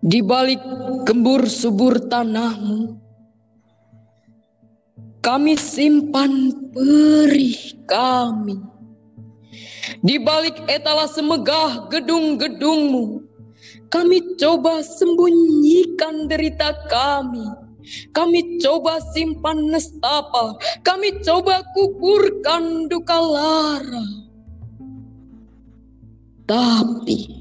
Di 0.00 0.24
balik 0.24 0.64
gembur 1.04 1.44
subur 1.44 1.92
tanahmu, 2.08 2.96
kami 5.20 5.60
simpan 5.60 6.56
perih 6.72 7.76
kami. 7.84 8.56
Di 10.00 10.16
balik 10.16 10.56
etalase 10.72 11.20
megah 11.20 11.92
gedung-gedungmu, 11.92 13.20
kami 13.92 14.40
coba 14.40 14.80
sembunyikan 14.80 16.32
derita 16.32 16.72
kami. 16.88 17.44
Kami 18.16 18.60
coba 18.62 19.04
simpan 19.12 19.68
nestapa, 19.68 20.56
kami 20.80 21.20
coba 21.20 21.60
kuburkan 21.76 22.88
duka 22.88 23.18
lara. 23.20 24.06
Tapi 26.48 27.40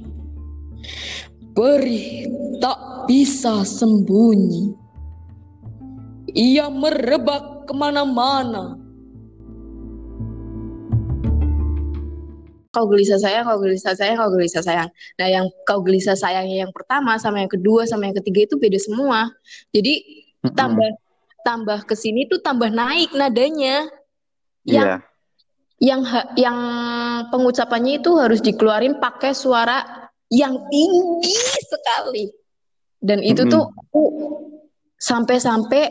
perih 1.60 2.32
tak 2.64 2.80
bisa 3.12 3.68
sembunyi. 3.68 4.72
Ia 6.32 6.72
merebak 6.72 7.68
ke 7.68 7.74
mana-mana. 7.76 8.80
Kau 12.72 12.86
gelisah 12.88 13.20
sayang, 13.20 13.44
kau 13.44 13.60
gelisah 13.60 13.92
sayang, 13.92 14.16
kau 14.16 14.32
gelisah 14.32 14.64
sayang. 14.64 14.88
Nah, 15.20 15.28
yang 15.28 15.52
kau 15.68 15.84
gelisah 15.84 16.16
sayangnya 16.16 16.64
yang 16.64 16.72
pertama 16.72 17.20
sama 17.20 17.44
yang 17.44 17.52
kedua 17.52 17.84
sama 17.84 18.08
yang 18.08 18.16
ketiga 18.24 18.48
itu 18.48 18.56
beda 18.56 18.80
semua. 18.80 19.28
Jadi 19.76 20.00
mm-hmm. 20.00 20.56
tambah 20.56 20.90
tambah 21.44 21.80
ke 21.84 21.98
sini 21.98 22.24
tuh 22.32 22.40
tambah 22.40 22.72
naik 22.72 23.12
nadanya. 23.12 23.84
Yang 24.64 24.88
yeah. 24.88 25.00
yang 25.82 26.02
yang 26.40 26.58
pengucapannya 27.34 28.00
itu 28.00 28.16
harus 28.16 28.40
dikeluarin 28.40 29.02
pakai 29.02 29.36
suara 29.36 29.99
yang 30.30 30.56
tinggi 30.70 31.36
sekali. 31.66 32.26
Dan 33.00 33.24
itu 33.26 33.48
mm-hmm. 33.48 33.54
tuh 33.54 33.64
aku 33.70 34.04
sampai-sampai 35.00 35.84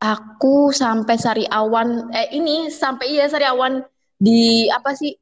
aku 0.00 0.72
sampai 0.72 1.16
sari 1.20 1.44
awan 1.52 2.08
eh 2.16 2.32
ini 2.32 2.72
sampai 2.72 3.12
iya 3.12 3.28
sari 3.28 3.44
awan 3.44 3.84
di 4.16 4.64
apa 4.72 4.96
sih 4.96 5.12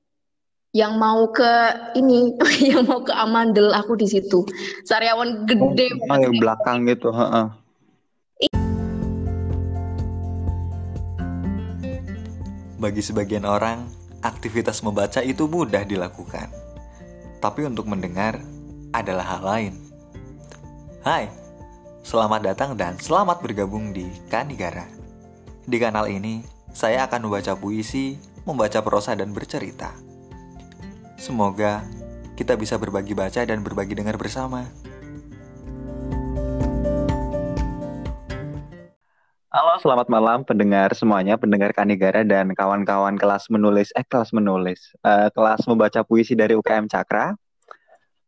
yang 0.70 0.94
mau 0.94 1.26
ke 1.34 1.50
ini 1.98 2.38
yang 2.70 2.86
mau 2.86 3.02
ke 3.02 3.10
Amandel 3.10 3.74
aku 3.74 3.98
di 3.98 4.06
situ 4.06 4.46
Sariawan 4.86 5.42
gede 5.50 5.90
oh, 6.06 6.14
yang 6.14 6.38
belakang 6.38 6.86
gitu 6.86 7.10
heeh. 7.10 7.46
Bagi 12.78 13.02
sebagian 13.02 13.42
orang, 13.42 13.90
aktivitas 14.22 14.86
membaca 14.86 15.18
itu 15.18 15.50
mudah 15.50 15.82
dilakukan. 15.82 16.67
Tapi 17.38 17.66
untuk 17.66 17.86
mendengar 17.86 18.42
adalah 18.90 19.38
hal 19.38 19.42
lain. 19.46 19.74
Hai, 21.06 21.30
selamat 22.02 22.40
datang 22.54 22.70
dan 22.74 22.98
selamat 22.98 23.40
bergabung 23.40 23.94
di 23.94 24.10
Kanigara. 24.26 24.86
Di 25.64 25.78
kanal 25.78 26.10
ini, 26.10 26.42
saya 26.74 27.06
akan 27.06 27.30
membaca 27.30 27.54
puisi, 27.54 28.18
membaca 28.42 28.82
prosa 28.82 29.14
dan 29.14 29.30
bercerita 29.30 30.08
Semoga 31.18 31.82
kita 32.38 32.54
bisa 32.54 32.78
berbagi 32.78 33.10
baca 33.10 33.42
dan 33.42 33.66
berbagi 33.66 33.98
dengar 33.98 34.14
bersama. 34.14 34.70
Halo, 39.48 39.80
selamat 39.80 40.12
malam 40.12 40.44
pendengar 40.44 40.92
semuanya, 40.92 41.40
pendengar 41.40 41.72
Kanigara 41.72 42.20
dan 42.20 42.52
kawan-kawan 42.52 43.16
kelas 43.16 43.48
menulis, 43.48 43.88
eh 43.96 44.04
kelas 44.04 44.28
menulis, 44.36 44.92
uh, 45.00 45.32
kelas 45.32 45.64
membaca 45.64 46.04
puisi 46.04 46.36
dari 46.36 46.52
UKM 46.52 46.84
Cakra. 46.84 47.32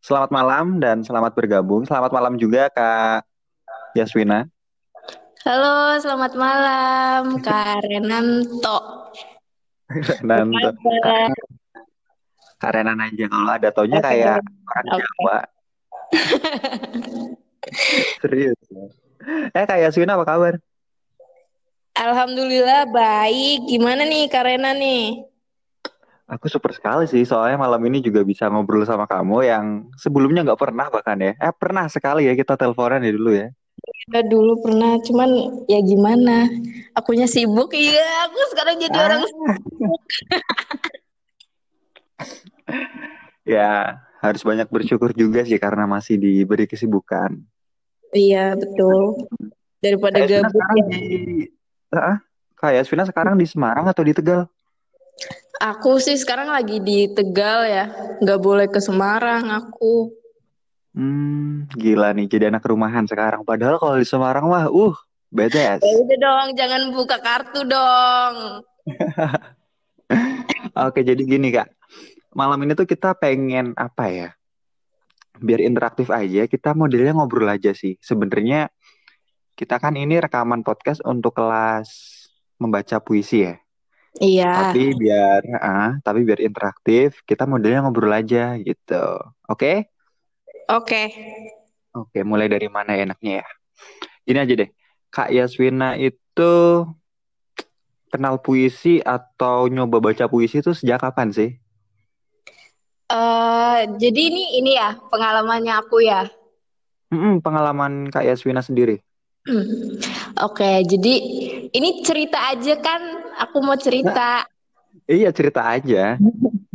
Selamat 0.01 0.33
malam 0.33 0.81
dan 0.81 1.05
selamat 1.05 1.37
bergabung. 1.37 1.85
Selamat 1.85 2.09
malam 2.09 2.41
juga 2.41 2.73
Kak 2.73 3.29
Yaswina. 4.01 4.49
Halo, 5.45 6.01
selamat 6.01 6.33
malam 6.41 7.37
Kak 7.45 7.85
Renanto. 7.85 9.13
Renanto. 10.25 10.73
Karena 12.57 12.97
aja 12.97 13.25
kalau 13.29 13.53
ada 13.53 13.69
taunya 13.69 14.01
okay. 14.01 14.25
kayak 14.25 14.41
orang 14.41 14.87
okay. 14.89 15.05
Jawa. 15.05 15.39
Serius. 18.25 18.61
Eh 19.53 19.65
kayak 19.69 19.93
Yaswina 19.93 20.17
apa 20.17 20.25
kabar? 20.25 20.57
Alhamdulillah 22.01 22.89
baik. 22.89 23.69
Gimana 23.69 24.09
nih 24.09 24.33
Karena 24.33 24.73
nih? 24.73 25.29
Aku 26.31 26.47
super 26.47 26.71
sekali 26.71 27.11
sih, 27.11 27.27
soalnya 27.27 27.59
malam 27.59 27.83
ini 27.91 27.99
juga 27.99 28.23
bisa 28.23 28.47
ngobrol 28.47 28.87
sama 28.87 29.03
kamu 29.11 29.51
yang 29.51 29.65
sebelumnya 29.99 30.47
nggak 30.47 30.63
pernah 30.63 30.87
bahkan 30.87 31.19
ya. 31.19 31.35
Eh 31.35 31.51
pernah 31.51 31.91
sekali 31.91 32.31
ya 32.31 32.39
kita 32.39 32.55
teleponan 32.55 33.03
ya 33.03 33.11
dulu 33.11 33.35
ya. 33.35 33.51
Ya 34.15 34.23
dulu 34.23 34.63
pernah, 34.63 34.95
cuman 35.03 35.27
ya 35.67 35.83
gimana? 35.83 36.47
Akunya 36.95 37.27
sibuk, 37.27 37.75
iya. 37.75 38.31
Aku 38.31 38.39
sekarang 38.55 38.79
jadi 38.79 38.95
ah. 38.95 39.05
orang 39.11 39.23
sibuk. 39.35 40.03
ya 43.43 43.99
harus 44.23 44.43
banyak 44.47 44.71
bersyukur 44.71 45.11
juga 45.11 45.43
sih 45.43 45.59
karena 45.59 45.91
masih 45.91 46.15
diberi 46.15 46.71
kesibukan. 46.71 47.43
Iya 48.15 48.55
betul. 48.55 49.27
Daripada 49.83 50.23
kayak 50.23 50.47
gabut. 50.47 50.63
Ya. 50.63 50.87
Di, 50.87 51.59
uh, 51.95 52.19
kayak 52.59 52.87
Svina 52.87 53.05
sekarang 53.07 53.39
di 53.39 53.47
Semarang 53.47 53.87
atau 53.87 54.03
di 54.07 54.15
Tegal? 54.15 54.47
Aku 55.61 56.01
sih 56.01 56.17
sekarang 56.17 56.49
lagi 56.49 56.81
di 56.81 57.11
Tegal 57.13 57.69
ya, 57.69 57.85
nggak 58.25 58.41
boleh 58.41 58.67
ke 58.71 58.81
Semarang 58.81 59.53
aku. 59.53 60.09
Hmm, 60.97 61.71
gila 61.77 62.11
nih 62.17 62.27
jadi 62.27 62.51
anak 62.51 62.67
rumahan 62.67 63.07
sekarang. 63.07 63.45
Padahal 63.45 63.79
kalau 63.79 64.01
di 64.01 64.07
Semarang 64.09 64.49
mah, 64.49 64.67
uh, 64.73 64.97
BTS. 65.31 65.85
Ya 65.85 65.95
udah 66.03 66.19
dong, 66.19 66.49
jangan 66.59 66.83
buka 66.91 67.17
kartu 67.23 67.63
dong. 67.63 68.35
Oke, 70.89 71.07
jadi 71.07 71.23
gini 71.23 71.55
kak, 71.55 71.71
malam 72.35 72.59
ini 72.67 72.75
tuh 72.75 72.89
kita 72.89 73.15
pengen 73.15 73.77
apa 73.79 74.11
ya? 74.11 74.29
Biar 75.39 75.63
interaktif 75.63 76.11
aja, 76.11 76.51
kita 76.51 76.75
modelnya 76.75 77.15
ngobrol 77.15 77.47
aja 77.47 77.71
sih. 77.71 77.95
Sebenarnya 78.03 78.69
kita 79.61 79.77
kan 79.77 79.93
ini 79.93 80.17
rekaman 80.17 80.65
podcast 80.65 81.05
untuk 81.05 81.37
kelas 81.37 81.93
membaca 82.57 82.97
puisi 83.05 83.45
ya. 83.45 83.61
Iya. 84.17 84.73
Tapi 84.73 84.97
biar 84.97 85.41
ah, 85.61 86.01
tapi 86.01 86.25
biar 86.25 86.41
interaktif, 86.41 87.21
kita 87.29 87.45
modelnya 87.45 87.85
ngobrol 87.85 88.09
aja 88.09 88.57
gitu. 88.57 89.05
Oke? 89.45 89.61
Okay? 89.61 89.77
Oke. 90.73 91.05
Okay. 91.05 91.07
Oke, 91.93 92.25
mulai 92.25 92.49
dari 92.49 92.73
mana 92.73 92.97
enaknya 92.97 93.45
ya? 93.45 93.49
Ini 94.25 94.39
aja 94.49 94.55
deh. 94.65 94.71
Kak 95.13 95.29
Yaswina 95.29 95.99
itu 96.01 96.53
kenal 98.09 98.41
puisi 98.41 99.03
atau 99.05 99.69
nyoba 99.69 100.01
baca 100.01 100.25
puisi 100.31 100.65
itu 100.65 100.73
sejak 100.73 101.05
kapan 101.05 101.35
sih? 101.35 101.51
Uh, 103.11 103.91
jadi 103.99 104.21
ini 104.31 104.63
ini 104.63 104.79
ya 104.79 104.97
pengalamannya 105.11 105.75
aku 105.83 106.01
ya. 106.01 106.31
Mm-mm, 107.11 107.43
pengalaman 107.43 108.07
Kak 108.09 108.23
Yaswina 108.23 108.63
sendiri. 108.63 109.03
Hmm. 109.49 109.97
Oke, 110.45 110.61
okay, 110.61 110.77
jadi 110.85 111.15
ini 111.73 112.05
cerita 112.05 112.53
aja 112.53 112.77
kan? 112.77 113.01
Aku 113.49 113.65
mau 113.65 113.77
cerita. 113.81 114.45
Nah, 114.45 115.09
iya 115.09 115.33
cerita 115.33 115.65
aja. 115.65 116.21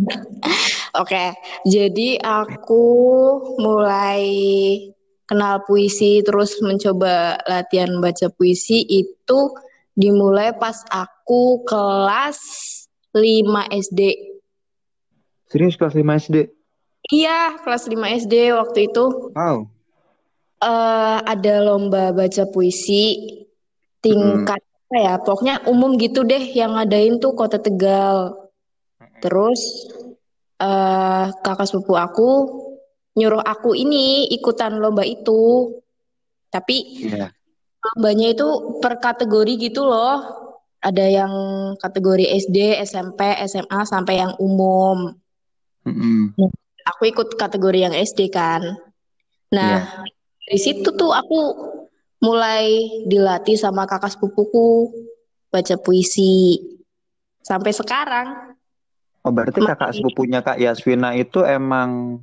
Oke, 1.01 1.11
okay, 1.13 1.29
jadi 1.67 2.17
aku 2.23 2.83
mulai 3.61 4.25
kenal 5.29 5.61
puisi 5.65 6.25
terus 6.25 6.57
mencoba 6.61 7.37
latihan 7.45 8.01
baca 8.01 8.29
puisi 8.33 8.81
itu 8.85 9.39
dimulai 9.93 10.53
pas 10.57 10.81
aku 10.89 11.61
kelas 11.69 12.39
5 13.13 13.69
SD. 13.71 14.01
Serius 15.49 15.77
kelas 15.77 15.93
5 15.93 16.17
SD? 16.17 16.37
Iya, 17.13 17.61
kelas 17.61 17.85
5 17.85 18.09
SD 18.25 18.33
waktu 18.57 18.89
itu. 18.89 19.31
Wow. 19.37 19.74
Uh, 20.65 21.21
ada 21.21 21.61
lomba 21.61 22.09
baca 22.09 22.49
puisi 22.49 23.37
tingkat 24.01 24.57
hmm. 24.57 24.81
apa 24.89 24.97
ya? 24.97 25.13
Pokoknya 25.21 25.55
umum 25.69 25.93
gitu 26.01 26.25
deh 26.25 26.41
yang 26.57 26.73
ngadain 26.73 27.21
tuh 27.21 27.37
Kota 27.37 27.61
Tegal. 27.61 28.33
Terus 29.21 29.61
uh, 30.57 31.29
kakak 31.45 31.69
sepupu 31.69 31.93
aku 31.93 32.29
nyuruh 33.15 33.45
aku 33.45 33.77
ini 33.77 34.27
ikutan 34.33 34.81
lomba 34.81 35.05
itu. 35.05 35.71
Tapi 36.51 36.75
yeah. 37.13 37.31
lombanya 37.93 38.33
itu 38.33 38.79
per 38.81 38.99
kategori 38.99 39.69
gitu 39.69 39.85
loh. 39.85 40.17
Ada 40.85 41.05
yang 41.09 41.33
kategori 41.81 42.29
SD, 42.45 42.77
SMP, 42.85 43.21
SMA 43.49 43.79
sampai 43.89 44.21
yang 44.21 44.37
umum. 44.37 45.09
Mm-hmm. 45.85 46.53
Aku 46.93 47.09
ikut 47.09 47.33
kategori 47.33 47.89
yang 47.89 47.93
SD 47.97 48.29
kan. 48.29 48.61
Nah, 49.49 49.81
yeah. 49.81 50.14
Dari 50.45 50.59
situ 50.61 50.93
tuh 50.93 51.09
aku 51.09 51.39
mulai 52.21 52.85
dilatih 53.09 53.57
sama 53.57 53.89
kakak 53.89 54.13
sepupuku 54.13 54.93
baca 55.49 55.75
puisi 55.81 56.61
sampai 57.41 57.73
sekarang. 57.73 58.27
Oh, 59.25 59.33
berarti 59.33 59.57
kakak 59.57 59.97
sepupunya 59.97 60.45
Kak 60.45 60.61
Yaswina 60.61 61.17
itu 61.17 61.41
emang 61.41 62.21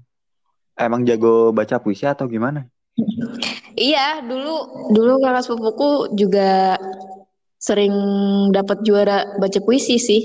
emang 0.78 1.02
jago 1.02 1.50
baca 1.50 1.82
puisi 1.82 2.06
atau 2.06 2.30
gimana? 2.30 2.70
Iya, 3.74 4.22
dulu 4.22 4.54
dulu 4.94 5.12
kakak 5.18 5.42
sepupuku 5.42 5.90
juga 6.14 6.78
sering 7.58 7.94
dapat 8.54 8.86
juara 8.86 9.34
baca 9.38 9.58
puisi 9.66 9.98
sih. 9.98 10.22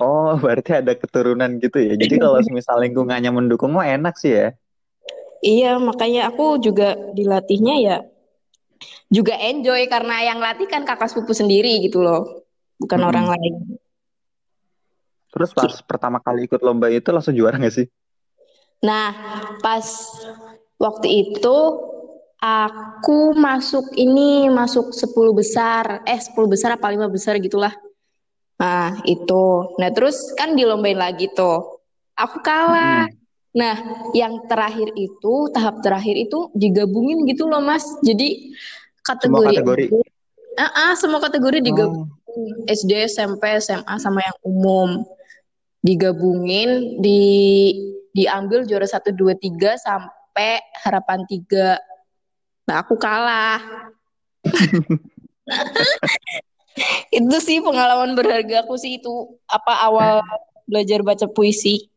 Oh, 0.00 0.32
berarti 0.42 0.80
ada 0.80 0.96
keturunan 0.96 1.60
gitu 1.60 1.76
ya. 1.76 1.94
Jadi 1.96 2.16
kalau 2.16 2.40
misal 2.56 2.80
lingkungannya 2.80 3.28
mendukung 3.32 3.76
mah 3.76 3.84
enak 3.84 4.16
sih 4.16 4.32
ya. 4.32 4.48
Iya, 5.46 5.78
makanya 5.78 6.20
aku 6.30 6.58
juga 6.58 6.98
dilatihnya 7.14 7.74
ya 7.86 7.96
juga 9.06 9.38
enjoy 9.38 9.86
karena 9.86 10.16
yang 10.26 10.38
latih 10.42 10.66
kan 10.66 10.82
kakak 10.82 11.06
sepupu 11.10 11.30
sendiri 11.30 11.78
gitu 11.86 12.02
loh, 12.02 12.42
bukan 12.82 12.98
Mm-mm. 12.98 13.10
orang 13.10 13.26
lain. 13.38 13.54
Terus 15.30 15.50
pas 15.52 15.72
pertama 15.84 16.18
kali 16.18 16.48
ikut 16.48 16.60
lomba 16.64 16.90
itu 16.90 17.06
langsung 17.12 17.36
juara 17.36 17.60
gak 17.60 17.74
sih? 17.74 17.86
Nah, 18.82 19.12
pas 19.62 19.84
waktu 20.80 21.08
itu 21.28 21.56
aku 22.40 23.36
masuk 23.36 23.94
ini 23.96 24.48
masuk 24.50 24.90
10 24.92 25.32
besar, 25.36 26.02
eh 26.08 26.18
10 26.18 26.48
besar 26.50 26.74
apa 26.76 26.88
5 26.90 27.06
besar 27.06 27.38
gitulah. 27.38 27.72
Nah, 28.56 28.96
itu. 29.04 29.76
Nah, 29.76 29.90
terus 29.92 30.32
kan 30.34 30.56
dilombain 30.56 30.96
lagi 30.96 31.28
tuh. 31.30 31.84
Aku 32.16 32.40
kalah. 32.40 33.04
Mm-mm. 33.04 33.25
Nah, 33.56 33.76
yang 34.12 34.44
terakhir 34.44 34.92
itu, 35.00 35.48
tahap 35.56 35.80
terakhir 35.80 36.12
itu 36.12 36.52
digabungin 36.52 37.24
gitu 37.24 37.48
loh, 37.48 37.64
Mas. 37.64 37.88
Jadi 38.04 38.52
Semua 38.52 39.48
kategori 39.48 39.48
kategori. 39.48 39.84
SD, 39.88 39.94
ah, 40.60 40.72
ah, 40.76 40.92
semua 40.92 41.20
kategori 41.24 41.58
digabungin. 41.64 42.12
Oh, 42.12 42.68
SD, 42.68 43.08
SMP, 43.08 43.56
SMA 43.56 43.96
sama 43.96 44.20
yang 44.20 44.36
umum. 44.44 45.08
Digabungin, 45.80 47.00
di 47.00 47.22
diambil 48.12 48.68
juara 48.68 48.84
1 48.84 49.16
2 49.16 49.32
3 49.40 49.80
sampai 49.80 50.60
harapan 50.84 51.24
3. 51.24 51.80
Nah, 52.68 52.84
aku 52.84 53.00
kalah. 53.00 53.88
Itu 57.08 57.40
sih 57.40 57.64
pengalaman 57.64 58.12
berharga 58.12 58.68
aku 58.68 58.76
sih 58.76 59.00
itu 59.00 59.40
apa 59.48 59.80
awal 59.88 60.20
belajar 60.68 61.00
baca 61.00 61.24
puisi. 61.24 61.88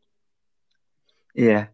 Iya. 1.34 1.70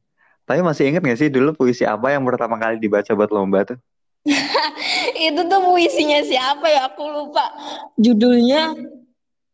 Tapi 0.47 0.63
masih 0.63 0.87
inget 0.87 1.03
gak 1.03 1.19
sih 1.19 1.27
dulu 1.27 1.59
puisi 1.59 1.83
apa 1.83 2.15
yang 2.15 2.23
pertama 2.23 2.55
kali 2.55 2.79
dibaca 2.79 3.11
buat 3.19 3.31
lomba 3.35 3.67
tuh? 3.67 3.79
Itu 5.27 5.41
tuh 5.51 5.61
puisinya 5.67 6.23
siapa 6.23 6.67
ya? 6.71 6.87
Aku 6.95 7.03
lupa. 7.03 7.51
Judulnya 7.99 8.75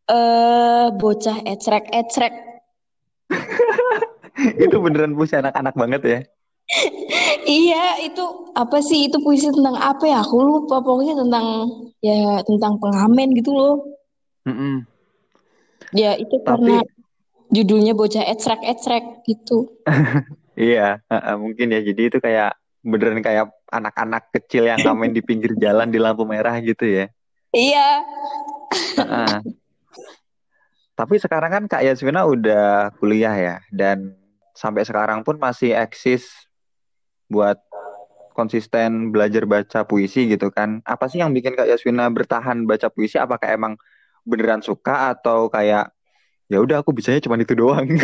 eh 0.09 0.87
bocah 0.93 1.41
ecrek-ecrek. 1.49 2.33
Itu 4.63 4.75
beneran 4.81 5.17
puisi 5.17 5.33
anak-anak 5.33 5.73
banget 5.73 6.01
ya. 6.05 6.19
Iya, 7.43 8.07
itu 8.07 8.23
apa 8.55 8.79
sih? 8.79 9.11
Itu 9.11 9.19
puisi 9.19 9.51
tentang 9.51 9.75
apa 9.75 10.07
ya? 10.07 10.23
Aku 10.23 10.39
lupa. 10.39 10.79
Pokoknya 10.79 11.19
tentang 11.19 11.45
ya 11.99 12.39
tentang 12.47 12.79
pengamen 12.79 13.35
gitu 13.35 13.51
loh. 13.51 13.75
Mm-mm. 14.47 14.87
Ya 15.91 16.15
itu 16.15 16.39
Tapi 16.39 16.47
karena 16.47 16.79
judulnya 17.53 17.93
bocah 17.93 18.25
ecrek-ecrek 18.25 19.21
gitu. 19.29 19.69
iya, 20.57 20.97
mungkin 21.37 21.69
ya. 21.69 21.85
Jadi 21.85 22.01
itu 22.09 22.17
kayak 22.17 22.57
beneran 22.83 23.23
kayak 23.23 23.53
anak-anak 23.71 24.27
kecil 24.33 24.67
yang 24.67 24.81
ngamen 24.81 25.15
di 25.15 25.21
pinggir 25.23 25.55
jalan 25.63 25.93
di 25.93 26.01
lampu 26.01 26.25
merah 26.25 26.57
gitu 26.59 26.83
ya. 26.83 27.05
Iya. 27.53 27.89
Uh-uh. 28.97 29.39
Tapi 30.93 31.15
sekarang 31.17 31.49
kan 31.53 31.63
Kak 31.69 31.85
Yasmina 31.85 32.25
udah 32.25 32.93
kuliah 32.97 33.33
ya, 33.33 33.55
dan 33.73 34.13
sampai 34.53 34.85
sekarang 34.85 35.25
pun 35.25 35.37
masih 35.41 35.73
eksis 35.73 36.25
buat 37.29 37.57
konsisten 38.33 39.13
belajar 39.13 39.45
baca 39.45 39.85
puisi 39.85 40.29
gitu 40.29 40.49
kan. 40.49 40.81
Apa 40.85 41.09
sih 41.09 41.21
yang 41.21 41.33
bikin 41.33 41.53
Kak 41.53 41.69
Yasmina 41.69 42.09
bertahan 42.09 42.65
baca 42.65 42.89
puisi? 42.89 43.17
Apakah 43.21 43.53
emang 43.53 43.73
beneran 44.25 44.61
suka 44.65 45.13
atau 45.13 45.49
kayak 45.49 45.92
ya 46.53 46.61
udah 46.61 46.85
aku 46.85 46.93
bisanya 46.93 47.17
cuma 47.25 47.41
itu 47.41 47.57
doang? 47.57 47.89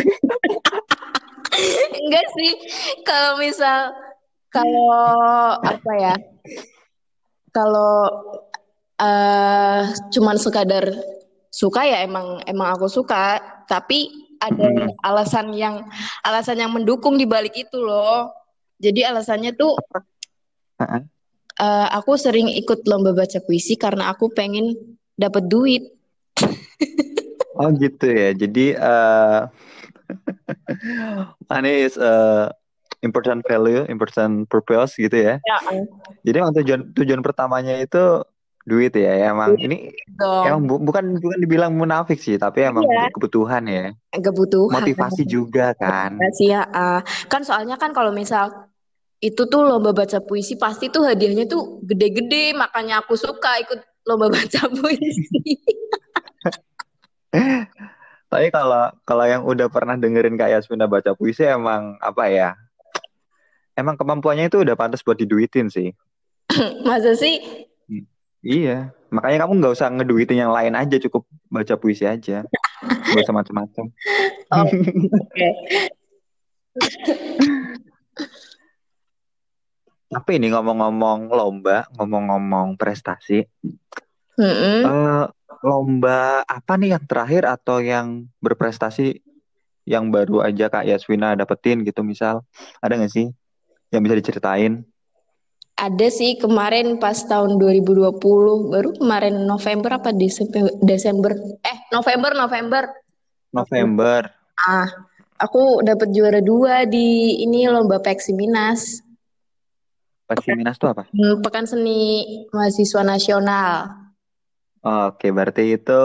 Enggak 2.00 2.26
sih. 2.34 2.52
Kalau 3.06 3.38
misal 3.38 3.94
kalau 4.50 5.54
apa 5.62 5.92
ya? 5.94 6.14
Kalau 7.54 7.94
eh 9.00 9.82
cuman 10.10 10.36
sekadar 10.36 10.90
suka 11.50 11.86
ya 11.86 12.02
emang 12.02 12.42
emang 12.46 12.74
aku 12.74 12.90
suka, 12.90 13.38
tapi 13.70 14.10
ada 14.40 14.66
Mm-mm. 14.66 14.96
alasan 15.04 15.52
yang 15.54 15.84
alasan 16.26 16.58
yang 16.58 16.72
mendukung 16.74 17.14
di 17.14 17.26
balik 17.28 17.54
itu 17.54 17.78
loh. 17.78 18.34
Jadi 18.80 19.04
alasannya 19.04 19.54
tuh 19.54 19.76
Uh-uh. 20.80 21.02
eh, 21.60 21.86
aku 21.92 22.16
sering 22.16 22.48
ikut 22.48 22.88
lomba 22.88 23.12
baca 23.12 23.38
puisi 23.44 23.76
karena 23.76 24.10
aku 24.10 24.32
pengen 24.32 24.74
dapat 25.14 25.44
duit. 25.46 25.84
Oh 27.60 27.68
gitu 27.76 28.06
ya. 28.08 28.32
Jadi 28.32 28.72
eh 28.72 29.38
money 31.52 31.84
is 31.84 32.00
a 32.00 32.48
important 33.04 33.44
value, 33.44 33.84
important 33.88 34.48
purpose 34.48 34.96
gitu 34.96 35.12
ya. 35.12 35.34
Ya, 35.44 35.58
Jadi 36.24 36.36
emang 36.40 36.54
tujuan 36.56 36.80
tujuan 36.96 37.20
pertamanya 37.20 37.76
itu 37.76 38.24
duit 38.64 38.92
ya. 38.96 39.12
Ya, 39.12 39.26
Emang 39.32 39.56
ini 39.60 39.92
dong. 40.16 40.44
emang 40.48 40.60
bu- 40.64 40.82
bukan 40.84 41.04
bukan 41.20 41.38
dibilang 41.40 41.72
munafik 41.76 42.16
sih, 42.20 42.40
tapi 42.40 42.64
emang 42.64 42.84
Iya, 42.88 43.12
kebutuhan 43.12 43.64
ya. 43.68 43.92
kebutuhan. 44.10 44.72
Motivasi 44.80 45.22
juga 45.28 45.76
kan. 45.76 46.16
Sih 46.36 46.48
ya, 46.52 46.64
ah. 46.66 47.00
kan 47.28 47.44
soalnya 47.44 47.76
kan 47.76 47.92
kalau 47.92 48.10
misal 48.10 48.68
itu 49.20 49.44
tuh 49.52 49.60
lomba 49.68 49.92
baca 49.92 50.16
puisi 50.24 50.56
pasti 50.56 50.88
tuh 50.88 51.04
hadiahnya 51.04 51.44
tuh 51.44 51.84
gede-gede, 51.84 52.56
makanya 52.56 53.04
aku 53.04 53.20
suka 53.20 53.60
ikut 53.60 53.80
lomba 54.08 54.32
baca 54.36 54.60
puisi. 54.72 55.60
Tapi 58.30 58.46
kalau 58.54 58.94
kalau 59.02 59.24
yang 59.26 59.42
udah 59.42 59.66
pernah 59.66 59.98
dengerin 59.98 60.38
Kak 60.38 60.50
Yasmina 60.54 60.86
baca 60.86 61.14
puisi 61.18 61.42
emang 61.42 61.98
apa 61.98 62.30
ya? 62.30 62.54
Emang 63.74 63.98
kemampuannya 63.98 64.46
itu 64.46 64.62
udah 64.62 64.78
pantas 64.78 65.02
buat 65.02 65.18
diduitin 65.18 65.66
sih. 65.66 65.90
Masa 66.86 67.14
sih? 67.18 67.66
Hmm. 67.90 68.06
Iya, 68.40 68.88
makanya 69.12 69.44
kamu 69.44 69.52
nggak 69.60 69.74
usah 69.76 69.92
ngeduitin 69.92 70.40
yang 70.46 70.52
lain 70.54 70.72
aja, 70.72 70.96
cukup 70.96 71.28
baca 71.52 71.76
puisi 71.76 72.08
aja. 72.08 72.40
Gak 72.80 73.22
usah 73.28 73.36
macam-macam. 73.36 73.86
Oh, 74.50 74.66
oke. 74.66 75.48
Tapi 80.10 80.42
ini 80.42 80.50
ngomong-ngomong 80.50 81.30
lomba, 81.30 81.86
ngomong-ngomong 81.94 82.74
prestasi, 82.74 83.46
Mm-mm. 84.34 84.82
eh, 84.82 85.24
lomba 85.60 86.40
apa 86.48 86.72
nih 86.80 86.96
yang 86.96 87.04
terakhir 87.04 87.44
atau 87.44 87.84
yang 87.84 88.28
berprestasi 88.40 89.20
yang 89.88 90.08
baru 90.12 90.44
aja 90.44 90.70
Kak 90.70 90.86
Yaswina 90.86 91.36
dapetin 91.36 91.82
gitu 91.82 92.04
misal, 92.04 92.44
ada 92.80 92.96
nggak 92.96 93.12
sih 93.12 93.26
yang 93.90 94.02
bisa 94.04 94.16
diceritain? 94.16 94.86
Ada 95.80 96.12
sih 96.12 96.36
kemarin 96.36 97.00
pas 97.00 97.16
tahun 97.24 97.56
2020, 97.56 98.20
baru 98.68 98.90
kemarin 99.00 99.48
November 99.48 99.96
apa 99.96 100.12
Desember, 100.12 100.68
Desember, 100.84 101.32
eh 101.64 101.78
November, 101.88 102.36
November. 102.36 102.82
November. 103.50 104.28
Ah, 104.60 104.86
aku 105.40 105.80
dapat 105.80 106.12
juara 106.12 106.44
dua 106.44 106.84
di 106.84 107.40
ini 107.40 107.64
lomba 107.66 107.98
Peksi 107.98 108.36
Minas. 108.36 109.00
Peksi 110.28 110.52
Minas 110.54 110.78
tuh 110.78 110.92
apa? 110.92 111.08
Hmm, 111.10 111.40
Pekan 111.42 111.66
Seni 111.66 112.22
Mahasiswa 112.52 113.02
Nasional. 113.02 113.99
Oke, 114.80 115.28
berarti 115.28 115.76
itu 115.76 116.00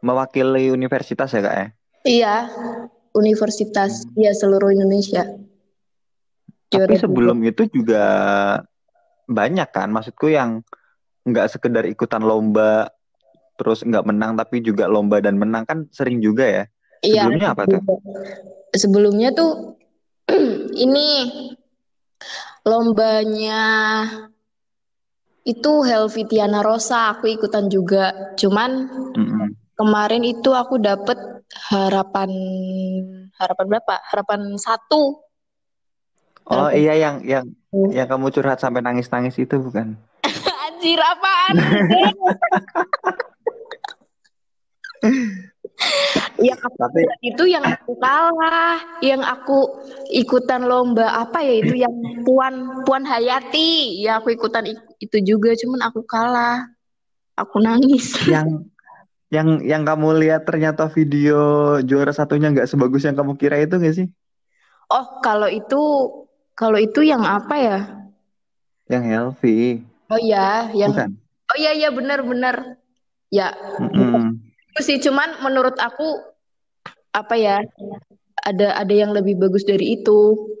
mewakili 0.00 0.72
universitas 0.72 1.28
ya 1.36 1.42
Kak 1.44 1.56
ya? 1.56 1.66
Iya, 2.06 2.36
universitas 3.12 4.08
ya 4.16 4.32
seluruh 4.32 4.72
Indonesia. 4.72 5.26
Tapi 6.72 6.96
sebelum 6.96 7.44
itu 7.44 7.68
juga 7.68 8.04
banyak 9.28 9.68
kan, 9.68 9.92
maksudku 9.92 10.32
yang 10.32 10.64
nggak 11.26 11.50
sekedar 11.50 11.84
ikutan 11.84 12.22
lomba 12.22 12.88
terus 13.56 13.82
nggak 13.82 14.04
menang 14.06 14.36
tapi 14.36 14.62
juga 14.62 14.86
lomba 14.86 15.18
dan 15.18 15.36
menang 15.40 15.64
kan 15.68 15.78
sering 15.92 16.22
juga 16.22 16.44
ya. 16.44 16.64
Iya, 17.04 17.28
Sebelumnya 17.28 17.48
apa 17.52 17.62
tuh? 17.68 17.80
sebelumnya 18.76 19.28
tuh 19.32 19.76
ini 20.84 21.08
lombanya 22.66 23.62
itu 25.46 25.86
Helvitiana 25.86 26.58
Rosa, 26.58 27.14
aku 27.14 27.30
ikutan 27.30 27.70
juga. 27.70 28.34
Cuman 28.34 28.90
Mm-mm. 29.14 29.54
kemarin 29.78 30.26
itu 30.26 30.50
aku 30.50 30.82
dapet 30.82 31.14
harapan 31.70 32.26
harapan 33.38 33.64
berapa? 33.70 33.94
Harapan 34.10 34.58
satu. 34.58 35.22
Oh 36.50 36.66
Harapan 36.66 36.74
iya 36.74 36.94
yang 36.98 37.22
yang 37.22 37.46
satu. 37.46 37.94
yang 37.94 38.10
kamu 38.10 38.34
curhat 38.34 38.58
sampai 38.58 38.82
nangis-nangis 38.82 39.38
itu 39.38 39.54
bukan? 39.62 39.94
Anjir 40.66 40.98
apaan? 40.98 41.54
yang 46.40 46.58
aku 46.60 46.76
Tapi 46.76 47.00
itu 47.24 47.44
yang 47.48 47.64
aku 47.64 47.92
kalah, 47.96 48.76
yang 49.00 49.22
aku 49.24 49.82
ikutan 50.12 50.68
lomba 50.68 51.08
apa 51.16 51.40
ya 51.42 51.54
itu 51.64 51.74
yang 51.76 51.94
Puan 52.24 52.84
Puan 52.84 53.04
Hayati, 53.08 54.00
ya 54.04 54.20
aku 54.20 54.36
ikutan 54.36 54.68
ik- 54.68 54.84
itu 55.00 55.16
juga, 55.24 55.56
cuman 55.56 55.80
aku 55.88 56.00
kalah, 56.04 56.68
aku 57.36 57.56
nangis. 57.60 58.16
yang 58.32 58.48
yang 59.32 59.48
yang 59.66 59.82
kamu 59.82 60.22
lihat 60.22 60.46
ternyata 60.46 60.86
video 60.88 61.36
juara 61.82 62.12
satunya 62.14 62.52
nggak 62.54 62.68
sebagus 62.70 63.02
yang 63.04 63.16
kamu 63.18 63.34
kira 63.36 63.58
itu 63.58 63.74
nggak 63.76 63.94
sih? 63.96 64.06
Oh 64.90 65.18
kalau 65.24 65.50
itu 65.50 65.82
kalau 66.54 66.78
itu 66.78 67.00
yang 67.02 67.22
apa 67.26 67.54
ya? 67.58 67.78
Yang 68.86 69.04
Helvi, 69.10 69.56
Oh 70.06 70.20
ya, 70.22 70.70
yang 70.78 70.94
bukan? 70.94 71.10
oh 71.50 71.56
iya 71.58 71.70
iya 71.74 71.88
benar-benar 71.90 72.78
ya 73.30 73.50
Mm-mm. 73.82 73.98
itu 73.98 74.35
sih, 74.82 74.96
cuman 75.00 75.40
menurut 75.44 75.76
aku 75.76 76.20
apa 77.12 77.34
ya 77.36 77.56
ada 78.44 78.76
ada 78.76 78.94
yang 78.94 79.10
lebih 79.16 79.36
bagus 79.40 79.64
dari 79.64 80.00
itu. 80.00 80.52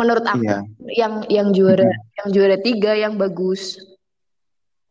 Menurut 0.00 0.24
aku 0.24 0.48
Iya. 0.48 0.64
yang 0.96 1.14
yang 1.28 1.48
juara 1.52 1.84
yang 2.16 2.28
juara 2.32 2.56
tiga 2.56 2.96
yang 2.96 3.20
bagus 3.20 3.76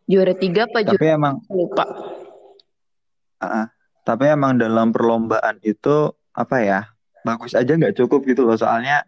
juara 0.05 0.38
tiga 0.38 0.70
apa 0.70 0.86
juara 0.86 1.01
Tapi 1.01 1.08
emang 1.10 1.36
lupa 1.50 1.86
ah, 3.41 3.74
tapi 4.05 4.29
emang 4.29 4.62
dalam 4.62 4.93
perlombaan 4.93 5.58
itu 5.65 6.13
apa 6.38 6.62
ya? 6.62 6.81
Bagus 7.25 7.58
aja 7.58 7.74
nggak 7.74 7.98
cukup 7.98 8.22
gitu 8.29 8.46
loh. 8.46 8.53
Soalnya 8.53 9.01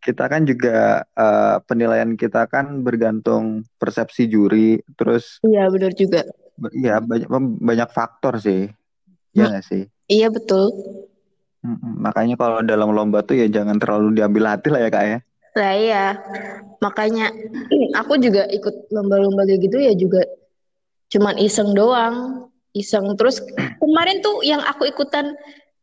kita 0.00 0.32
kan 0.32 0.48
juga 0.48 1.04
eh, 1.12 1.56
penilaian 1.68 2.16
kita 2.16 2.48
kan 2.48 2.80
bergantung 2.80 3.68
persepsi 3.76 4.32
juri, 4.32 4.80
terus 4.96 5.44
iya 5.44 5.68
benar 5.68 5.92
juga 5.92 6.24
Iya, 6.72 7.04
banyak 7.04 7.28
banyak 7.60 7.88
faktor 7.92 8.40
sih. 8.40 8.72
Ya 9.36 9.52
nggak 9.52 9.64
sih? 9.68 9.84
iya 10.08 10.32
betul. 10.32 10.72
Makanya 11.98 12.38
kalau 12.38 12.62
dalam 12.62 12.94
lomba 12.94 13.20
tuh 13.26 13.36
ya 13.36 13.50
jangan 13.50 13.76
terlalu 13.76 14.16
diambil 14.16 14.54
hati 14.54 14.70
lah 14.70 14.80
ya 14.80 14.90
kak 14.90 15.04
ya. 15.04 15.18
lah 15.56 15.72
iya 15.72 16.04
makanya 16.84 17.32
aku 17.96 18.20
juga 18.20 18.44
ikut 18.52 18.92
lomba-lomba 18.92 19.48
kayak 19.48 19.64
gitu 19.64 19.80
ya 19.80 19.96
juga 19.96 20.20
cuman 21.08 21.40
iseng 21.40 21.72
doang 21.72 22.44
iseng 22.76 23.08
terus 23.16 23.40
kemarin 23.80 24.20
tuh 24.20 24.44
yang 24.44 24.60
aku 24.60 24.84
ikutan 24.84 25.32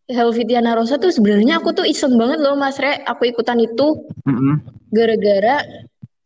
Helvitiana 0.06 0.78
Rosa 0.78 1.02
tuh 1.02 1.10
sebenarnya 1.10 1.58
aku 1.58 1.74
tuh 1.74 1.90
iseng 1.90 2.22
banget 2.22 2.38
loh 2.38 2.54
Mas 2.54 2.78
Re 2.78 3.02
aku 3.02 3.34
ikutan 3.34 3.58
itu 3.58 4.06
gara-gara 4.94 5.66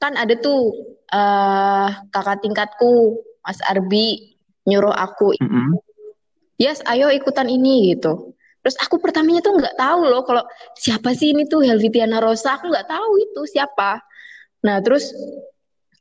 kan 0.04 0.20
ada 0.20 0.36
tuh 0.36 0.76
eh 1.08 1.90
kakak 2.12 2.44
tingkatku 2.44 3.24
Mas 3.48 3.64
Arbi 3.64 4.36
nyuruh 4.68 4.92
aku 4.92 5.32
Mm-mm. 5.40 5.80
yes 6.60 6.84
ayo 6.86 7.08
ikutan 7.10 7.48
ini 7.48 7.96
gitu. 7.96 8.36
Terus 8.62 8.76
aku 8.84 9.00
pertamanya 9.00 9.40
tuh 9.40 9.56
nggak 9.56 9.80
tahu 9.80 10.12
loh 10.12 10.28
kalau 10.28 10.44
siapa 10.76 11.16
sih 11.16 11.32
ini 11.32 11.48
tuh 11.48 11.64
Helvitiana 11.64 12.20
Rosa. 12.20 12.60
Aku 12.60 12.68
nggak 12.68 12.92
tahu 12.92 13.12
itu 13.16 13.42
siapa. 13.48 14.04
Nah 14.68 14.84
terus 14.84 15.08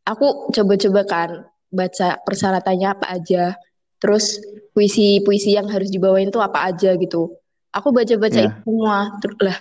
aku 0.03 0.51
coba-coba 0.51 1.03
kan 1.07 1.31
baca 1.71 2.19
persyaratannya 2.27 2.89
apa 2.91 3.07
aja. 3.15 3.55
Terus 4.03 4.43
puisi-puisi 4.75 5.55
yang 5.55 5.71
harus 5.71 5.89
dibawain 5.89 6.35
tuh 6.35 6.43
apa 6.43 6.67
aja 6.67 6.99
gitu. 6.99 7.39
Aku 7.71 7.95
baca-baca 7.95 8.41
itu 8.43 8.59
semua. 8.67 9.15
Terus 9.23 9.39
lah 9.47 9.59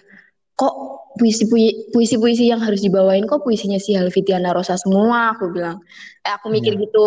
kok 0.55 0.73
puisi 1.19 1.45
puisi 1.93 2.15
puisi 2.17 2.49
yang 2.49 2.63
harus 2.63 2.81
dibawain 2.81 3.27
kok 3.29 3.43
puisinya 3.45 3.77
si 3.77 3.93
Helvitiana 3.93 4.49
Rosa 4.49 4.81
semua? 4.81 5.37
Aku 5.37 5.53
bilang. 5.53 5.77
Eh 6.25 6.31
aku 6.33 6.49
mikir 6.49 6.73
Iya. 6.73 6.89
gitu. 6.89 7.05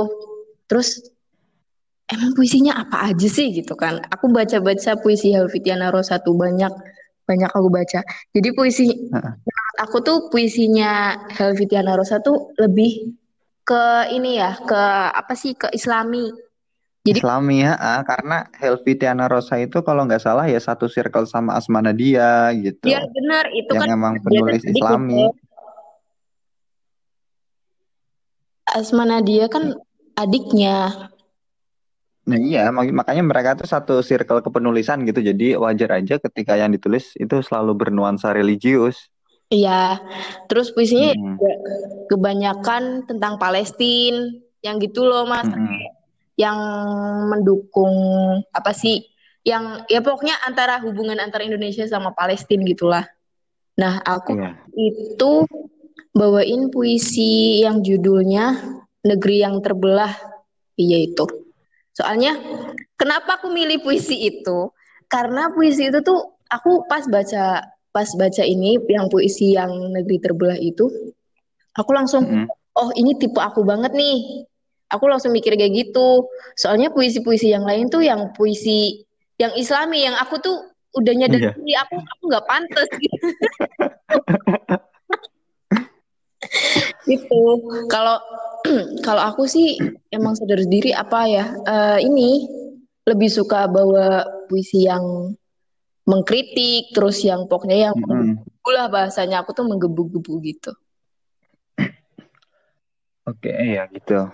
Terus 0.70 1.02
emang 2.08 2.32
puisinya 2.32 2.72
apa 2.80 3.12
aja 3.12 3.28
sih 3.28 3.52
gitu 3.52 3.76
kan 3.76 4.00
aku 4.08 4.32
baca-baca 4.32 4.96
puisi 4.98 5.32
Helvitiana 5.32 5.92
Rosa 5.92 6.16
tuh 6.18 6.34
banyak 6.34 6.72
banyak 7.28 7.50
aku 7.52 7.68
baca 7.68 8.00
jadi 8.32 8.48
puisi 8.56 8.88
menurut 9.12 9.76
aku 9.76 9.96
tuh 10.00 10.18
puisinya 10.32 11.20
Helvitiana 11.28 11.92
Rosa 11.94 12.24
tuh 12.24 12.56
lebih 12.56 13.12
ke 13.62 13.84
ini 14.10 14.40
ya 14.40 14.56
ke 14.56 14.82
apa 15.12 15.36
sih 15.36 15.52
ke 15.52 15.68
Islami 15.70 16.32
Jadi- 16.98 17.24
Islami 17.24 17.64
ya, 17.64 17.72
ah, 17.78 18.02
karena 18.04 18.52
Helvi 18.58 18.92
Tiana 18.92 19.30
Rosa 19.32 19.56
itu 19.56 19.80
kalau 19.80 20.04
nggak 20.04 20.20
salah 20.20 20.44
ya 20.44 20.60
satu 20.60 20.92
circle 20.92 21.24
sama 21.24 21.56
Asma 21.56 21.80
Nadia 21.80 22.52
gitu. 22.52 22.84
Iya 22.84 23.00
benar 23.08 23.48
itu 23.54 23.70
Yang 23.72 23.80
kan 23.80 23.88
emang 23.96 24.12
dia 24.18 24.24
penulis 24.28 24.60
tadi 24.60 24.72
Islami. 24.76 25.16
gitu. 25.16 25.32
Asma 28.68 29.04
Nadia 29.08 29.48
kan 29.48 29.64
adiknya. 30.14 31.08
Nah 32.28 32.36
iya, 32.36 32.68
mak- 32.68 32.92
makanya 32.92 33.24
mereka 33.24 33.50
tuh 33.56 33.64
satu 33.64 34.04
circle 34.04 34.44
kepenulisan 34.44 35.00
gitu. 35.08 35.24
Jadi 35.24 35.56
wajar 35.56 35.96
aja 35.96 36.20
ketika 36.20 36.60
yang 36.60 36.68
ditulis 36.68 37.16
itu 37.16 37.40
selalu 37.40 37.72
bernuansa 37.72 38.36
religius. 38.36 39.08
Iya. 39.48 39.96
Terus 40.44 40.68
puisinya 40.76 41.16
juga 41.16 41.52
kebanyakan 42.12 43.08
tentang 43.08 43.40
Palestina 43.40 44.28
yang 44.60 44.76
gitu 44.76 45.08
loh 45.08 45.24
Mas. 45.24 45.48
Mm-mm. 45.48 45.88
Yang 46.36 46.58
mendukung 47.32 47.96
apa 48.52 48.76
sih? 48.76 49.08
Yang 49.40 49.88
ya 49.88 50.04
pokoknya 50.04 50.36
antara 50.44 50.76
hubungan 50.84 51.16
antara 51.16 51.48
Indonesia 51.48 51.88
sama 51.88 52.12
Palestina 52.12 52.60
gitulah. 52.68 53.08
Nah, 53.80 54.04
aku 54.04 54.36
Iya. 54.36 54.52
itu 54.76 55.48
bawain 56.12 56.68
puisi 56.68 57.64
yang 57.64 57.80
judulnya 57.80 58.52
Negeri 59.00 59.40
yang 59.40 59.64
Terbelah. 59.64 60.12
Iya 60.76 61.08
itu. 61.08 61.47
Soalnya 61.98 62.38
kenapa 62.94 63.42
aku 63.42 63.50
milih 63.50 63.82
puisi 63.82 64.14
itu? 64.30 64.70
Karena 65.10 65.50
puisi 65.50 65.90
itu 65.90 65.98
tuh 66.06 66.38
aku 66.46 66.86
pas 66.86 67.02
baca 67.10 67.66
pas 67.90 68.06
baca 68.14 68.42
ini 68.46 68.78
yang 68.86 69.10
puisi 69.10 69.58
yang 69.58 69.74
Negeri 69.90 70.22
Terbelah 70.22 70.54
itu 70.62 70.86
aku 71.74 71.90
langsung 71.90 72.22
Mm-mm. 72.22 72.46
oh 72.78 72.94
ini 72.94 73.18
tipe 73.18 73.42
aku 73.42 73.66
banget 73.66 73.90
nih. 73.98 74.46
Aku 74.88 75.04
langsung 75.10 75.34
mikir 75.34 75.58
kayak 75.58 75.74
gitu. 75.74 76.24
Soalnya 76.56 76.88
puisi-puisi 76.94 77.50
yang 77.50 77.66
lain 77.66 77.90
tuh 77.90 78.00
yang 78.00 78.30
puisi 78.32 79.02
yang 79.36 79.50
Islami 79.58 80.06
yang 80.06 80.14
aku 80.16 80.38
tuh 80.38 80.56
udah 80.96 81.12
nyadar 81.18 81.36
Iya. 81.36 81.52
diri 81.52 81.74
aku 81.76 81.96
aku 81.98 82.22
nggak 82.30 82.46
pantas 82.48 82.88
gitu. 82.96 83.26
gitu. 87.10 87.42
Kalau 87.90 88.16
kalau 89.06 89.22
aku 89.22 89.46
sih 89.46 89.78
emang 90.10 90.34
sadar 90.34 90.62
diri 90.66 90.90
apa 90.94 91.20
ya 91.28 91.46
eh, 91.62 91.98
ini 92.04 92.48
lebih 93.08 93.30
suka 93.32 93.64
bawa 93.70 94.26
puisi 94.48 94.84
yang 94.84 95.32
mengkritik 96.08 96.92
terus 96.96 97.20
yang 97.20 97.44
pokoknya 97.44 97.92
yang 97.92 97.94
Mm-mm. 97.96 98.40
lah 98.68 98.88
bahasanya 98.92 99.40
aku 99.40 99.56
tuh 99.56 99.64
menggebu-gebu 99.64 100.34
gitu. 100.44 100.72
Oke, 103.28 103.52
ya 103.52 103.84
gitu. 103.92 104.28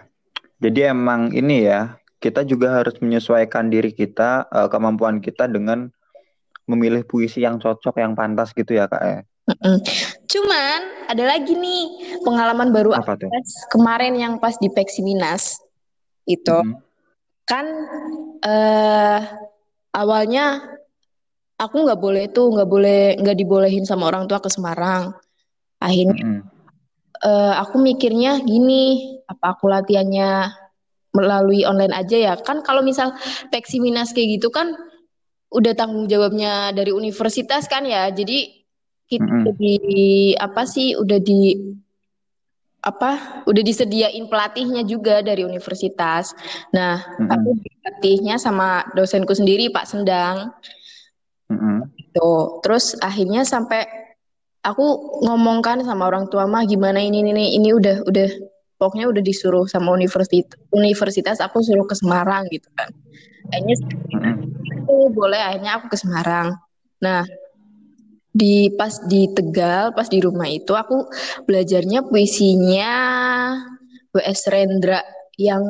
Jadi 0.63 0.81
emang 0.87 1.35
ini 1.35 1.67
ya, 1.67 1.99
kita 2.23 2.47
juga 2.47 2.79
harus 2.79 2.95
menyesuaikan 3.03 3.67
diri 3.67 3.91
kita, 3.91 4.47
eh, 4.47 4.69
kemampuan 4.71 5.19
kita 5.19 5.51
dengan 5.51 5.91
memilih 6.71 7.03
puisi 7.03 7.43
yang 7.43 7.59
cocok, 7.59 7.99
yang 7.99 8.15
pantas 8.15 8.55
gitu 8.55 8.75
ya, 8.75 8.87
Kak 8.87 9.03
ya. 9.03 9.19
Mm-mm. 9.45 9.77
Cuman 10.25 10.81
ada 11.13 11.25
lagi 11.29 11.53
nih 11.53 11.83
pengalaman 12.25 12.73
baru 12.73 12.97
Apa 12.97 13.13
tuh? 13.21 13.29
kemarin 13.69 14.17
yang 14.17 14.41
pas 14.41 14.57
di 14.57 14.73
Peksiminas 14.73 15.61
itu 16.25 16.65
Mm-mm. 16.65 16.81
kan 17.45 17.67
eh 18.41 19.21
awalnya 19.93 20.65
aku 21.61 21.77
nggak 21.77 22.01
boleh 22.01 22.25
tuh 22.33 22.57
nggak 22.57 22.71
boleh 22.73 23.01
nggak 23.21 23.37
dibolehin 23.37 23.85
sama 23.85 24.09
orang 24.09 24.25
tua 24.25 24.41
ke 24.41 24.49
Semarang. 24.49 25.13
Akhirnya 25.77 26.25
Mm-mm. 26.25 26.41
eh, 27.21 27.55
aku 27.61 27.77
mikirnya 27.85 28.41
gini, 28.41 29.21
apa 29.29 29.61
aku 29.61 29.69
latihannya 29.69 30.49
melalui 31.13 31.69
online 31.69 31.93
aja 31.93 32.17
ya? 32.17 32.35
Kan 32.41 32.65
kalau 32.65 32.81
misal 32.81 33.13
Peksiminas 33.53 34.17
kayak 34.17 34.41
gitu 34.41 34.49
kan 34.49 34.73
udah 35.53 35.77
tanggung 35.77 36.09
jawabnya 36.09 36.73
dari 36.73 36.97
universitas 36.97 37.69
kan 37.69 37.85
ya. 37.85 38.09
Jadi 38.09 38.64
kita 39.19 39.27
Mm-mm. 39.27 39.43
udah 39.45 39.55
di 39.59 39.77
apa 40.37 40.63
sih 40.67 40.95
udah 40.99 41.19
di 41.21 41.41
apa 42.85 43.43
udah 43.49 43.63
disediain 43.65 44.29
pelatihnya 44.29 44.85
juga 44.85 45.25
dari 45.25 45.41
universitas. 45.41 46.37
Nah, 46.77 47.01
Mm-mm. 47.17 47.33
aku 47.33 47.49
dilatihnya 47.57 48.37
sama 48.37 48.85
dosenku 48.93 49.33
sendiri 49.33 49.73
Pak 49.73 49.89
Sendang. 49.89 50.53
Mm-mm. 51.49 51.89
Tuh, 52.13 52.61
terus 52.61 52.93
akhirnya 53.01 53.43
sampai 53.49 53.89
aku 54.61 54.85
ngomongkan 55.25 55.81
sama 55.81 56.13
orang 56.13 56.29
tua 56.29 56.45
mah 56.45 56.69
gimana 56.69 57.01
ini 57.01 57.25
ini 57.25 57.57
ini 57.57 57.73
udah 57.73 58.05
udah 58.05 58.29
pokoknya 58.77 59.09
udah 59.09 59.23
disuruh 59.25 59.65
sama 59.69 59.93
universitas 59.93 60.57
universitas 60.73 61.39
aku 61.41 61.65
suruh 61.65 61.89
ke 61.89 61.97
Semarang 61.97 62.45
gitu 62.53 62.69
kan. 62.77 62.93
Akhirnya 63.49 63.77
Mm-mm. 64.13 64.35
aku 64.85 65.09
boleh 65.09 65.41
akhirnya 65.41 65.81
aku 65.81 65.89
ke 65.89 65.97
Semarang. 65.97 66.53
Nah, 67.01 67.25
di 68.35 68.67
pas 68.75 68.91
di 69.07 69.31
Tegal, 69.31 69.95
pas 69.95 70.11
di 70.11 70.19
rumah 70.19 70.51
itu 70.51 70.75
aku 70.75 71.07
belajarnya 71.47 72.03
puisinya 72.11 72.95
W.S. 74.11 74.51
Rendra 74.51 75.07
yang 75.39 75.63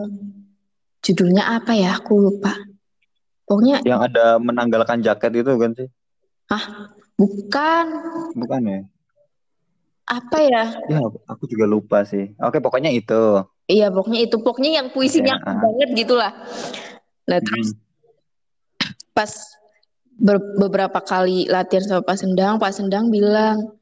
judulnya 1.05 1.61
apa 1.61 1.77
ya? 1.77 2.01
Aku 2.01 2.17
lupa. 2.17 2.57
Pokoknya 3.45 3.85
Yang 3.85 4.01
ada 4.09 4.41
menanggalkan 4.41 5.05
jaket 5.05 5.45
itu 5.45 5.53
kan 5.61 5.71
sih? 5.77 5.89
bukan 7.21 7.85
Bukan 8.33 8.61
ya? 8.65 8.81
apa 10.05 10.39
ya? 10.41 10.65
Ya, 10.89 11.01
aku 11.29 11.45
juga 11.49 11.65
lupa 11.69 12.05
sih. 12.05 12.33
Oke, 12.41 12.61
pokoknya 12.61 12.93
itu. 12.93 13.45
Iya, 13.65 13.89
pokoknya 13.89 14.21
itu 14.25 14.37
pokoknya 14.41 14.71
yang 14.81 14.89
puisinya 14.93 15.41
Ya, 15.41 15.49
ah. 15.49 15.61
banget 15.65 15.89
gitulah. 16.05 16.33
Nah, 17.25 17.41
terus 17.41 17.73
Mm. 17.73 17.81
pas 19.17 19.33
beberapa 20.21 21.03
kali 21.03 21.51
latihan 21.51 21.85
sama 21.85 22.03
Pak 22.07 22.19
Sendang, 22.19 22.55
Pak 22.63 22.73
Sendang 22.75 23.11
bilang, 23.11 23.75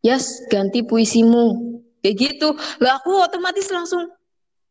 "Yas, 0.00 0.44
ganti 0.48 0.80
puisimu." 0.84 1.78
Kayak 2.02 2.16
gitu. 2.18 2.48
Lah 2.82 2.98
aku 2.98 3.14
otomatis 3.22 3.70
langsung, 3.70 4.10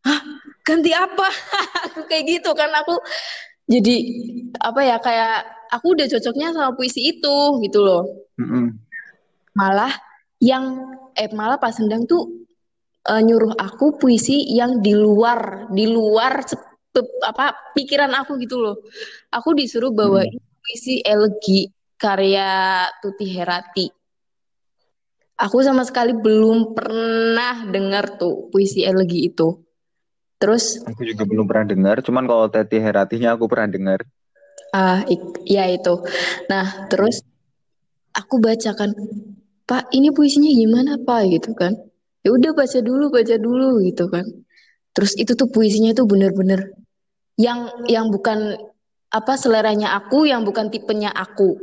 "Hah, 0.04 0.22
ganti 0.68 0.92
apa?" 0.92 1.30
Aku 1.90 2.04
kayak 2.10 2.26
gitu 2.28 2.52
kan 2.58 2.68
aku 2.76 3.00
jadi 3.72 3.96
apa 4.60 4.82
ya 4.84 4.98
kayak 5.00 5.48
aku 5.72 5.96
udah 5.96 6.08
cocoknya 6.12 6.52
sama 6.52 6.76
puisi 6.76 7.08
itu 7.08 7.38
gitu 7.64 7.80
loh. 7.80 8.04
Mm-mm. 8.36 8.76
Malah 9.56 9.94
yang 10.44 10.92
eh 11.16 11.32
malah 11.32 11.62
Pak 11.62 11.72
Sendang 11.72 12.04
tuh 12.04 12.48
eh, 13.08 13.22
nyuruh 13.24 13.56
aku 13.56 13.96
puisi 13.96 14.44
yang 14.52 14.84
di 14.84 14.92
luar 14.92 15.72
di 15.72 15.88
luar 15.88 16.44
apa 17.24 17.72
pikiran 17.72 18.12
aku 18.12 18.36
gitu 18.44 18.60
loh. 18.60 18.76
Aku 19.32 19.56
disuruh 19.56 19.96
bawain 19.96 20.51
puisi 20.62 21.02
elegi 21.02 21.66
karya 21.98 22.86
Tuti 23.02 23.26
Herati. 23.26 23.88
Aku 25.42 25.58
sama 25.66 25.82
sekali 25.82 26.14
belum 26.14 26.78
pernah 26.78 27.66
dengar 27.66 28.22
tuh 28.22 28.54
puisi 28.54 28.86
elegi 28.86 29.26
itu. 29.26 29.58
Terus 30.38 30.86
Aku 30.86 31.02
juga 31.02 31.26
belum 31.26 31.50
pernah 31.50 31.66
dengar. 31.74 31.96
Cuman 32.06 32.30
kalau 32.30 32.46
Teti 32.50 32.78
Heratinya 32.78 33.34
aku 33.34 33.50
pernah 33.50 33.70
dengar. 33.74 34.00
ah 34.72 35.02
ik- 35.10 35.42
ya 35.50 35.68
itu. 35.68 36.00
Nah, 36.48 36.88
terus 36.88 37.26
aku 38.16 38.40
bacakan, 38.40 38.94
Pak, 39.68 39.92
ini 39.92 40.14
puisinya 40.16 40.48
gimana, 40.48 40.96
Pak? 41.02 41.22
gitu 41.28 41.52
kan. 41.58 41.76
Ya 42.22 42.32
udah 42.32 42.54
baca 42.54 42.80
dulu, 42.80 43.10
baca 43.10 43.36
dulu 43.36 43.82
gitu 43.84 44.08
kan. 44.08 44.24
Terus 44.94 45.18
itu 45.18 45.34
tuh 45.34 45.50
puisinya 45.50 45.92
tuh 45.92 46.06
bener-bener 46.08 46.72
yang 47.36 47.68
yang 47.90 48.14
bukan 48.14 48.56
apa 49.12 49.34
seleranya 49.36 49.92
aku, 50.00 50.24
yang 50.26 50.48
bukan 50.48 50.72
tipenya 50.72 51.12
aku. 51.12 51.60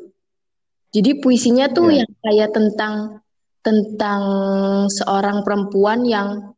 Jadi 0.93 1.21
puisinya 1.21 1.69
tuh 1.73 1.93
Iya. 1.93 2.05
yang 2.05 2.13
kayak 2.25 2.51
tentang 2.53 2.95
tentang 3.65 4.23
seorang 4.89 5.45
perempuan 5.45 6.05
yang 6.05 6.55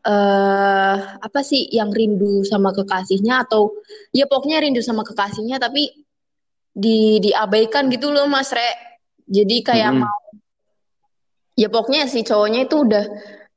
eh 0.00 0.96
apa 1.20 1.40
sih 1.44 1.68
yang 1.68 1.92
rindu 1.92 2.40
sama 2.48 2.72
kekasihnya 2.72 3.44
atau 3.44 3.76
ya 4.16 4.24
pokoknya 4.24 4.64
rindu 4.64 4.80
sama 4.80 5.04
kekasihnya 5.04 5.60
tapi 5.60 5.92
di 6.72 7.20
diabaikan 7.20 7.92
gitu 7.92 8.08
loh 8.08 8.24
Mas 8.24 8.48
Re. 8.52 8.70
Jadi 9.28 9.60
kayak 9.60 9.92
Mm-mm. 9.92 10.04
mau 10.08 10.20
ya 11.60 11.68
pokoknya 11.68 12.08
si 12.08 12.24
cowoknya 12.24 12.64
itu 12.64 12.76
udah 12.80 13.04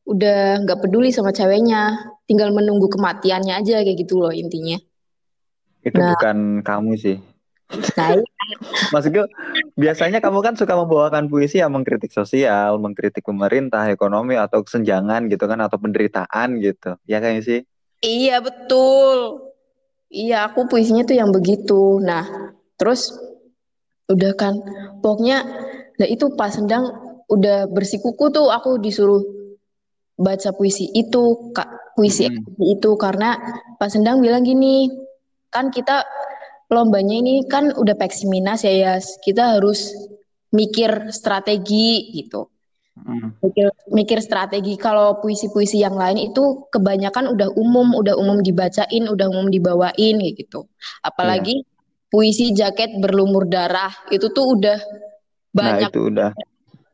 udah 0.03 0.39
nggak 0.67 0.79
peduli 0.83 1.15
sama 1.15 1.31
ceweknya, 1.31 1.95
tinggal 2.27 2.51
menunggu 2.51 2.91
kematiannya 2.91 3.63
aja 3.63 3.79
kayak 3.79 4.03
gitu 4.03 4.19
loh 4.19 4.35
intinya. 4.35 4.75
Itu 5.83 5.99
Nah. 5.99 6.15
bukan 6.15 6.63
kamu 6.63 6.91
sih. 6.95 7.17
Nah, 7.99 8.15
Maksudku, 8.93 9.25
biasanya 9.75 10.21
kamu 10.21 10.39
kan 10.45 10.53
suka 10.53 10.77
membawakan 10.77 11.25
puisi 11.27 11.59
yang 11.59 11.73
mengkritik 11.73 12.13
sosial, 12.13 12.77
mengkritik 12.77 13.25
pemerintah, 13.25 13.89
ekonomi, 13.89 14.37
atau 14.37 14.61
kesenjangan 14.61 15.27
gitu 15.27 15.45
kan, 15.49 15.59
atau 15.61 15.77
penderitaan 15.81 16.61
gitu. 16.61 16.95
Ya 17.09 17.17
kan 17.19 17.41
sih? 17.41 17.65
Iya 18.03 18.43
betul. 18.43 19.41
Iya 20.13 20.51
aku 20.51 20.69
puisinya 20.69 21.01
tuh 21.03 21.17
yang 21.17 21.33
begitu. 21.33 21.97
Nah 21.97 22.53
terus 22.77 23.15
udah 24.11 24.33
kan 24.35 24.59
pokoknya 24.99 25.45
nah 25.95 26.07
itu 26.09 26.33
pas 26.35 26.51
sendang 26.51 26.89
udah 27.31 27.71
bersikuku 27.71 28.29
tuh 28.33 28.51
aku 28.51 28.81
disuruh 28.81 29.23
baca 30.19 30.51
puisi 30.53 30.91
itu 30.91 31.53
kak 31.55 31.95
puisi 31.95 32.27
Mm-mm. 32.27 32.59
itu 32.77 32.89
karena 32.99 33.39
pas 33.79 33.89
sendang 33.89 34.19
bilang 34.19 34.43
gini 34.43 34.89
kan 35.53 35.69
kita 35.69 36.01
lombanya 36.73 37.21
ini 37.21 37.45
kan 37.45 37.69
udah 37.77 37.93
peksiminas 37.93 38.65
ya 38.65 38.73
Yas 38.73 39.21
kita 39.21 39.61
harus 39.61 39.93
mikir 40.49 41.13
strategi 41.13 42.17
gitu. 42.17 42.49
Mm. 42.93 43.41
mikir 43.41 43.67
mikir 43.89 44.19
strategi. 44.21 44.77
Kalau 44.77 45.17
puisi-puisi 45.17 45.81
yang 45.81 45.97
lain 45.97 46.29
itu 46.29 46.69
kebanyakan 46.69 47.33
udah 47.33 47.49
umum 47.57 47.97
udah 47.97 48.13
umum 48.13 48.37
dibacain 48.45 49.09
udah 49.09 49.33
umum 49.33 49.49
dibawain 49.49 50.21
gitu. 50.37 50.69
Apalagi 51.01 51.65
puisi 52.13 52.53
jaket 52.53 52.93
berlumur 53.01 53.49
darah 53.49 53.89
itu 54.13 54.29
tuh 54.29 54.45
udah 54.57 54.77
Nah, 55.53 55.77
banyak 55.77 55.91
itu 55.93 56.01
udah. 56.09 56.29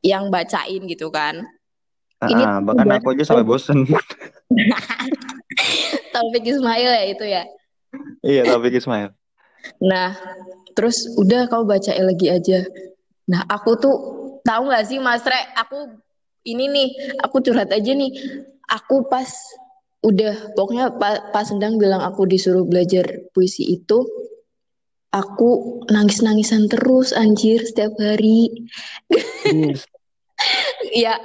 yang 0.03 0.27
bacain 0.27 0.83
gitu 0.83 1.07
kan. 1.11 1.47
Ah, 2.19 2.27
Ini 2.27 2.43
ah, 2.43 2.59
bahkan 2.59 2.91
aku 2.91 3.15
aja 3.15 3.23
sampai 3.23 3.47
bosen. 3.47 3.87
Taufik 6.15 6.43
Ismail 6.43 6.91
ya 6.91 7.03
itu 7.07 7.23
ya 7.23 7.47
iya, 8.23 8.43
Taufik 8.47 8.75
Ismail. 8.75 9.11
nah 9.83 10.15
terus 10.73 11.03
udah 11.19 11.51
kau 11.51 11.67
baca 11.67 11.91
elegi 11.91 12.31
aja 12.31 12.63
nah 13.27 13.43
aku 13.51 13.75
tuh 13.75 13.95
tahu 14.47 14.71
nggak 14.71 14.85
sih 14.87 14.97
Mas 14.97 15.21
Re 15.27 15.37
aku 15.55 15.99
ini 16.47 16.65
nih 16.71 16.89
aku 17.19 17.43
curhat 17.43 17.69
aja 17.69 17.91
nih 17.91 18.09
aku 18.71 19.05
pas 19.11 19.27
udah 19.99 20.55
pokoknya 20.55 20.95
pa- 20.95 21.27
pas 21.35 21.43
sedang 21.43 21.75
bilang 21.75 21.99
aku 21.99 22.23
disuruh 22.23 22.63
belajar 22.63 23.03
puisi 23.35 23.67
itu 23.75 24.07
aku 25.11 25.83
nangis-nangisan 25.91 26.71
terus 26.71 27.11
anjir 27.11 27.59
setiap 27.65 27.91
hari 27.99 28.69
Yes. 29.43 29.83
ya 31.03 31.19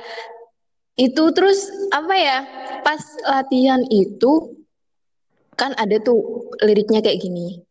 itu 0.99 1.23
terus 1.31 1.71
apa 1.95 2.15
ya 2.19 2.39
pas 2.83 2.99
latihan 3.27 3.83
itu 3.95 4.64
kan 5.55 5.73
ada 5.79 5.97
tuh 6.03 6.51
liriknya 6.63 7.01
kayak 7.01 7.23
gini 7.23 7.63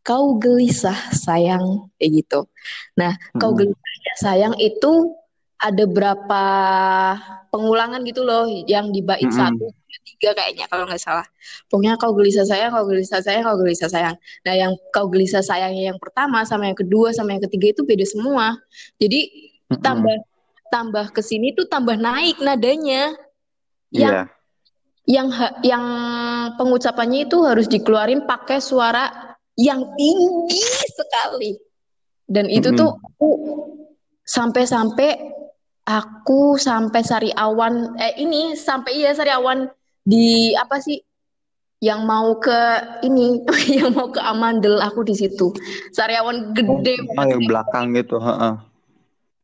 kau 0.00 0.36
gelisah 0.40 0.96
sayang 1.12 1.90
kayak 2.00 2.24
gitu 2.24 2.40
nah 2.96 3.16
kau 3.36 3.52
Mm-mm. 3.52 3.58
gelisah 3.72 3.94
ya 4.06 4.14
sayang 4.20 4.54
itu 4.56 5.16
ada 5.60 5.84
berapa 5.84 6.42
pengulangan 7.52 8.00
gitu 8.08 8.24
loh 8.24 8.48
yang 8.64 8.88
di 8.92 9.04
bait 9.04 9.28
Mm-mm. 9.28 9.36
satu 9.36 9.68
tiga 10.00 10.32
kayaknya 10.32 10.64
kalau 10.68 10.88
nggak 10.88 11.00
salah 11.00 11.26
pokoknya 11.68 12.00
kau 12.00 12.16
gelisah 12.16 12.44
sayang 12.48 12.72
kau 12.72 12.88
gelisah 12.88 13.20
sayang 13.20 13.44
kau 13.44 13.56
gelisah 13.60 13.88
sayang 13.92 14.16
nah 14.44 14.54
yang 14.56 14.72
kau 14.92 15.06
gelisah 15.12 15.44
sayangnya 15.44 15.92
yang 15.92 15.98
pertama 16.00 16.44
sama 16.48 16.68
yang 16.68 16.78
kedua 16.78 17.12
sama 17.12 17.36
yang 17.36 17.44
ketiga 17.44 17.76
itu 17.76 17.82
beda 17.84 18.04
semua 18.08 18.56
jadi 18.96 19.28
Mm-mm. 19.68 19.84
tambah 19.84 20.16
tambah 20.70 21.06
ke 21.12 21.20
sini 21.20 21.52
tuh 21.52 21.68
tambah 21.68 21.98
naik 22.00 22.40
nadanya 22.40 23.12
yang 23.92 24.24
Iya. 24.24 24.39
Yang 25.10 25.28
ha- 25.34 25.58
yang 25.66 25.84
pengucapannya 26.54 27.26
itu 27.26 27.42
harus 27.42 27.66
dikeluarin 27.66 28.22
pakai 28.30 28.62
suara 28.62 29.34
yang 29.58 29.82
tinggi 29.98 30.62
sekali 30.94 31.58
dan 32.30 32.46
itu 32.46 32.70
Mm-mm. 32.70 32.78
tuh 32.78 32.90
aku 32.94 33.28
sampai-sampai 34.22 35.10
aku 35.82 36.54
sampai 36.54 37.02
Sariawan 37.02 37.98
eh 37.98 38.22
ini 38.22 38.54
sampai 38.54 39.02
iya 39.02 39.10
Sariawan 39.10 39.66
di 40.06 40.54
apa 40.54 40.78
sih 40.78 41.02
yang 41.82 42.06
mau 42.06 42.38
ke 42.38 42.60
ini 43.02 43.42
yang 43.82 43.90
mau 43.90 44.14
ke 44.14 44.22
Amandel 44.22 44.78
aku 44.78 45.02
di 45.02 45.18
situ 45.18 45.50
Sariawan 45.90 46.54
Oh, 46.70 46.78
gede 46.78 46.94
banget 47.08 47.26
yang 47.34 47.42
belakang 47.48 47.84
gitu. 47.98 48.16
heeh. 48.20 48.54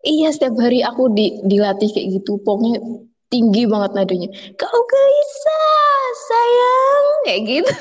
Iya, 0.06 0.30
setiap 0.30 0.54
hari 0.62 0.86
aku 0.86 1.10
di, 1.10 1.42
dilatih 1.42 1.90
kayak 1.90 2.08
gitu. 2.22 2.38
Pokoknya 2.46 2.78
tinggi 3.28 3.66
banget 3.66 3.90
nadanya. 3.94 4.28
Kau 4.56 4.80
gelisah, 4.86 6.00
sayang. 6.28 7.04
Kayak 7.26 7.40
gitu. 7.46 7.72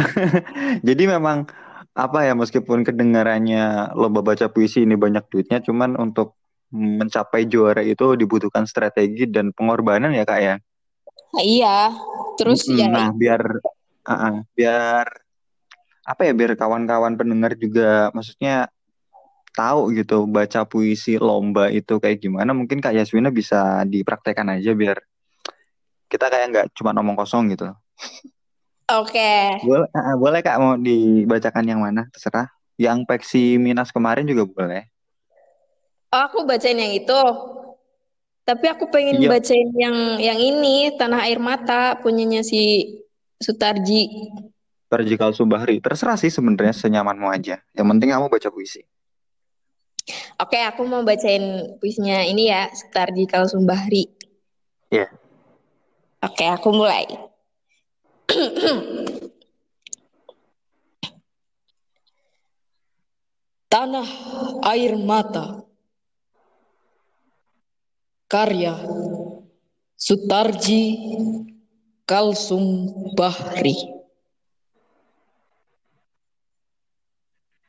Jadi 0.88 1.02
memang 1.08 1.46
apa 1.92 2.24
ya 2.24 2.32
meskipun 2.32 2.88
kedengarannya 2.88 3.92
lomba 3.92 4.24
baca 4.24 4.48
puisi 4.48 4.84
ini 4.88 4.96
banyak 4.96 5.28
duitnya, 5.28 5.60
cuman 5.60 6.00
untuk 6.00 6.40
mencapai 6.72 7.44
juara 7.44 7.84
itu 7.84 8.16
dibutuhkan 8.16 8.64
strategi 8.64 9.28
dan 9.28 9.52
pengorbanan 9.52 10.16
ya 10.16 10.24
kak 10.24 10.40
ya. 10.40 10.54
Nah, 11.36 11.44
iya. 11.44 11.78
Terus 12.40 12.64
Mm-mm. 12.64 12.80
ya 12.80 12.88
Nah 12.88 13.08
biar 13.12 13.42
ah, 14.08 14.12
ah, 14.12 14.34
biar 14.56 15.06
apa 16.02 16.22
ya 16.26 16.32
biar 16.34 16.58
kawan-kawan 16.58 17.14
pendengar 17.14 17.54
juga 17.54 18.10
maksudnya 18.10 18.66
tahu 19.52 19.92
gitu 19.92 20.24
baca 20.24 20.64
puisi 20.64 21.20
lomba 21.20 21.68
itu 21.68 22.00
kayak 22.00 22.24
gimana 22.24 22.56
mungkin 22.56 22.80
kak 22.80 22.96
Yaswina 22.96 23.28
bisa 23.28 23.84
dipraktekkan 23.84 24.48
aja 24.48 24.72
biar 24.72 24.98
kita 26.08 26.28
kayak 26.28 26.46
nggak 26.52 26.66
cuma 26.76 26.92
ngomong 26.92 27.16
kosong 27.16 27.48
gitu. 27.52 27.72
oke. 28.92 29.32
Boleh, 29.64 29.88
ah, 29.96 30.12
ah, 30.12 30.16
boleh 30.20 30.40
kak 30.44 30.60
mau 30.60 30.76
dibacakan 30.76 31.64
yang 31.64 31.80
mana 31.80 32.04
terserah. 32.12 32.52
Yang 32.76 33.08
peksi 33.08 33.56
minas 33.56 33.88
kemarin 33.88 34.28
juga 34.28 34.44
boleh. 34.44 34.84
Oh, 36.12 36.20
aku 36.28 36.44
bacain 36.44 36.76
yang 36.76 36.92
itu. 36.92 37.20
Tapi 38.44 38.66
aku 38.68 38.90
pengen 38.92 39.22
Iya. 39.24 39.28
bacain 39.32 39.70
yang 39.72 39.96
yang 40.20 40.36
ini 40.36 40.92
Tanah 41.00 41.24
Air 41.24 41.40
Mata 41.40 41.96
punyanya 41.96 42.44
si 42.44 42.92
Sutarji. 43.40 44.12
Sutarjikal 44.84 45.32
Subahri. 45.32 45.80
Terserah 45.80 46.20
sih 46.20 46.28
sebenarnya 46.28 46.76
senyamanmu 46.76 47.32
aja. 47.32 47.64
Yang 47.72 47.86
penting 47.96 48.08
kamu 48.12 48.28
baca 48.28 48.48
puisi. 48.52 48.84
Oke, 50.42 50.58
aku 50.58 50.82
mau 50.82 51.06
bacain 51.06 51.78
puisinya 51.78 52.26
ini 52.26 52.50
ya, 52.50 52.66
Sutarjikal 52.74 53.46
Sumbahri. 53.46 54.10
Iya. 54.90 55.06
Oke, 56.22 56.46
aku 56.46 56.74
mulai. 56.74 57.06
Tanah 63.72 64.08
air 64.68 64.94
mata. 64.98 65.64
Karya 68.28 68.76
Sutarji 69.96 70.98
Kalsum 72.08 72.90
Bahri. 73.14 73.76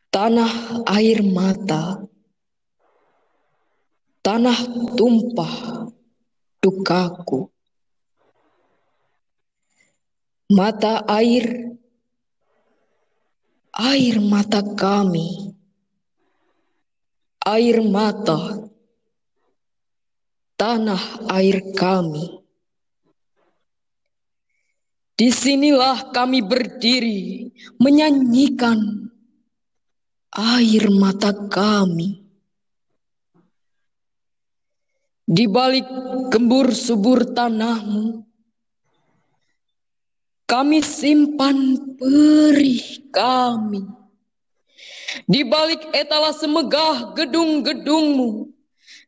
Tanah 0.09 0.83
air 0.87 1.21
mata. 1.21 2.12
Tanah 4.33 4.65
tumpah 4.97 5.85
dukaku. 6.57 7.53
Mata 10.49 11.05
air, 11.05 11.77
air 13.77 14.17
mata 14.17 14.65
kami 14.73 15.53
air 17.43 17.83
mata, 17.83 18.71
tanah 20.55 21.29
air 21.35 21.75
kami. 21.75 22.39
Di 25.13 25.29
sinilah 25.29 26.09
kami 26.09 26.41
berdiri 26.41 27.53
menyanyikan 27.77 29.11
air 30.33 30.89
mata 30.89 31.35
kami. 31.51 32.22
Di 35.23 35.47
balik 35.47 35.87
gembur 36.29 36.75
subur 36.75 37.23
tanahmu, 37.31 38.27
kami 40.43 40.83
simpan 40.83 41.79
perih 41.95 43.07
kami 43.07 43.87
di 45.29 45.45
balik 45.45 45.93
etalase 45.93 46.49
megah 46.49 47.13
gedung-gedungmu, 47.13 48.49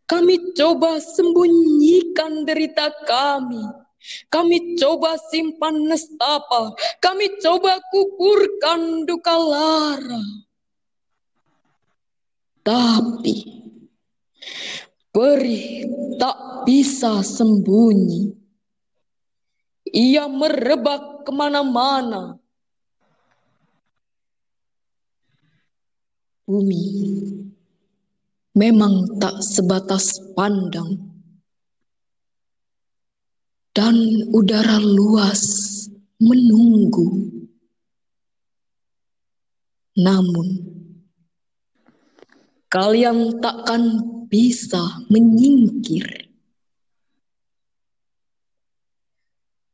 kami 0.06 0.54
coba 0.54 1.02
sembunyikan 1.02 2.46
derita 2.46 2.94
kami. 3.10 3.86
Kami 4.30 4.78
coba 4.78 5.18
simpan 5.34 5.90
nestapa, 5.90 6.78
kami 7.02 7.42
coba 7.42 7.82
kuburkan 7.90 9.02
duka 9.02 9.34
lara. 9.34 10.22
Tapi 12.62 13.66
perih 15.16 15.88
tak 16.20 16.68
bisa 16.68 17.24
sembunyi. 17.24 18.36
Ia 19.96 20.28
merebak 20.28 21.24
ke 21.24 21.32
mana-mana 21.32 22.36
Bumi 26.46 26.86
memang 28.54 29.18
tak 29.18 29.42
sebatas 29.42 30.22
pandang, 30.38 30.94
dan 33.74 33.98
udara 34.30 34.78
luas 34.78 35.42
menunggu. 36.22 37.34
Namun, 39.98 40.48
kalian 42.70 43.42
takkan 43.42 44.06
bisa 44.36 44.84
menyingkir. 45.08 46.28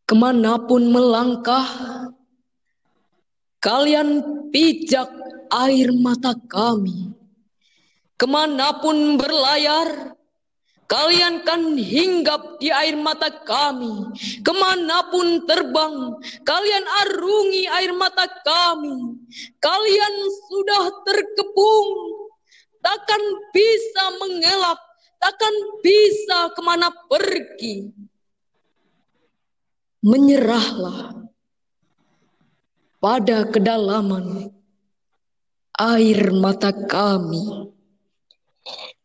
Ke 0.05 0.13
mana 0.13 0.61
pun 0.61 0.85
melangkah, 0.93 1.65
kalian 3.57 4.21
pijak 4.53 5.09
air 5.65 5.89
mata 5.97 6.37
kami. 6.45 7.09
Ke 8.21 8.29
mana 8.29 8.77
pun 8.77 9.17
berlayar, 9.17 10.13
kalian 10.85 11.41
kan 11.41 11.73
hinggap 11.73 12.61
di 12.61 12.69
air 12.69 12.93
mata 12.93 13.33
kami. 13.33 14.13
Ke 14.45 14.53
mana 14.53 15.09
pun 15.09 15.41
terbang, 15.49 16.21
kalian 16.45 16.85
arungi 17.01 17.65
air 17.81 17.97
mata 17.97 18.29
kami. 18.45 19.25
Kalian 19.57 20.13
sudah 20.53 20.85
terkepung, 21.01 21.89
takkan 22.81 23.21
bisa 23.53 24.03
mengelak, 24.19 24.79
takkan 25.21 25.55
bisa 25.85 26.51
ke 26.53 26.61
mana 26.61 26.89
pergi. 27.09 27.93
Menyerahlah 30.01 31.29
pada 32.97 33.45
kedalaman 33.49 34.49
air 35.77 36.21
mata 36.33 36.73
kami. 36.73 37.69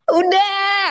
Udah. 0.09 0.85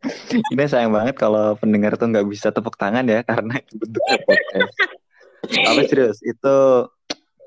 Ini 0.52 0.64
sayang 0.64 0.96
banget 0.96 1.16
kalau 1.20 1.54
pendengar 1.60 1.94
tuh 2.00 2.08
nggak 2.08 2.24
bisa 2.24 2.48
tepuk 2.48 2.74
tangan 2.80 3.04
ya 3.04 3.20
karena 3.20 3.60
itu 3.60 3.76
bentuknya 3.76 4.16
podcast. 4.24 4.72
Tapi 5.44 5.82
serius 5.86 6.18
itu 6.24 6.56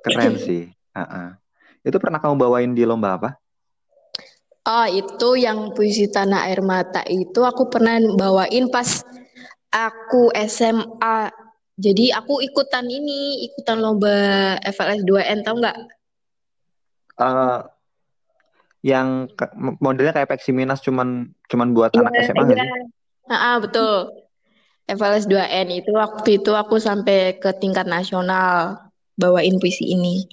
keren 0.06 0.38
sih. 0.38 0.70
Uh-uh. 0.94 1.34
Itu 1.82 1.98
pernah 1.98 2.22
kamu 2.22 2.38
bawain 2.38 2.72
di 2.78 2.86
lomba 2.86 3.18
apa? 3.18 3.30
Oh 4.64 4.88
itu 4.88 5.36
yang 5.36 5.76
puisi 5.76 6.08
tanah 6.08 6.48
air 6.48 6.64
mata 6.64 7.04
itu 7.12 7.44
aku 7.44 7.68
pernah 7.68 8.00
bawain 8.16 8.72
pas 8.72 9.04
aku 9.74 10.32
SMA. 10.48 11.32
Jadi 11.74 12.14
aku 12.14 12.38
ikutan 12.40 12.86
ini, 12.86 13.50
ikutan 13.50 13.82
lomba 13.82 14.56
FLS 14.62 15.04
2N 15.04 15.42
tau 15.42 15.58
nggak? 15.58 15.78
uh, 17.20 17.62
yang 18.84 19.32
modelnya 19.80 20.12
kayak 20.12 20.30
Peksi 20.36 20.52
Minas 20.52 20.84
cuman 20.84 21.32
cuman 21.48 21.72
buat 21.72 21.96
yeah, 21.96 22.02
anak 22.04 22.14
SMA 22.28 22.44
yeah. 22.52 22.84
Ah, 23.32 23.58
betul. 23.64 24.12
FLS 24.84 25.32
2N 25.32 25.72
itu 25.72 25.96
waktu 25.96 26.44
itu 26.44 26.52
aku 26.52 26.76
sampai 26.76 27.40
ke 27.40 27.56
tingkat 27.56 27.88
nasional 27.88 28.84
bawain 29.16 29.56
puisi 29.64 29.96
ini. 29.96 30.28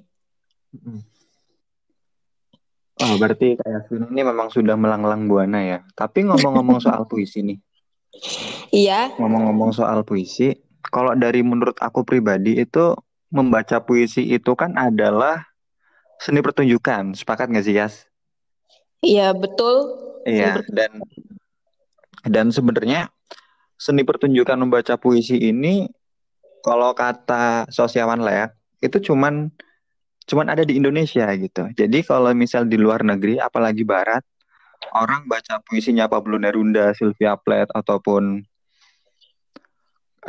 Oh, 3.01 3.17
berarti 3.17 3.57
kayak 3.57 3.89
ini 3.97 4.21
memang 4.21 4.53
sudah 4.53 4.77
melanglang 4.77 5.25
buana 5.25 5.61
ya. 5.65 5.79
Tapi 5.97 6.29
ngomong-ngomong 6.29 6.79
soal 6.85 7.09
puisi 7.09 7.41
nih. 7.41 7.59
Iya. 8.71 9.17
Ngomong-ngomong 9.17 9.73
soal 9.73 10.05
puisi, 10.05 10.53
kalau 10.93 11.17
dari 11.17 11.41
menurut 11.41 11.81
aku 11.81 12.05
pribadi 12.05 12.61
itu 12.61 12.93
membaca 13.33 13.81
puisi 13.81 14.29
itu 14.29 14.53
kan 14.53 14.77
adalah 14.77 15.49
seni 16.21 16.45
pertunjukan. 16.45 17.17
Sepakat 17.17 17.49
nggak 17.49 17.65
sih, 17.65 17.75
Yas? 17.81 17.95
Iya, 19.01 19.33
betul. 19.33 19.97
Iya, 20.29 20.61
dan 20.69 21.01
dan 22.29 22.47
sebenarnya 22.53 23.09
seni 23.81 24.05
pertunjukan 24.05 24.61
membaca 24.61 25.01
puisi 25.01 25.41
ini 25.41 25.89
kalau 26.61 26.93
kata 26.93 27.65
sosiawan 27.73 28.21
lah 28.21 28.35
ya, 28.37 28.47
itu 28.85 29.01
cuman 29.01 29.49
cuman 30.31 30.47
ada 30.55 30.63
di 30.63 30.79
Indonesia 30.79 31.27
gitu. 31.35 31.67
Jadi 31.75 32.07
kalau 32.07 32.31
misal 32.31 32.71
di 32.71 32.79
luar 32.79 33.03
negeri, 33.03 33.43
apalagi 33.43 33.83
barat, 33.83 34.23
orang 34.95 35.27
baca 35.27 35.59
puisinya 35.67 36.07
Pablo 36.07 36.39
Neruda, 36.39 36.95
Sylvia 36.95 37.35
Plath 37.35 37.75
ataupun 37.75 38.47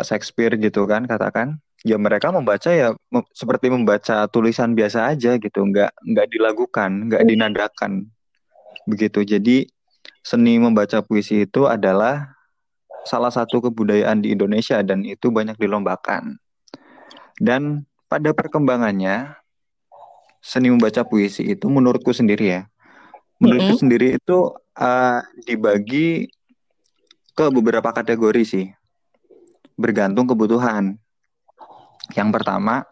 Shakespeare 0.01 0.57
gitu 0.57 0.89
kan 0.89 1.05
katakan 1.05 1.61
ya 1.85 1.99
mereka 2.01 2.31
membaca 2.33 2.71
ya 2.71 2.95
seperti 3.35 3.69
membaca 3.69 4.25
tulisan 4.33 4.73
biasa 4.73 5.13
aja 5.13 5.37
gitu. 5.37 5.61
Nggak 5.61 5.93
nggak 6.01 6.27
dilakukan 6.33 7.13
nggak 7.13 7.23
dinadakan 7.29 8.09
begitu. 8.89 9.21
Jadi 9.21 9.69
seni 10.25 10.57
membaca 10.57 11.05
puisi 11.05 11.45
itu 11.45 11.69
adalah 11.69 12.33
salah 13.05 13.29
satu 13.29 13.61
kebudayaan 13.69 14.25
di 14.25 14.33
Indonesia 14.33 14.81
dan 14.81 15.05
itu 15.05 15.29
banyak 15.29 15.61
dilombakan. 15.61 16.41
Dan 17.37 17.85
pada 18.09 18.33
perkembangannya 18.33 19.40
seni 20.41 20.73
membaca 20.73 21.05
puisi 21.05 21.45
itu 21.45 21.69
menurutku 21.69 22.11
sendiri 22.11 22.45
ya 22.59 22.61
menurutku 23.37 23.65
mm 23.65 23.73
-hmm. 23.77 23.83
sendiri 23.85 24.07
itu 24.17 24.37
uh, 24.77 25.19
dibagi 25.45 26.27
ke 27.37 27.45
beberapa 27.53 27.93
kategori 27.93 28.43
sih 28.43 28.65
bergantung 29.77 30.27
kebutuhan 30.27 30.97
yang 32.17 32.29
pertama 32.33 32.83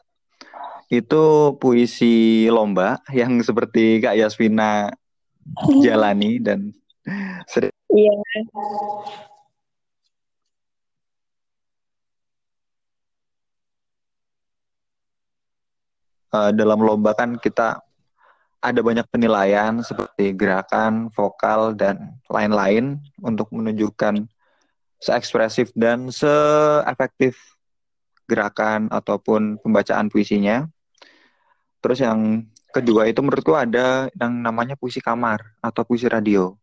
itu 0.90 1.54
puisi 1.62 2.48
lomba 2.50 2.98
yang 3.14 3.38
seperti 3.46 4.02
Kak 4.02 4.18
Yasvina 4.18 4.90
jalani 5.86 6.42
dan 6.42 6.74
sering 7.46 7.74
Iya. 7.90 8.14
Uh, 16.34 16.52
dalam 16.54 16.80
lomba 16.82 17.14
kan 17.14 17.38
kita 17.38 17.82
ada 18.60 18.80
banyak 18.84 19.08
penilaian 19.08 19.80
seperti 19.80 20.36
gerakan, 20.36 21.08
vokal 21.16 21.72
dan 21.72 22.20
lain-lain 22.28 23.00
untuk 23.24 23.48
menunjukkan 23.56 24.28
seekspresif 25.00 25.72
dan 25.72 26.12
seefektif 26.12 27.40
gerakan 28.28 28.92
ataupun 28.92 29.58
pembacaan 29.64 30.12
puisinya. 30.12 30.68
Terus 31.80 32.04
yang 32.04 32.44
kedua 32.76 33.08
itu 33.08 33.24
menurutku 33.24 33.56
ada 33.56 34.12
yang 34.14 34.44
namanya 34.44 34.76
puisi 34.76 35.00
kamar 35.00 35.56
atau 35.64 35.82
puisi 35.88 36.12
radio. 36.12 36.54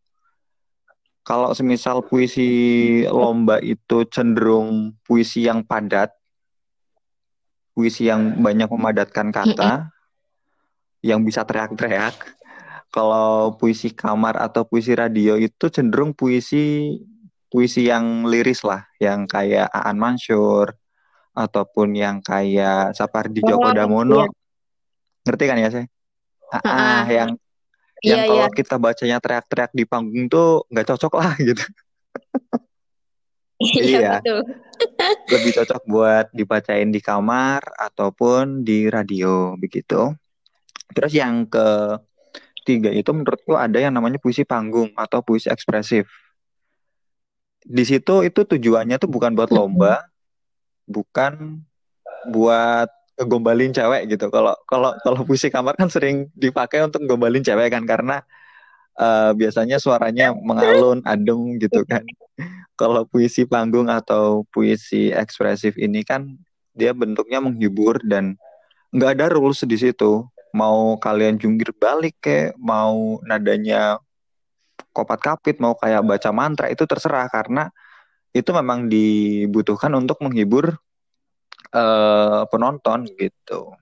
Kalau 1.25 1.51
semisal 1.51 2.05
puisi 2.07 3.03
lomba 3.09 3.59
itu 3.59 4.07
cenderung 4.07 4.95
puisi 5.03 5.43
yang 5.43 5.59
padat, 5.65 6.13
puisi 7.77 8.09
yang 8.09 8.41
banyak 8.41 8.65
memadatkan 8.73 9.29
kata, 9.29 9.93
yang 11.05 11.21
bisa 11.21 11.45
teriak-teriak. 11.45 12.17
Kalau 12.89 13.53
puisi 13.53 13.93
kamar 13.93 14.41
atau 14.41 14.65
puisi 14.65 14.97
radio 14.97 15.37
itu 15.37 15.69
cenderung 15.69 16.17
puisi 16.17 16.97
puisi 17.53 17.85
yang 17.85 18.25
liris 18.25 18.65
lah, 18.65 18.81
yang 18.97 19.29
kayak 19.29 19.69
Aan 19.69 20.01
Mansur 20.01 20.73
ataupun 21.37 21.93
yang 21.93 22.17
kayak 22.25 22.97
Sapardi 22.97 23.45
Djoko 23.45 23.69
oh, 23.69 23.75
Damono. 23.77 24.25
Iya. 24.25 24.29
Ngerti 25.29 25.43
kan 25.45 25.57
ya, 25.61 25.69
saya? 25.69 25.85
Ah, 26.49 26.65
ah, 26.65 27.03
yang 27.05 27.29
yang 28.01 28.25
iya, 28.25 28.29
kalau 28.29 28.47
iya. 28.49 28.57
kita 28.57 28.75
bacanya 28.81 29.17
teriak-teriak 29.21 29.71
di 29.77 29.83
panggung 29.85 30.25
tuh 30.25 30.65
nggak 30.73 30.87
cocok 30.89 31.13
lah 31.13 31.33
gitu. 31.37 31.61
iya, 33.61 33.85
iya. 33.85 34.11
betul. 34.17 34.41
Lebih 35.27 35.51
cocok 35.61 35.81
buat 35.87 36.25
dibacain 36.31 36.89
di 36.91 36.99
kamar 37.03 37.63
ataupun 37.75 38.63
di 38.63 38.87
radio 38.87 39.55
begitu. 39.59 40.15
Terus 40.91 41.11
yang 41.15 41.47
ketiga 41.47 42.91
itu 42.91 43.11
menurutku 43.11 43.55
ada 43.55 43.79
yang 43.79 43.95
namanya 43.95 44.19
puisi 44.19 44.47
panggung 44.47 44.91
atau 44.95 45.23
puisi 45.23 45.51
ekspresif. 45.51 46.07
Di 47.67 47.83
situ 47.83 48.23
itu 48.23 48.47
tujuannya 48.47 48.95
tuh 48.95 49.11
bukan 49.11 49.35
buat 49.35 49.51
lomba, 49.51 50.07
bukan 50.87 51.59
buat 52.31 52.87
gombalin 53.19 53.75
cewek 53.75 54.13
gitu. 54.13 54.31
Kalau 54.31 54.55
kalau 54.69 54.95
kalau 55.03 55.19
puisi 55.27 55.51
kamar 55.51 55.75
kan 55.75 55.91
sering 55.91 56.31
dipakai 56.37 56.85
untuk 56.85 57.03
gombalin 57.03 57.43
cewek 57.43 57.73
kan 57.73 57.83
karena 57.83 58.23
uh, 58.99 59.31
biasanya 59.33 59.81
suaranya 59.81 60.31
mengalun, 60.31 61.01
adem 61.03 61.57
gitu 61.57 61.81
kan. 61.83 62.03
Kalau 62.77 63.09
puisi 63.09 63.49
panggung 63.49 63.89
atau 63.89 64.45
puisi 64.53 65.09
ekspresif 65.09 65.75
ini 65.81 66.05
kan 66.05 66.37
dia 66.77 66.93
bentuknya 66.93 67.41
menghibur 67.41 67.97
dan 68.05 68.37
nggak 68.93 69.17
ada 69.17 69.25
rules 69.33 69.65
di 69.65 69.77
situ. 69.81 70.23
Mau 70.53 71.01
kalian 71.01 71.41
jungkir 71.41 71.73
balik 71.73 72.21
kayak 72.21 72.53
mau 72.61 73.17
nadanya 73.25 73.97
kopat 74.93 75.19
kapit 75.21 75.57
mau 75.57 75.73
kayak 75.73 76.05
baca 76.05 76.29
mantra 76.29 76.69
itu 76.69 76.85
terserah. 76.85 77.25
Karena 77.33 77.65
itu 78.29 78.53
memang 78.53 78.85
dibutuhkan 78.85 79.89
untuk 79.97 80.21
menghibur 80.21 80.77
uh, 81.73 82.45
penonton 82.53 83.09
gitu. 83.17 83.73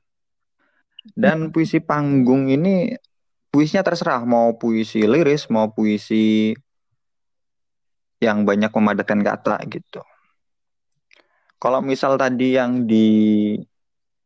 Dan 1.14 1.52
puisi 1.52 1.84
panggung 1.84 2.48
ini 2.48 2.96
puisinya 3.52 3.84
terserah. 3.84 4.24
Mau 4.24 4.56
puisi 4.56 5.04
liris 5.04 5.52
mau 5.52 5.68
puisi 5.68 6.56
yang 8.26 8.42
banyak 8.44 8.74
memadatkan 8.74 9.22
kata 9.22 9.62
gitu 9.70 10.02
kalau 11.62 11.80
misal 11.80 12.20
tadi 12.20 12.58
yang 12.58 12.86
di 12.86 13.08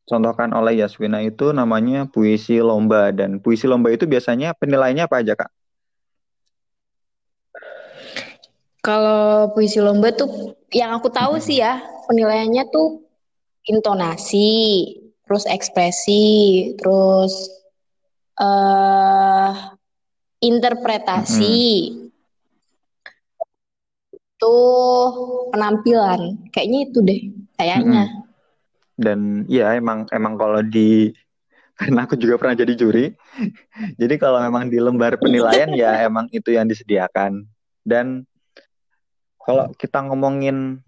contohkan 0.09 0.49
oleh 0.57 0.81
Yaswina 0.81 1.21
itu 1.21 1.53
namanya 1.53 2.09
puisi 2.09 2.57
lomba 2.57 3.13
dan 3.13 3.37
puisi 3.37 3.69
lomba 3.69 3.93
itu 3.93 4.09
biasanya 4.09 4.57
penilaiannya 4.57 5.05
apa 5.05 5.15
aja 5.21 5.33
kak? 5.37 5.51
Kalau 8.81 9.53
puisi 9.53 9.77
lomba 9.77 10.09
tuh 10.09 10.57
yang 10.73 10.97
aku 10.97 11.13
tahu 11.13 11.37
hmm. 11.37 11.45
sih 11.45 11.61
ya 11.61 11.77
penilaiannya 12.09 12.73
tuh 12.73 13.05
intonasi, 13.69 14.49
terus 15.29 15.45
ekspresi, 15.45 16.73
terus 16.81 17.53
uh, 18.41 19.77
interpretasi, 20.41 21.61
hmm. 21.93 21.98
Tuh 24.39 25.51
penampilan, 25.51 26.39
kayaknya 26.55 26.79
itu 26.87 26.99
deh 27.03 27.21
kayaknya. 27.59 28.07
Hmm 28.07 28.29
dan 28.99 29.47
ya 29.47 29.71
emang 29.79 30.03
emang 30.11 30.35
kalau 30.35 30.59
di 30.59 31.15
karena 31.79 32.03
aku 32.03 32.19
juga 32.19 32.35
pernah 32.35 32.59
jadi 32.59 32.75
juri 32.75 33.15
jadi 34.01 34.19
kalau 34.19 34.43
memang 34.43 34.67
di 34.67 34.75
lembar 34.83 35.15
penilaian 35.15 35.71
ya 35.71 35.95
emang 36.07 36.27
itu 36.35 36.51
yang 36.51 36.67
disediakan. 36.67 37.47
Dan 37.87 38.27
kalau 39.39 39.71
kita 39.79 40.03
ngomongin 40.03 40.83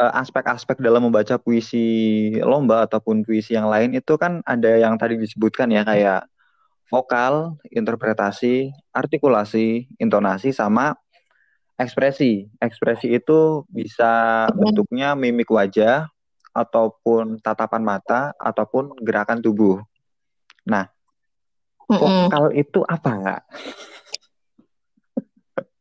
eh, 0.00 0.12
aspek-aspek 0.16 0.80
uh, 0.80 0.82
dalam 0.82 1.06
membaca 1.06 1.36
puisi 1.36 2.32
lomba 2.40 2.88
ataupun 2.88 3.22
puisi 3.22 3.52
yang 3.52 3.68
lain 3.68 3.92
itu 3.92 4.16
kan 4.16 4.40
ada 4.48 4.80
yang 4.80 4.96
tadi 4.96 5.20
disebutkan 5.20 5.68
ya 5.70 5.84
kayak 5.84 6.24
vokal, 6.88 7.60
interpretasi, 7.70 8.74
artikulasi, 8.90 9.86
intonasi 10.02 10.50
sama 10.50 10.98
ekspresi. 11.80 12.52
Ekspresi 12.60 13.08
itu 13.16 13.64
bisa 13.72 14.44
bentuknya 14.52 15.16
mimik 15.16 15.48
wajah, 15.48 16.12
ataupun 16.50 17.38
tatapan 17.38 17.82
mata 17.82 18.34
ataupun 18.36 18.98
gerakan 19.00 19.38
tubuh. 19.38 19.78
Nah, 20.66 20.90
vokal 21.86 22.54
itu 22.58 22.82
apa 22.86 23.10
enggak? 23.14 23.42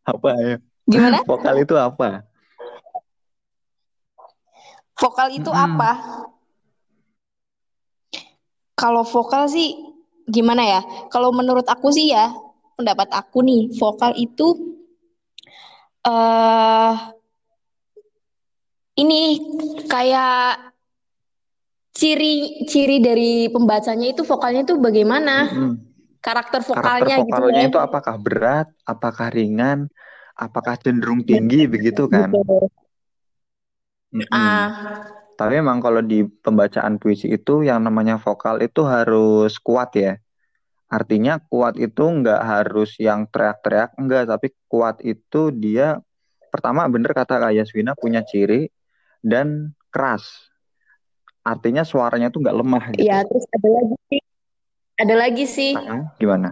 apa 0.14 0.30
ya? 0.38 0.56
Gimana? 0.90 1.18
Vokal 1.26 1.56
itu 1.62 1.76
apa? 1.78 2.26
Vokal 5.00 5.28
itu 5.34 5.50
hmm. 5.50 5.64
apa? 5.66 5.92
Kalau 8.78 9.04
vokal 9.04 9.52
sih 9.52 9.76
gimana 10.30 10.64
ya? 10.64 10.82
Kalau 11.12 11.34
menurut 11.36 11.68
aku 11.68 11.92
sih 11.92 12.14
ya, 12.14 12.32
pendapat 12.78 13.12
aku 13.12 13.44
nih, 13.44 13.74
vokal 13.76 14.16
itu 14.16 14.79
uh, 16.08 16.94
ini 19.00 19.22
kayak 19.88 20.70
ciri 21.96 22.64
ciri 22.68 23.04
dari 23.04 23.52
pembacanya 23.52 24.08
itu 24.12 24.24
vokalnya 24.24 24.64
itu 24.64 24.76
bagaimana? 24.80 25.36
Hmm. 25.48 25.76
Karakter 26.20 26.60
vokalnya, 26.60 27.16
Karakter 27.16 27.24
vokalnya 27.24 27.48
gitu 27.48 27.64
ya. 27.64 27.70
itu 27.72 27.80
apakah 27.80 28.16
berat, 28.20 28.68
apakah 28.84 29.28
ringan, 29.32 29.88
apakah 30.36 30.76
cenderung 30.76 31.24
tinggi 31.24 31.64
begitu 31.68 32.12
kan? 32.12 32.32
Ah. 34.28 35.08
Tapi 35.40 35.64
emang 35.64 35.80
kalau 35.80 36.04
di 36.04 36.28
pembacaan 36.28 37.00
puisi 37.00 37.32
itu 37.32 37.64
yang 37.64 37.88
namanya 37.88 38.20
vokal 38.20 38.60
itu 38.60 38.84
harus 38.84 39.56
kuat 39.64 39.96
ya. 39.96 40.20
Artinya 40.89 41.38
kuat 41.38 41.78
itu 41.78 42.02
nggak 42.02 42.41
harus 42.41 42.97
yang 42.97 43.30
teriak-teriak, 43.30 43.93
enggak, 44.02 44.25
tapi 44.25 44.47
kuat 44.65 44.97
itu 45.06 45.54
dia 45.54 46.02
pertama 46.49 46.89
bener 46.89 47.13
kata 47.13 47.38
Kak 47.38 47.54
Yaswina 47.54 47.93
punya 47.93 48.25
ciri 48.25 48.73
dan 49.21 49.78
keras. 49.93 50.49
Artinya 51.45 51.86
suaranya 51.86 52.34
tuh 52.34 52.41
nggak 52.41 52.58
lemah. 52.58 52.84
Gitu. 52.97 53.06
Iya, 53.06 53.21
terus 53.21 53.45
ada 53.54 53.69
lagi 53.69 53.95
sih. 54.10 54.21
Ada 54.99 55.15
lagi 55.15 55.45
sih. 55.45 55.71
Uh-huh. 55.78 56.04
Gimana? 56.17 56.49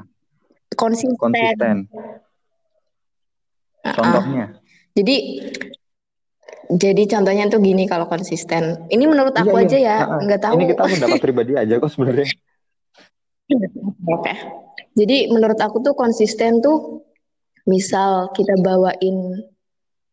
Konsisten. 0.78 1.18
Konsisten. 1.18 1.78
Contohnya. 3.82 4.46
Uh-uh. 4.54 4.94
Jadi 4.94 5.16
jadi 6.68 7.04
contohnya 7.10 7.50
tuh 7.50 7.60
gini 7.66 7.90
kalau 7.90 8.06
konsisten. 8.06 8.86
Ini 8.92 9.04
menurut 9.10 9.34
iya, 9.34 9.42
aku 9.42 9.56
iya, 9.58 9.66
aja 9.66 9.78
ya, 9.78 9.98
uh-uh. 10.06 10.20
nggak 10.30 10.42
tahu. 10.46 10.56
Ini 10.62 10.66
kita 10.72 10.84
pendapat 10.86 11.20
pribadi 11.26 11.54
aja 11.58 11.74
kok 11.82 11.90
sebenarnya. 11.90 12.30
Oke. 14.12 14.34
Jadi 14.98 15.32
menurut 15.32 15.60
aku 15.62 15.80
tuh 15.80 15.94
konsisten 15.96 16.60
tuh 16.60 17.06
misal 17.68 18.32
kita 18.36 18.56
bawain 18.64 19.44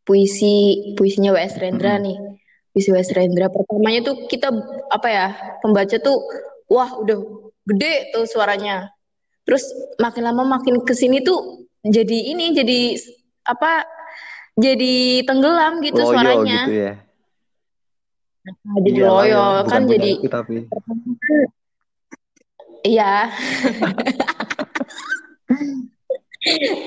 puisi 0.04 0.92
puisinya 0.94 1.32
W.S. 1.32 1.56
Rendra 1.58 1.96
hmm. 1.96 2.02
nih 2.04 2.18
puisi 2.70 2.92
W.S. 2.92 3.10
Rendra 3.16 3.48
pertamanya 3.48 4.04
tuh 4.04 4.28
kita 4.28 4.52
apa 4.92 5.08
ya 5.08 5.26
pembaca 5.64 5.96
tuh 5.98 6.20
wah 6.68 6.94
udah 7.00 7.18
gede 7.64 8.12
tuh 8.12 8.28
suaranya 8.28 8.92
terus 9.48 9.64
makin 10.00 10.24
lama 10.24 10.60
makin 10.60 10.84
ke 10.84 10.92
sini 10.92 11.24
tuh 11.24 11.68
jadi 11.84 12.18
ini 12.32 12.52
jadi 12.52 12.80
apa 13.48 13.84
jadi 14.56 15.24
tenggelam 15.28 15.80
gitu 15.84 16.00
loyo 16.00 16.12
suaranya 16.12 16.60
gitu 16.64 16.74
ya 16.76 16.92
nah, 18.44 18.78
jadi 18.84 19.00
iya, 19.00 19.08
loyo 19.08 19.44
kan 19.68 19.82
jadi 19.88 20.10
tapi... 20.28 20.58
iya 22.84 23.32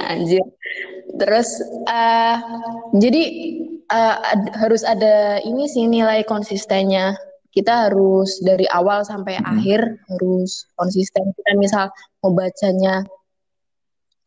anjir 0.08 0.46
Terus 1.18 1.50
uh, 1.90 2.38
jadi 2.94 3.24
uh, 3.90 4.16
ad, 4.22 4.42
harus 4.54 4.86
ada 4.86 5.42
ini 5.42 5.66
sih 5.66 5.90
nilai 5.90 6.22
konsistennya 6.30 7.18
kita 7.50 7.90
harus 7.90 8.38
dari 8.46 8.70
awal 8.70 9.02
sampai 9.02 9.42
Mm-mm. 9.42 9.50
akhir 9.58 9.82
harus 10.14 10.70
konsisten. 10.78 11.34
Kita 11.34 11.58
misal 11.58 11.90
mau 12.22 12.38
bacanya 12.38 13.02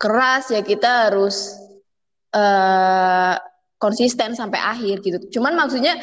keras 0.03 0.51
ya 0.51 0.67
kita 0.67 1.07
harus 1.07 1.55
eh 2.35 3.35
konsisten 3.79 4.35
sampai 4.35 4.59
akhir 4.59 4.99
gitu. 5.07 5.39
Cuman 5.39 5.55
maksudnya 5.55 5.95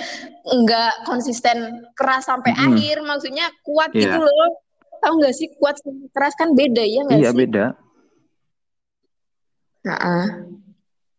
nggak 0.48 1.04
konsisten 1.04 1.84
keras 2.00 2.32
sampai 2.32 2.56
Mm-mm. 2.56 2.80
akhir, 2.80 2.96
maksudnya 3.04 3.52
kuat 3.68 3.92
Iya. 3.92 4.08
gitu 4.08 4.24
loh. 4.24 4.50
Tahu 4.98 5.14
nggak 5.22 5.36
sih 5.36 5.48
kuat 5.62 5.76
sama 5.80 6.06
keras 6.12 6.34
kan 6.36 6.52
beda 6.58 6.84
ya 6.84 7.02
nggak 7.06 7.20
Iya 7.22 7.30
sih? 7.32 7.38
beda. 7.38 7.66
Nah, 9.88 9.98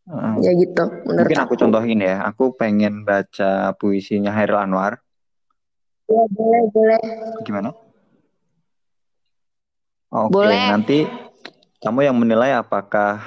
Heeh. 0.08 0.34
ya 0.44 0.52
gitu 0.56 0.84
menurut 1.08 1.28
Mungkin 1.28 1.40
aku 1.40 1.54
aku. 1.56 1.60
contohin 1.64 2.00
ya. 2.04 2.16
Aku 2.28 2.44
pengen 2.56 3.04
baca 3.04 3.72
puisinya 3.76 4.32
Hairil 4.32 4.60
Anwar. 4.60 5.00
Ya, 6.08 6.24
boleh, 6.32 6.62
boleh. 6.72 7.00
Gimana? 7.44 7.70
Oke, 10.08 10.32
Boleh. 10.32 10.64
nanti 10.64 10.98
kamu 11.84 12.08
yang 12.08 12.16
menilai 12.16 12.56
apakah 12.56 13.20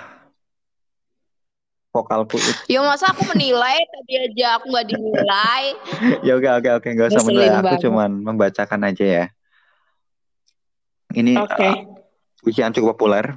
vokalku 1.93 2.41
itu. 2.41 2.73
Ya 2.73 2.81
masa 2.81 3.13
aku 3.13 3.21
menilai 3.29 3.77
tadi 3.85 4.13
aja 4.17 4.57
aku 4.57 4.65
nggak 4.73 4.87
dinilai. 4.89 5.63
Ya 6.25 6.33
oke 6.37 6.49
oke 6.49 6.69
oke 6.81 6.87
nggak 6.97 7.09
usah 7.13 7.21
menilai. 7.21 7.49
Aku 7.53 7.77
banget. 7.77 7.83
cuman 7.85 8.09
membacakan 8.25 8.81
aja 8.89 9.05
ya. 9.05 9.25
Ini 11.11 11.33
Oke. 11.35 11.67
uh, 11.67 11.75
puisi 12.39 12.63
yang 12.63 12.71
cukup 12.71 12.95
populer. 12.95 13.35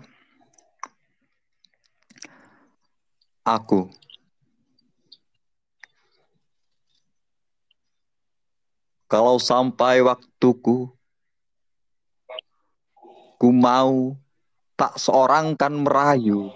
Aku. 3.45 3.91
Kalau 9.11 9.37
sampai 9.39 10.01
waktuku, 10.03 10.91
ku 13.39 13.49
mau 13.53 14.17
tak 14.75 14.99
seorang 14.99 15.55
kan 15.55 15.71
merayu. 15.71 16.51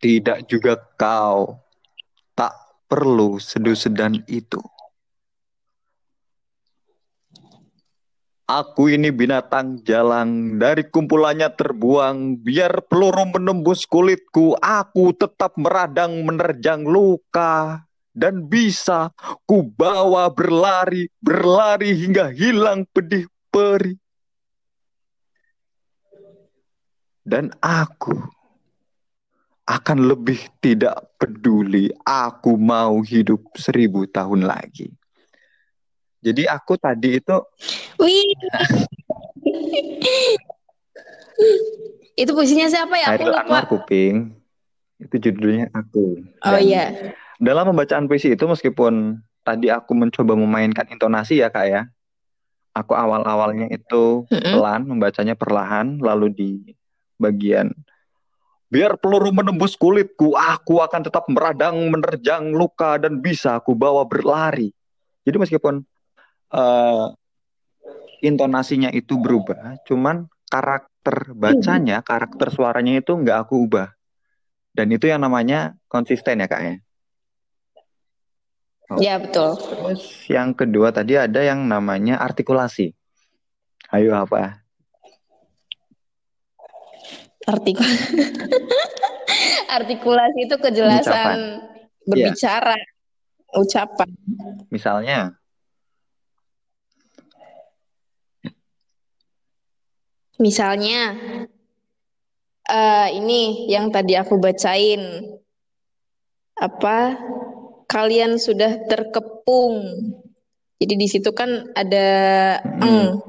Tidak 0.00 0.48
juga 0.48 0.80
kau, 0.96 1.60
tak 2.32 2.56
perlu 2.88 3.36
sedu-sedan 3.36 4.22
itu. 4.26 4.62
Aku 8.52 8.92
ini 8.92 9.08
binatang 9.08 9.80
jalang, 9.80 10.60
dari 10.60 10.84
kumpulannya 10.84 11.48
terbuang, 11.56 12.36
biar 12.44 12.84
peluru 12.84 13.32
menembus 13.32 13.88
kulitku, 13.88 14.60
aku 14.60 15.16
tetap 15.16 15.56
meradang 15.56 16.20
menerjang 16.20 16.84
luka. 16.84 17.80
Dan 18.12 18.44
bisa 18.44 19.08
ku 19.48 19.64
bawa 19.64 20.28
berlari, 20.28 21.08
berlari 21.16 21.96
hingga 21.96 22.28
hilang 22.28 22.84
pedih 22.92 23.24
perih. 23.48 23.96
Dan 27.24 27.56
aku 27.64 28.20
akan 29.64 30.12
lebih 30.12 30.44
tidak 30.60 31.16
peduli, 31.16 31.88
aku 32.04 32.60
mau 32.60 33.00
hidup 33.00 33.40
seribu 33.56 34.04
tahun 34.04 34.44
lagi. 34.44 34.92
Jadi 36.22 36.46
aku 36.46 36.78
tadi 36.78 37.18
itu 37.18 37.36
Wih. 37.98 38.30
Itu 42.14 42.30
puisinya 42.32 42.70
siapa 42.70 42.94
ya? 42.94 43.12
Aku 43.12 43.26
Hairil 43.26 43.28
lupa. 43.34 43.42
Anwar 43.42 43.64
Kuping. 43.66 44.30
Itu 45.02 45.18
judulnya 45.18 45.66
aku. 45.74 46.22
Oh 46.46 46.54
Dan 46.54 46.62
iya. 46.62 46.84
Dalam 47.42 47.74
pembacaan 47.74 48.06
puisi 48.06 48.30
itu 48.30 48.46
meskipun 48.46 49.18
tadi 49.42 49.66
aku 49.66 49.98
mencoba 49.98 50.38
memainkan 50.38 50.86
intonasi 50.86 51.42
ya 51.42 51.50
kak 51.50 51.66
ya. 51.66 51.82
Aku 52.72 52.94
awal-awalnya 52.96 53.68
itu 53.68 54.24
Mm-mm. 54.30 54.52
pelan, 54.56 54.88
membacanya 54.88 55.36
perlahan, 55.36 56.00
lalu 56.00 56.32
di 56.32 56.50
bagian 57.20 57.68
biar 58.72 58.96
peluru 58.96 59.28
menembus 59.36 59.76
kulitku, 59.76 60.32
aku 60.32 60.80
akan 60.80 61.04
tetap 61.04 61.28
meradang 61.28 61.76
menerjang 61.92 62.56
luka 62.56 62.96
dan 62.96 63.20
bisa 63.20 63.60
aku 63.60 63.76
bawa 63.76 64.08
berlari. 64.08 64.72
Jadi 65.28 65.36
meskipun 65.36 65.84
eh, 66.52 67.06
intonasinya 68.22 68.92
itu 68.94 69.18
berubah, 69.18 69.82
cuman 69.88 70.30
karakter 70.46 71.32
bacanya, 71.34 72.04
karakter 72.04 72.52
suaranya 72.52 73.00
itu 73.02 73.12
nggak 73.16 73.48
aku 73.48 73.66
ubah. 73.66 73.88
Dan 74.72 74.88
itu 74.88 75.04
yang 75.04 75.20
namanya 75.20 75.76
konsisten 75.88 76.40
ya 76.40 76.48
kak 76.48 76.62
ya. 76.64 76.74
Ya 79.00 79.14
betul. 79.16 79.56
Terus 79.56 80.02
yang 80.28 80.52
kedua 80.52 80.92
tadi 80.92 81.16
ada 81.16 81.40
yang 81.40 81.64
namanya 81.64 82.20
artikulasi. 82.20 82.92
Ayo 83.92 84.16
apa? 84.16 84.60
Artikul 87.48 87.84
Artikulasi 89.76 90.38
itu 90.46 90.56
kejelasan 90.60 91.64
berbicara, 92.04 92.76
ucapan. 93.56 94.08
Misalnya, 94.68 95.32
Misalnya 100.42 101.14
eh 102.66 103.08
ini 103.14 103.70
yang 103.70 103.94
tadi 103.94 104.18
aku 104.18 104.42
bacain. 104.42 105.22
Apa? 106.58 107.14
Kalian 107.86 108.42
sudah 108.42 108.82
terkepung. 108.90 109.86
Jadi 110.82 110.94
di 110.98 111.06
situ 111.06 111.30
kan 111.30 111.70
ada 111.78 112.08
eng. 112.82 113.22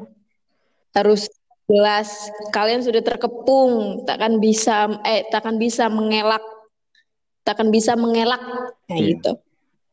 Harus 0.97 1.29
jelas 1.69 2.29
kalian 2.53 2.81
sudah 2.85 3.01
terkepung, 3.01 4.03
takkan 4.05 4.37
bisa 4.41 4.89
eh 5.05 5.25
takkan 5.29 5.61
bisa 5.61 5.85
mengelak. 5.89 6.41
Takkan 7.45 7.69
bisa 7.69 7.93
mengelak. 7.93 8.41
Nah, 8.89 8.97
Iya. 8.97 9.19
gitu. 9.19 9.31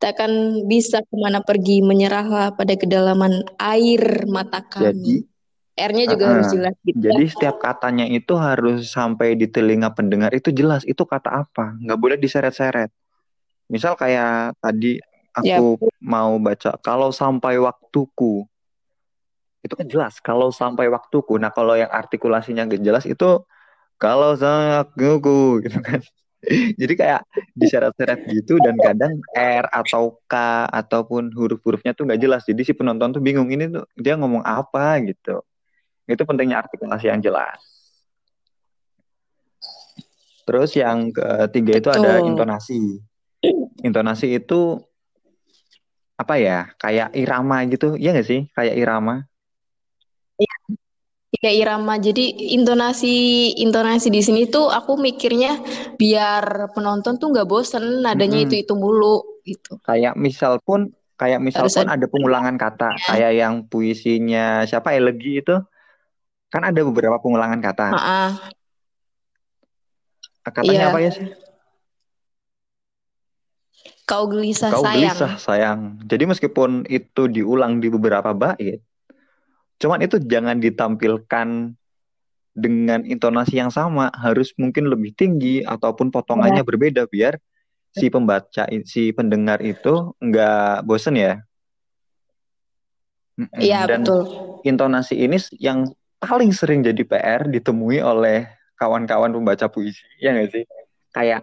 Takkan 0.01 0.65
bisa 0.65 1.05
ke 1.05 1.15
mana 1.19 1.45
pergi, 1.45 1.85
menyerahlah 1.85 2.57
pada 2.57 2.73
kedalaman 2.73 3.45
air 3.61 4.25
mata 4.25 4.65
jadi 4.65 4.97
kami. 4.97 5.30
R-nya 5.89 6.05
juga 6.13 6.25
Ah, 6.27 6.33
harus 6.37 6.49
jelas 6.53 6.75
gitu. 6.85 6.99
jadi 7.01 7.25
setiap 7.29 7.57
katanya 7.63 8.05
itu 8.09 8.35
harus 8.37 8.79
sampai 8.91 9.39
di 9.41 9.47
telinga 9.49 9.89
pendengar 9.97 10.31
itu 10.37 10.51
jelas 10.53 10.83
itu 10.85 11.03
kata 11.07 11.31
apa, 11.47 11.77
nggak 11.81 11.99
boleh 12.03 12.17
diseret-seret. 12.21 12.91
Misal 13.71 13.95
kayak 13.95 14.59
tadi 14.61 14.99
Ya, 15.41 15.57
aku 15.57 15.79
mau 16.03 16.37
baca 16.43 16.75
kalau 16.83 17.15
sampai 17.15 17.55
waktuku 17.63 18.45
itu 19.61 19.75
kan 19.77 19.87
jelas 19.93 20.15
kalau 20.25 20.49
sampai 20.51 20.89
waktuku. 20.89 21.37
Nah 21.37 21.53
kalau 21.53 21.77
yang 21.77 21.89
artikulasinya 21.93 22.65
nggak 22.69 22.83
jelas 22.83 23.05
itu 23.05 23.45
kalau 24.01 24.33
sampai 24.37 24.85
waktuku 24.85 25.65
gitu 25.69 25.79
kan. 25.85 26.01
Jadi 26.81 26.95
kayak 26.97 27.21
diseret-seret 27.53 28.21
gitu 28.25 28.57
dan 28.65 28.81
kadang 28.81 29.13
R 29.37 29.65
atau 29.69 30.17
K 30.25 30.35
ataupun 30.73 31.37
huruf-hurufnya 31.37 31.93
tuh 31.93 32.09
nggak 32.09 32.21
jelas. 32.25 32.43
Jadi 32.49 32.65
si 32.65 32.73
penonton 32.73 33.13
tuh 33.13 33.21
bingung 33.21 33.53
ini 33.53 33.69
tuh 33.69 33.85
dia 34.01 34.17
ngomong 34.17 34.41
apa 34.41 35.05
gitu. 35.05 35.45
Itu 36.11 36.27
pentingnya 36.27 36.67
artikulasi 36.67 37.07
yang 37.07 37.23
jelas. 37.23 37.59
Terus 40.43 40.75
yang 40.75 41.15
ketiga 41.15 41.73
itu 41.79 41.89
ada 41.95 42.19
Betul. 42.19 42.29
intonasi. 42.35 42.79
Intonasi 43.87 44.27
itu 44.43 44.83
apa 46.19 46.35
ya? 46.37 46.75
Kayak 46.75 47.15
irama 47.15 47.63
gitu. 47.71 47.95
Iya 47.95 48.11
nggak 48.19 48.27
sih? 48.27 48.41
Kayak 48.51 48.75
irama. 48.77 49.31
Ya 51.41 51.55
irama. 51.55 51.95
Jadi 52.03 52.53
intonasi 52.59 53.15
intonasi 53.63 54.11
di 54.11 54.19
sini 54.21 54.51
tuh 54.51 54.67
aku 54.67 54.99
mikirnya 54.99 55.63
biar 55.95 56.75
penonton 56.75 57.23
tuh 57.23 57.31
nggak 57.31 57.47
bosen 57.47 58.03
nadanya 58.03 58.43
Mm-mm. 58.43 58.51
itu 58.51 58.67
itu 58.67 58.75
mulu 58.75 59.23
gitu. 59.47 59.79
Kayak 59.87 60.19
misal 60.19 60.59
pun 60.59 60.91
kayak 61.15 61.39
misal 61.39 61.71
Harus 61.71 61.79
pun 61.79 61.87
ada- 61.87 61.95
ada 61.95 62.07
pengulangan 62.11 62.59
kata. 62.59 62.91
Kayak 63.07 63.33
yang 63.39 63.55
puisinya 63.71 64.67
siapa 64.67 64.99
Elegi 64.99 65.47
itu 65.47 65.55
kan 66.51 66.63
ada 66.67 66.81
beberapa 66.83 67.17
pengulangan 67.23 67.63
kata. 67.63 67.87
Ah, 67.95 68.33
Katanya 70.43 70.91
Iya. 70.91 70.91
apa 70.91 70.99
ya 70.99 71.11
sih? 71.15 71.27
kau 74.05 74.27
gelisah 74.27 74.75
Kau 74.75 74.83
sayang. 74.83 74.99
gelisah 74.99 75.33
sayang. 75.39 75.81
Jadi 76.11 76.25
meskipun 76.27 76.83
itu 76.91 77.31
diulang 77.31 77.79
di 77.79 77.87
beberapa 77.87 78.35
bait, 78.35 78.83
cuman 79.79 80.03
itu 80.03 80.19
jangan 80.19 80.59
ditampilkan 80.59 81.79
dengan 82.51 83.01
intonasi 83.07 83.63
yang 83.63 83.71
sama, 83.71 84.11
harus 84.19 84.51
mungkin 84.59 84.91
lebih 84.91 85.15
tinggi 85.15 85.63
ataupun 85.63 86.11
potongannya 86.11 86.67
berbeda 86.67 87.07
biar 87.07 87.39
si 87.95 88.11
pembaca, 88.11 88.67
si 88.83 89.15
pendengar 89.15 89.63
itu 89.63 90.11
nggak 90.19 90.83
bosen 90.83 91.15
ya. 91.15 91.39
Iya 93.57 93.87
Dan 93.87 94.03
betul. 94.05 94.21
intonasi 94.67 95.15
ini 95.17 95.39
yang 95.63 95.89
paling 96.21 96.53
sering 96.53 96.85
jadi 96.85 97.03
PR 97.03 97.49
ditemui 97.49 98.05
oleh 98.05 98.47
kawan-kawan 98.77 99.33
pembaca 99.33 99.67
puisi, 99.73 100.05
ya 100.21 100.37
nggak 100.37 100.49
sih? 100.53 100.65
Kayak 101.17 101.43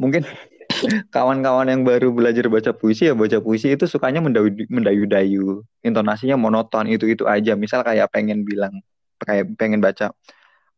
mungkin 0.00 0.24
kawan-kawan 1.14 1.68
yang 1.68 1.82
baru 1.84 2.08
belajar 2.08 2.48
baca 2.48 2.72
puisi 2.72 3.10
ya 3.10 3.12
baca 3.12 3.36
puisi 3.44 3.68
itu 3.76 3.84
sukanya 3.84 4.24
mendayu- 4.24 4.70
mendayu-dayu 4.72 5.60
intonasinya 5.84 6.40
monoton 6.40 6.88
itu-itu 6.88 7.28
aja 7.28 7.52
misal 7.52 7.84
kayak 7.84 8.08
pengen 8.08 8.46
bilang 8.48 8.72
kayak 9.20 9.52
pengen 9.60 9.84
baca 9.84 10.16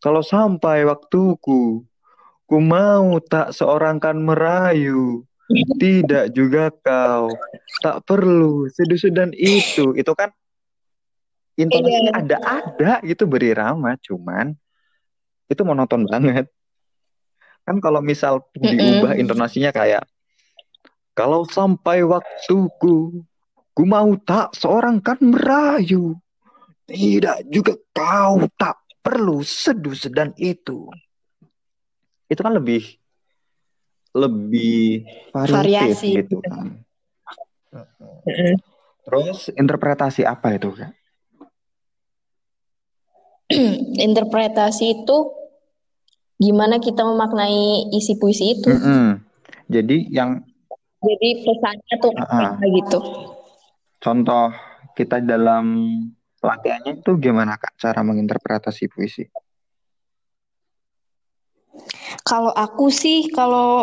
kalau 0.02 0.20
sampai 0.24 0.82
waktuku 0.82 1.86
ku 2.50 2.56
mau 2.58 3.22
tak 3.22 3.54
seorang 3.54 4.02
kan 4.02 4.18
merayu 4.18 5.22
tidak 5.78 6.34
juga 6.34 6.72
kau 6.82 7.30
tak 7.84 8.02
perlu 8.08 8.66
sedusu 8.72 9.12
dan 9.14 9.30
itu 9.36 9.94
itu 9.94 10.12
kan 10.18 10.34
intonasinya 11.56 12.12
Iya. 12.12 12.20
ada-ada 12.20 12.92
gitu 13.04 13.24
berirama 13.28 13.96
cuman 14.00 14.56
itu 15.48 15.62
monoton 15.64 16.08
banget 16.08 16.48
kan 17.62 17.76
kalau 17.78 18.00
misal 18.00 18.42
diubah 18.56 19.14
intonasinya 19.14 19.70
kayak 19.70 20.02
kalau 21.12 21.44
sampai 21.44 22.00
waktuku 22.02 23.22
ku 23.72 23.82
mau 23.84 24.12
tak 24.24 24.56
seorang 24.56 25.00
kan 25.00 25.20
merayu 25.20 26.16
tidak 26.88 27.44
juga 27.48 27.76
kau 27.92 28.48
tak 28.56 28.80
perlu 29.04 29.44
seduh 29.44 29.94
sedan 29.96 30.32
itu 30.40 30.88
itu 32.28 32.40
kan 32.40 32.56
lebih 32.56 32.96
lebih 34.12 35.04
variatif 35.32 36.00
Variasi. 36.00 36.20
gitu 36.20 36.40
kan 36.44 36.80
terus 39.02 39.50
interpretasi 39.52 40.22
apa 40.22 40.56
itu 40.56 40.72
Kak? 40.72 40.92
Interpretasi 44.08 45.02
itu 45.02 45.16
gimana 46.42 46.82
kita 46.82 47.06
memaknai 47.06 47.92
isi 47.94 48.18
puisi 48.18 48.58
itu. 48.58 48.70
Mm-mm. 48.70 49.22
jadi 49.70 49.96
yang 50.10 50.42
Jadi 51.02 51.28
pesannya 51.42 51.94
tuh 51.98 52.12
Ah, 52.14 52.54
apa 52.54 52.66
gitu. 52.66 52.98
contoh 53.98 54.54
kita 54.94 55.18
dalam 55.18 55.86
latihannya 56.38 57.02
itu 57.02 57.10
gimana 57.18 57.58
kak 57.58 57.74
cara 57.78 58.06
menginterpretasi 58.06 58.86
puisi 58.90 59.26
Kalau 62.22 62.54
aku 62.54 62.86
sih 62.92 63.26
kalau 63.34 63.82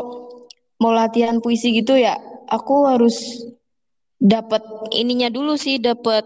mau 0.79 0.91
latihan 0.95 1.43
puisi 1.43 1.75
gitu 1.75 1.99
ya, 1.99 2.15
aku 2.47 2.87
harus 2.87 3.43
dapat 4.15 4.63
ininya 4.95 5.27
dulu 5.27 5.59
sih, 5.59 5.75
dapat 5.81 6.23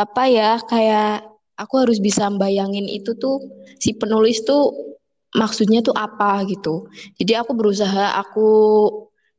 apa 0.00 0.22
ya, 0.30 0.56
kayak 0.64 1.33
aku 1.54 1.74
harus 1.86 1.98
bisa 2.02 2.26
bayangin 2.34 2.86
itu 2.90 3.14
tuh 3.18 3.38
si 3.78 3.94
penulis 3.94 4.42
tuh 4.42 4.74
maksudnya 5.34 5.82
tuh 5.82 5.94
apa 5.94 6.46
gitu. 6.46 6.86
Jadi 7.18 7.34
aku 7.34 7.52
berusaha 7.58 8.14
aku 8.22 8.50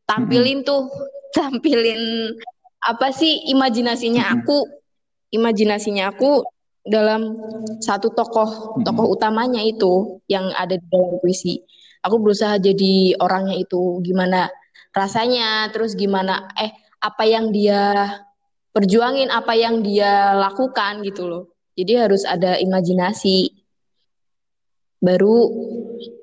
tampilin 0.03 0.61
tuh, 0.67 0.91
tampilin 1.35 2.31
apa 2.85 3.09
sih 3.15 3.49
imajinasinya 3.49 4.35
aku, 4.35 4.67
imajinasinya 5.33 6.11
aku 6.13 6.43
dalam 6.85 7.33
satu 7.81 8.13
tokoh 8.13 8.77
tokoh 8.85 9.09
utamanya 9.09 9.57
itu 9.65 10.21
yang 10.29 10.53
ada 10.53 10.77
di 10.77 10.85
dalam 10.91 11.17
puisi. 11.23 11.63
Aku 12.05 12.21
berusaha 12.21 12.61
jadi 12.61 13.17
orangnya 13.17 13.57
itu 13.57 13.97
gimana 14.05 14.45
rasanya, 14.93 15.73
terus 15.73 15.97
gimana 15.97 16.53
eh 16.53 16.69
apa 17.01 17.25
yang 17.25 17.49
dia 17.49 18.13
perjuangin, 18.69 19.33
apa 19.33 19.57
yang 19.57 19.81
dia 19.81 20.37
lakukan 20.37 21.01
gitu 21.01 21.25
loh. 21.25 21.54
Jadi 21.75 21.93
harus 21.99 22.23
ada 22.23 22.55
imajinasi. 22.55 23.51
Baru 25.03 25.51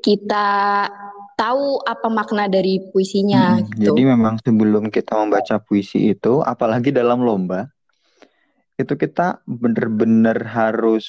kita 0.01 0.49
tahu 1.37 1.85
apa 1.85 2.09
makna 2.09 2.49
dari 2.49 2.81
puisinya 2.91 3.61
Mm-mm. 3.61 3.69
gitu. 3.77 3.93
Jadi 3.93 4.03
memang 4.09 4.41
sebelum 4.41 4.89
kita 4.89 5.21
membaca 5.21 5.61
puisi 5.61 6.17
itu, 6.17 6.41
apalagi 6.41 6.89
dalam 6.89 7.21
lomba, 7.21 7.69
itu 8.81 8.97
kita 8.97 9.45
benar-benar 9.45 10.41
harus 10.49 11.07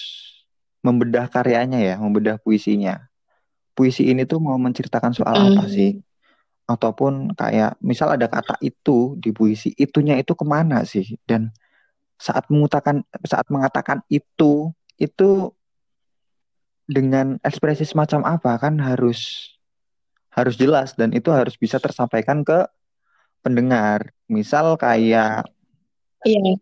membedah 0.83 1.31
karyanya 1.31 1.79
ya, 1.79 1.95
membedah 1.95 2.35
puisinya. 2.43 3.07
Puisi 3.73 4.11
ini 4.11 4.27
tuh 4.27 4.43
mau 4.43 4.59
menceritakan 4.59 5.15
soal 5.15 5.33
Mm. 5.33 5.47
apa 5.55 5.63
sih? 5.71 5.91
Ataupun 6.67 7.33
kayak 7.33 7.79
misal 7.79 8.13
ada 8.13 8.27
kata 8.27 8.59
itu 8.59 9.15
di 9.19 9.31
puisi, 9.31 9.71
itunya 9.75 10.19
itu 10.19 10.35
ke 10.35 10.45
mana 10.45 10.83
sih? 10.83 11.15
Dan 11.23 11.49
saat 12.23 12.47
mengutakan 12.47 13.03
saat 13.27 13.43
mengatakan 13.51 13.99
itu, 14.07 14.71
itu 14.95 15.51
dengan 16.87 17.35
ekspresi 17.43 17.83
semacam 17.83 18.39
apa 18.39 18.51
kan 18.63 18.79
harus 18.79 19.51
harus 20.31 20.55
jelas 20.55 20.95
dan 20.95 21.11
itu 21.11 21.27
harus 21.35 21.59
bisa 21.59 21.83
tersampaikan 21.83 22.47
ke 22.47 22.63
pendengar. 23.43 24.15
Misal 24.31 24.79
kayak 24.79 25.43
Iya. 26.23 26.55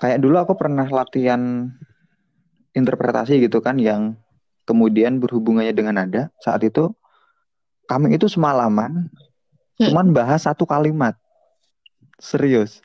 kayak 0.00 0.18
dulu 0.24 0.40
aku 0.40 0.56
pernah 0.56 0.88
latihan 0.88 1.68
interpretasi 2.72 3.44
gitu 3.44 3.60
kan 3.60 3.76
yang 3.76 4.16
kemudian 4.64 5.20
berhubungannya 5.20 5.76
dengan 5.76 6.00
nada. 6.00 6.32
Saat 6.40 6.64
itu 6.64 6.88
kami 7.84 8.16
itu 8.16 8.24
semalaman 8.32 9.12
Hmm. 9.74 9.90
cuman 9.90 10.16
bahas 10.16 10.46
satu 10.48 10.64
kalimat. 10.64 11.18
Serius. 12.22 12.80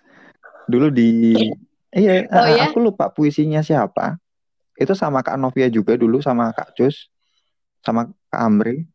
Dulu 0.69 0.93
di 0.93 1.33
iya, 1.97 2.29
Oh, 2.29 2.45
ya? 2.45 2.69
aku 2.69 2.77
lupa 2.77 3.09
puisinya 3.09 3.65
siapa. 3.65 4.21
Itu 4.77 4.93
sama 4.93 5.25
Kak 5.25 5.41
Novia 5.41 5.67
juga 5.67 5.97
dulu 5.97 6.21
sama 6.21 6.53
Kak 6.53 6.77
Cus 6.77 7.09
sama 7.81 8.13
Kak 8.29 8.41
Amri. 8.45 8.85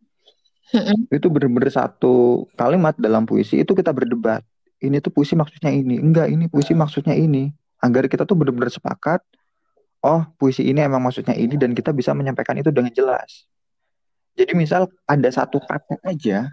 Itu 1.10 1.28
bener-bener 1.28 1.68
satu 1.74 2.46
kalimat 2.54 2.94
dalam 2.94 3.26
puisi 3.26 3.60
itu 3.60 3.74
kita 3.74 3.92
berdebat 3.92 4.46
ini 4.84 5.00
tuh 5.00 5.10
puisi 5.10 5.32
maksudnya 5.32 5.72
ini 5.72 5.96
enggak 5.96 6.28
ini 6.28 6.44
puisi 6.46 6.76
maksudnya 6.76 7.16
ini 7.16 7.48
agar 7.80 8.04
kita 8.08 8.28
tuh 8.28 8.36
bener-bener 8.36 8.68
sepakat 8.68 9.24
oh 10.04 10.22
puisi 10.36 10.68
ini 10.68 10.84
emang 10.84 11.00
maksudnya 11.00 11.32
ini 11.32 11.56
dan 11.56 11.72
kita 11.72 11.90
bisa 11.96 12.12
menyampaikan 12.12 12.60
itu 12.60 12.68
dengan 12.68 12.92
jelas 12.92 13.48
jadi 14.36 14.52
misal 14.52 14.92
ada 15.08 15.28
satu 15.32 15.60
kata 15.64 15.96
aja 16.04 16.52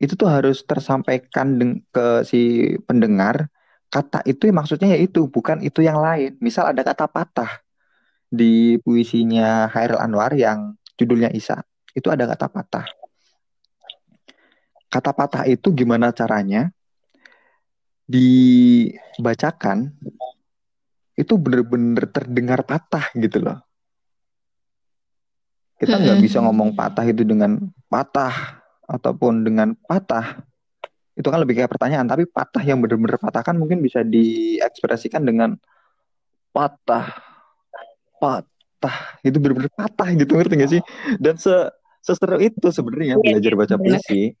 itu 0.00 0.12
tuh 0.16 0.26
harus 0.26 0.64
tersampaikan 0.64 1.60
ke 1.92 2.06
si 2.26 2.72
pendengar 2.88 3.46
kata 3.90 4.22
itu 4.24 4.46
yang 4.46 4.62
maksudnya 4.62 4.94
ya 4.94 4.98
itu 5.02 5.26
bukan 5.26 5.60
itu 5.66 5.82
yang 5.82 5.98
lain 5.98 6.38
misal 6.38 6.70
ada 6.70 6.86
kata 6.86 7.10
patah 7.10 7.50
di 8.30 8.78
puisinya 8.86 9.66
Hairil 9.74 9.98
Anwar 9.98 10.30
yang 10.38 10.78
judulnya 10.94 11.34
Isa 11.34 11.66
itu 11.94 12.06
ada 12.06 12.30
kata 12.30 12.46
patah. 12.46 12.86
Kata 14.90 15.10
patah 15.14 15.42
itu 15.46 15.70
gimana 15.74 16.10
caranya 16.14 16.70
dibacakan 18.10 19.94
itu 21.14 21.34
bener-bener 21.38 22.06
terdengar 22.10 22.62
patah 22.66 23.10
gitu 23.14 23.42
loh. 23.42 23.58
Kita 25.78 25.96
nggak 25.96 26.18
bisa 26.20 26.42
ngomong 26.44 26.76
patah 26.76 27.06
itu 27.06 27.24
dengan 27.24 27.56
patah 27.88 28.60
ataupun 28.84 29.46
dengan 29.46 29.72
patah. 29.86 30.42
Itu 31.18 31.28
kan 31.28 31.42
lebih 31.42 31.58
kayak 31.58 31.70
pertanyaan, 31.74 32.06
tapi 32.06 32.24
patah 32.24 32.62
yang 32.62 32.78
bener-bener 32.80 33.18
patah 33.18 33.42
kan 33.42 33.58
mungkin 33.58 33.82
bisa 33.82 34.00
diekspresikan 34.00 35.26
dengan 35.26 35.58
patah, 36.50 37.18
patah. 38.16 38.96
Itu 39.20 39.42
bener-bener 39.42 39.70
patah 39.74 40.08
gitu 40.14 40.38
ngerti 40.38 40.54
gak 40.56 40.70
sih? 40.70 40.82
Dan 41.18 41.36
se 41.36 41.52
seseru 42.00 42.40
itu 42.40 42.72
sebenarnya 42.72 43.20
belajar 43.20 43.52
baca 43.52 43.76
puisi. 43.76 44.32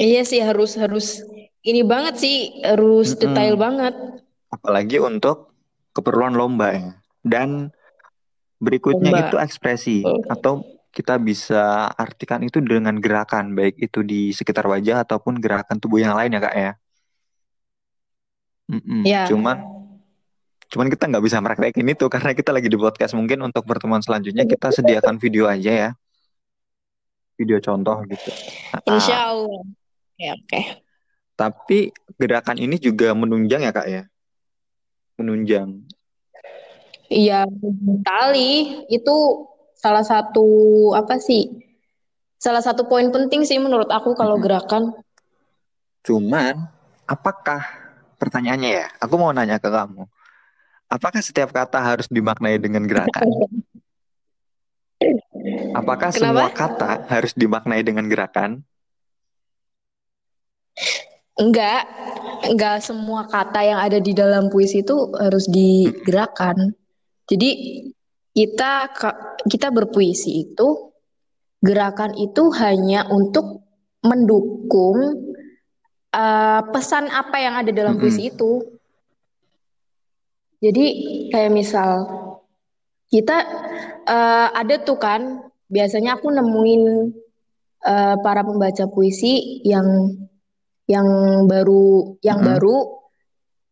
Iya 0.00 0.22
sih 0.24 0.40
harus 0.40 0.80
harus 0.80 1.20
ini 1.60 1.84
banget 1.84 2.20
sih 2.20 2.36
harus 2.64 3.12
Mm-mm. 3.12 3.20
detail 3.20 3.54
banget. 3.60 3.94
Apalagi 4.48 4.96
untuk 4.98 5.52
keperluan 5.92 6.34
lomba 6.34 6.72
ya. 6.72 6.90
Dan 7.20 7.68
berikutnya 8.58 9.12
Lomba. 9.12 9.24
itu 9.28 9.36
ekspresi 9.36 10.00
Oh. 10.04 10.20
atau 10.28 10.64
kita 10.90 11.22
bisa 11.22 11.86
artikan 11.94 12.42
itu 12.42 12.58
dengan 12.58 12.98
gerakan 12.98 13.54
baik 13.54 13.78
itu 13.78 14.02
di 14.02 14.34
sekitar 14.34 14.66
wajah 14.66 15.06
ataupun 15.06 15.38
gerakan 15.38 15.78
tubuh 15.78 16.02
yang 16.02 16.18
lain 16.18 16.34
ya 16.34 16.40
kak 16.42 16.56
ya. 16.58 16.72
Mm-mm. 18.70 19.02
Ya. 19.06 19.22
Cuman 19.30 19.62
cuman 20.70 20.86
kita 20.86 21.10
nggak 21.10 21.24
bisa 21.26 21.42
praktekin 21.42 21.86
itu 21.86 22.06
karena 22.06 22.30
kita 22.34 22.50
lagi 22.54 22.70
di 22.70 22.78
podcast 22.78 23.14
mungkin 23.14 23.42
untuk 23.42 23.66
pertemuan 23.66 24.02
selanjutnya 24.02 24.46
kita 24.46 24.70
sediakan 24.74 25.18
video 25.22 25.46
aja 25.46 25.70
ya. 25.70 25.90
Video 27.38 27.62
contoh 27.62 28.02
gitu. 28.10 28.30
Ah, 28.74 28.94
Insya 28.94 29.16
Allah. 29.30 29.62
Oke 30.20 30.26
oke. 30.36 30.60
tapi 31.40 31.88
gerakan 32.20 32.60
ini 32.60 32.76
juga 32.76 33.16
menunjang 33.16 33.64
ya 33.64 33.72
kak 33.72 33.88
ya. 33.88 34.02
Menunjang. 35.16 35.86
Iya 37.10 37.48
kali 38.06 38.84
itu 38.86 39.16
salah 39.80 40.04
satu 40.04 40.46
apa 40.92 41.16
sih? 41.16 41.48
Salah 42.36 42.60
satu 42.60 42.84
poin 42.84 43.08
penting 43.08 43.44
sih 43.48 43.56
menurut 43.56 43.88
aku 43.88 44.12
kalau 44.12 44.36
Mm-mm. 44.36 44.44
gerakan. 44.44 44.82
Cuman, 46.04 46.68
apakah 47.08 47.64
pertanyaannya 48.20 48.70
ya? 48.84 48.86
Aku 49.00 49.16
mau 49.16 49.32
nanya 49.32 49.56
ke 49.56 49.68
kamu. 49.68 50.04
Apakah 50.90 51.20
setiap 51.24 51.52
kata 51.52 51.80
harus 51.80 52.08
dimaknai 52.08 52.60
dengan 52.60 52.84
gerakan? 52.84 53.28
Apakah 55.76 56.10
Kenapa? 56.12 56.20
semua 56.20 56.46
kata 56.52 56.90
harus 57.08 57.32
dimaknai 57.32 57.80
dengan 57.80 58.04
gerakan? 58.08 58.60
Enggak, 61.40 61.88
enggak 62.44 62.84
semua 62.84 63.24
kata 63.24 63.60
yang 63.64 63.80
ada 63.80 63.96
di 63.96 64.12
dalam 64.12 64.52
puisi 64.52 64.84
itu 64.84 65.08
harus 65.16 65.48
digerakkan. 65.48 66.76
Jadi 67.30 67.50
kita 68.30 68.90
kita 69.50 69.68
berpuisi 69.74 70.46
itu 70.46 70.92
gerakan 71.60 72.16
itu 72.16 72.48
hanya 72.56 73.04
untuk 73.10 73.66
mendukung 74.00 74.98
uh, 76.14 76.60
pesan 76.72 77.12
apa 77.12 77.36
yang 77.36 77.54
ada 77.60 77.70
dalam 77.74 78.00
puisi 78.00 78.28
mm-hmm. 78.28 78.34
itu. 78.36 78.52
Jadi 80.60 80.86
kayak 81.32 81.52
misal 81.52 82.04
kita 83.08 83.36
uh, 84.04 84.48
ada 84.52 84.76
tuh 84.84 85.00
kan 85.00 85.50
biasanya 85.72 86.20
aku 86.20 86.28
nemuin 86.28 86.82
uh, 87.84 88.16
para 88.20 88.44
pembaca 88.44 88.84
puisi 88.92 89.64
yang 89.64 90.14
yang 90.90 91.06
baru 91.46 92.18
yang 92.20 92.42
hmm. 92.42 92.48
baru 92.50 92.76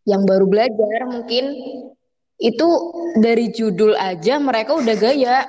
yang 0.06 0.22
baru 0.24 0.44
belajar 0.46 1.00
mungkin 1.10 1.44
itu 2.38 2.68
dari 3.18 3.50
judul 3.50 3.98
aja 3.98 4.38
mereka 4.38 4.78
udah 4.78 4.96
gaya. 4.98 5.46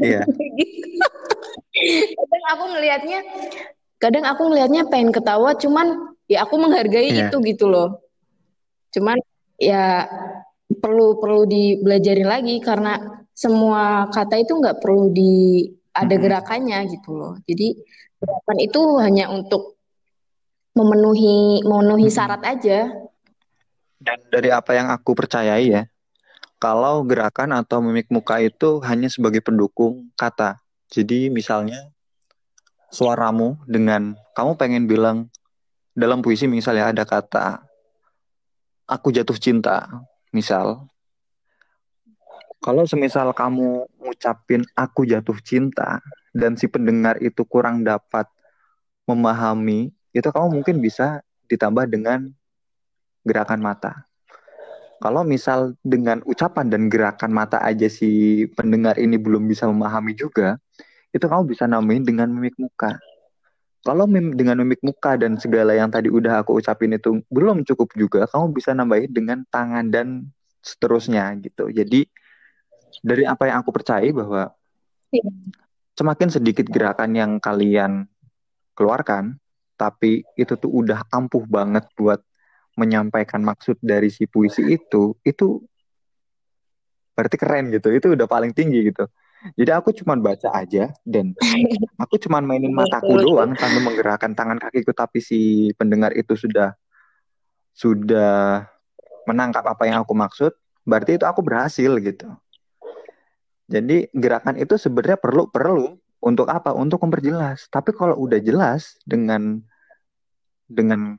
Iya. 0.00 0.24
kadang 2.20 2.44
aku 2.52 2.64
ngelihatnya 2.76 3.20
kadang 3.96 4.24
aku 4.28 4.42
ngelihatnya 4.48 4.82
pengen 4.92 5.10
ketawa 5.10 5.56
cuman 5.56 6.12
ya 6.28 6.44
aku 6.44 6.54
menghargai 6.56 7.12
yeah. 7.12 7.28
itu 7.28 7.36
gitu 7.44 7.68
loh. 7.68 8.00
Cuman 8.92 9.20
ya 9.60 10.08
perlu 10.72 11.20
perlu 11.20 11.44
dibelajarin 11.44 12.28
lagi 12.28 12.56
karena 12.64 13.24
semua 13.32 14.08
kata 14.08 14.40
itu 14.40 14.56
nggak 14.56 14.80
perlu 14.80 15.12
di 15.12 15.68
ada 15.92 16.16
gerakannya 16.16 16.88
gitu 16.88 17.12
loh. 17.12 17.36
Jadi 17.44 17.76
gerakan 18.16 18.58
itu 18.60 18.80
hanya 19.04 19.28
untuk 19.28 19.76
memenuhi 20.72 21.60
memenuhi 21.64 22.08
hmm. 22.08 22.16
syarat 22.16 22.42
aja. 22.44 22.88
Dan 24.02 24.18
dari 24.34 24.50
apa 24.50 24.74
yang 24.74 24.90
aku 24.90 25.14
percayai 25.14 25.70
ya, 25.70 25.82
kalau 26.58 27.06
gerakan 27.06 27.54
atau 27.54 27.78
mimik 27.78 28.10
muka 28.10 28.42
itu 28.42 28.82
hanya 28.82 29.06
sebagai 29.06 29.38
pendukung 29.38 30.10
kata. 30.18 30.58
Jadi 30.90 31.30
misalnya 31.30 31.90
suaramu 32.90 33.56
dengan 33.64 34.18
kamu 34.34 34.58
pengen 34.58 34.84
bilang 34.90 35.30
dalam 35.94 36.20
puisi 36.20 36.44
misalnya 36.50 36.92
ada 36.92 37.06
kata 37.06 37.62
aku 38.90 39.14
jatuh 39.14 39.38
cinta, 39.38 39.88
misal. 40.34 40.84
Kalau 42.62 42.86
semisal 42.86 43.34
kamu 43.34 43.90
ngucapin 43.98 44.62
aku 44.78 45.02
jatuh 45.02 45.34
cinta 45.42 45.98
dan 46.30 46.54
si 46.54 46.70
pendengar 46.70 47.18
itu 47.18 47.42
kurang 47.42 47.82
dapat 47.82 48.30
memahami 49.02 49.90
itu 50.14 50.28
kamu 50.28 50.62
mungkin 50.62 50.78
bisa 50.78 51.26
ditambah 51.50 51.90
dengan 51.90 52.30
gerakan 53.26 53.60
mata. 53.62 54.06
Kalau 55.02 55.26
misal 55.26 55.74
dengan 55.82 56.22
ucapan 56.22 56.70
dan 56.70 56.86
gerakan 56.86 57.34
mata 57.34 57.58
aja 57.58 57.90
si 57.90 58.44
pendengar 58.54 58.94
ini 59.02 59.18
belum 59.18 59.50
bisa 59.50 59.66
memahami 59.66 60.14
juga, 60.14 60.62
itu 61.10 61.26
kamu 61.26 61.50
bisa 61.50 61.66
nambahin 61.66 62.06
dengan 62.06 62.30
mimik 62.30 62.54
muka. 62.54 63.02
Kalau 63.82 64.06
mim 64.06 64.30
dengan 64.38 64.62
mimik 64.62 64.78
muka 64.78 65.18
dan 65.18 65.34
segala 65.42 65.74
yang 65.74 65.90
tadi 65.90 66.06
udah 66.06 66.46
aku 66.46 66.62
ucapin 66.62 66.94
itu 66.94 67.18
belum 67.34 67.66
cukup 67.66 67.90
juga, 67.98 68.30
kamu 68.30 68.54
bisa 68.54 68.70
nambahin 68.78 69.10
dengan 69.10 69.42
tangan 69.50 69.90
dan 69.90 70.30
seterusnya 70.62 71.34
gitu. 71.42 71.66
Jadi 71.66 72.06
dari 73.02 73.26
apa 73.26 73.50
yang 73.50 73.66
aku 73.66 73.74
percaya 73.74 74.06
bahwa 74.14 74.54
iya. 75.10 75.26
semakin 75.98 76.30
sedikit 76.30 76.70
gerakan 76.70 77.10
yang 77.18 77.32
kalian 77.42 78.06
keluarkan, 78.78 79.42
tapi 79.74 80.22
itu 80.38 80.54
tuh 80.54 80.70
udah 80.70 81.02
ampuh 81.10 81.42
banget 81.42 81.82
buat 81.98 82.22
menyampaikan 82.78 83.44
maksud 83.44 83.76
dari 83.82 84.08
si 84.08 84.24
puisi 84.24 84.64
itu, 84.72 85.16
itu 85.22 85.60
berarti 87.12 87.36
keren 87.36 87.68
gitu. 87.72 87.92
Itu 87.92 88.16
udah 88.16 88.24
paling 88.24 88.56
tinggi 88.56 88.92
gitu. 88.92 89.04
Jadi 89.58 89.70
aku 89.74 89.90
cuma 89.90 90.14
baca 90.14 90.54
aja 90.54 90.94
dan 91.02 91.34
aku 92.02 92.14
cuma 92.22 92.38
mainin 92.38 92.70
mataku 92.70 93.18
doang 93.18 93.58
sambil 93.58 93.82
menggerakkan 93.82 94.38
tangan 94.38 94.62
kakiku 94.62 94.94
tapi 94.94 95.18
si 95.18 95.70
pendengar 95.74 96.14
itu 96.14 96.38
sudah 96.38 96.78
sudah 97.74 98.62
menangkap 99.26 99.66
apa 99.66 99.82
yang 99.88 100.04
aku 100.06 100.14
maksud, 100.14 100.52
berarti 100.86 101.18
itu 101.18 101.24
aku 101.26 101.40
berhasil 101.42 101.90
gitu. 101.98 102.28
Jadi 103.70 104.12
gerakan 104.12 104.60
itu 104.60 104.76
sebenarnya 104.76 105.18
perlu 105.18 105.48
perlu 105.48 105.96
untuk 106.22 106.46
apa? 106.46 106.76
Untuk 106.76 107.00
memperjelas. 107.02 107.66
Tapi 107.72 107.96
kalau 107.96 108.18
udah 108.20 108.38
jelas 108.38 109.00
dengan 109.02 109.64
dengan 110.68 111.16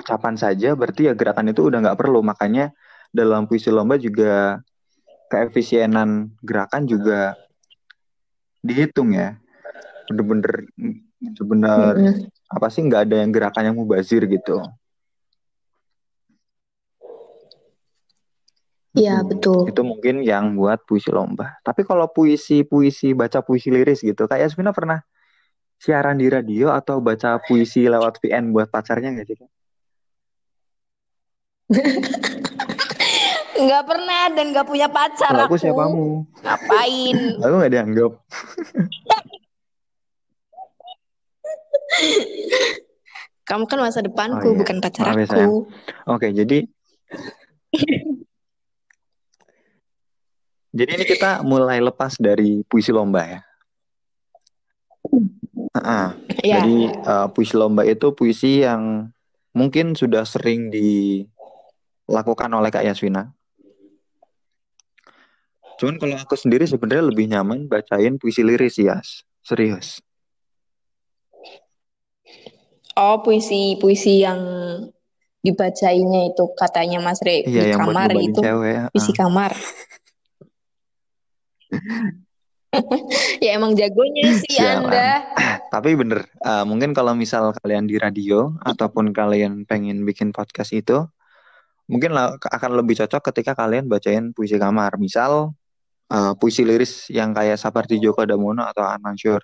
ucapan 0.00 0.34
saja 0.34 0.72
berarti 0.72 1.06
ya 1.06 1.14
gerakan 1.14 1.52
itu 1.52 1.68
udah 1.68 1.78
nggak 1.84 1.98
perlu 2.00 2.24
makanya 2.24 2.72
dalam 3.12 3.44
puisi 3.44 3.68
lomba 3.68 4.00
juga 4.00 4.64
keefisienan 5.30 6.32
gerakan 6.42 6.88
juga 6.88 7.36
dihitung 8.64 9.14
ya 9.14 9.36
bener-bener 10.10 10.66
bener 11.20 11.94
mm 11.94 12.02
-hmm. 12.02 12.54
apa 12.56 12.66
sih 12.72 12.82
nggak 12.82 13.02
ada 13.06 13.16
yang 13.22 13.30
gerakan 13.30 13.70
yang 13.70 13.76
mubazir 13.76 14.24
gitu 14.26 14.64
Iya 18.90 19.22
betul. 19.22 19.70
Itu 19.70 19.86
mungkin 19.86 20.26
yang 20.26 20.58
buat 20.58 20.82
puisi 20.82 21.14
lomba. 21.14 21.62
Tapi 21.62 21.86
kalau 21.86 22.10
puisi 22.10 22.66
puisi 22.66 23.14
baca 23.14 23.38
puisi 23.38 23.70
liris 23.70 24.02
gitu, 24.02 24.26
kayak 24.26 24.50
Yasmina 24.50 24.74
pernah 24.74 24.98
siaran 25.78 26.18
di 26.18 26.26
radio 26.26 26.74
atau 26.74 26.98
baca 26.98 27.38
puisi 27.38 27.86
lewat 27.86 28.18
VN 28.18 28.50
buat 28.50 28.66
pacarnya 28.66 29.14
nggak 29.14 29.26
sih? 29.30 29.38
Nggak 33.60 33.84
pernah 33.84 34.22
dan 34.32 34.56
nggak 34.56 34.66
punya 34.66 34.88
pacar 34.88 35.30
Kalau 35.36 35.44
aku. 35.46 35.54
aku 35.54 35.60
siapamu? 35.60 36.24
Ngapain? 36.40 37.18
aku 37.38 37.54
nggak 37.60 37.72
dianggap. 37.72 38.12
Kamu 43.50 43.66
kan 43.66 43.78
masa 43.82 43.98
depanku, 43.98 44.46
oh, 44.46 44.54
iya. 44.54 44.58
bukan 44.62 44.76
pacar 44.78 45.10
Maaf, 45.10 45.26
aku. 45.34 45.66
Oke, 46.06 46.30
jadi 46.30 46.70
jadi 50.70 50.90
ini 50.94 51.04
kita 51.04 51.42
mulai 51.42 51.82
lepas 51.82 52.14
dari 52.14 52.62
puisi 52.70 52.94
lomba 52.94 53.26
ya. 53.26 53.40
Uh, 55.74 56.14
yeah. 56.46 56.62
Jadi 56.62 56.94
uh, 57.02 57.26
puisi 57.34 57.58
lomba 57.58 57.82
itu 57.82 58.14
puisi 58.14 58.62
yang 58.62 59.10
mungkin 59.50 59.98
sudah 59.98 60.22
sering 60.22 60.70
dilakukan 62.10 62.50
oleh 62.50 62.70
Kak 62.74 62.82
Yaswina. 62.82 63.30
Cuman 65.78 65.96
kalau 65.96 66.18
aku 66.18 66.36
sendiri 66.36 66.66
sebenarnya 66.66 67.08
lebih 67.08 67.30
nyaman 67.30 67.70
bacain 67.70 68.18
puisi 68.18 68.44
liris 68.44 68.76
ya, 68.76 69.00
serius. 69.40 70.02
Oh, 72.98 73.24
puisi-puisi 73.24 74.20
yang 74.20 74.40
dibacainya 75.40 76.36
itu 76.36 76.44
katanya 76.52 77.00
Mas 77.00 77.16
Re 77.24 77.48
iya, 77.48 77.72
di 77.72 77.72
kamar 77.72 78.12
itu. 78.12 78.44
Cewek, 78.44 78.68
ya. 78.68 78.84
Puisi 78.92 79.12
kamar. 79.16 79.56
ya 83.44 83.58
emang 83.58 83.74
jagonya 83.74 84.38
sih 84.38 84.58
Sialan. 84.58 84.90
Anda. 84.90 85.10
Tapi 85.74 85.90
bener, 85.98 86.26
uh, 86.42 86.64
mungkin 86.66 86.94
kalau 86.94 87.14
misal 87.14 87.54
kalian 87.62 87.86
di 87.86 87.98
radio 87.98 88.54
ataupun 88.62 89.14
kalian 89.14 89.66
pengen 89.66 90.02
bikin 90.06 90.30
podcast 90.30 90.74
itu, 90.74 91.06
mungkin 91.90 92.14
akan 92.14 92.70
lebih 92.78 93.02
cocok 93.02 93.34
ketika 93.34 93.58
kalian 93.58 93.90
bacain 93.90 94.30
puisi 94.30 94.54
kamar. 94.54 94.94
Misal 94.94 95.50
uh, 96.14 96.32
puisi 96.38 96.62
liris 96.62 97.10
yang 97.10 97.34
kayak 97.34 97.58
seperti 97.58 97.98
Joko 97.98 98.22
Damono 98.22 98.62
atau 98.62 98.86
Anmansur. 98.86 99.42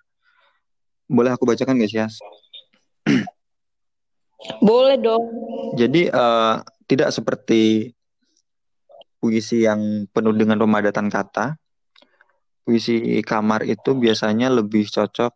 Boleh 1.11 1.34
aku 1.34 1.42
bacakan 1.42 1.74
guys 1.74 1.90
ya? 1.90 2.07
Boleh 4.62 4.94
dong. 5.03 5.26
Jadi 5.74 6.07
uh, 6.07 6.62
tidak 6.86 7.11
seperti 7.11 7.90
puisi 9.18 9.66
yang 9.66 10.07
penuh 10.14 10.30
dengan 10.30 10.62
pemadatan 10.62 11.11
kata, 11.11 11.59
puisi 12.62 13.22
kamar 13.26 13.66
itu 13.66 13.97
biasanya 13.99 14.55
lebih 14.55 14.86
cocok 14.86 15.32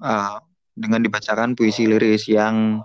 uh, 0.00 0.40
dengan 0.72 1.00
dibacakan 1.04 1.52
puisi 1.52 1.84
liris 1.88 2.28
yang 2.32 2.80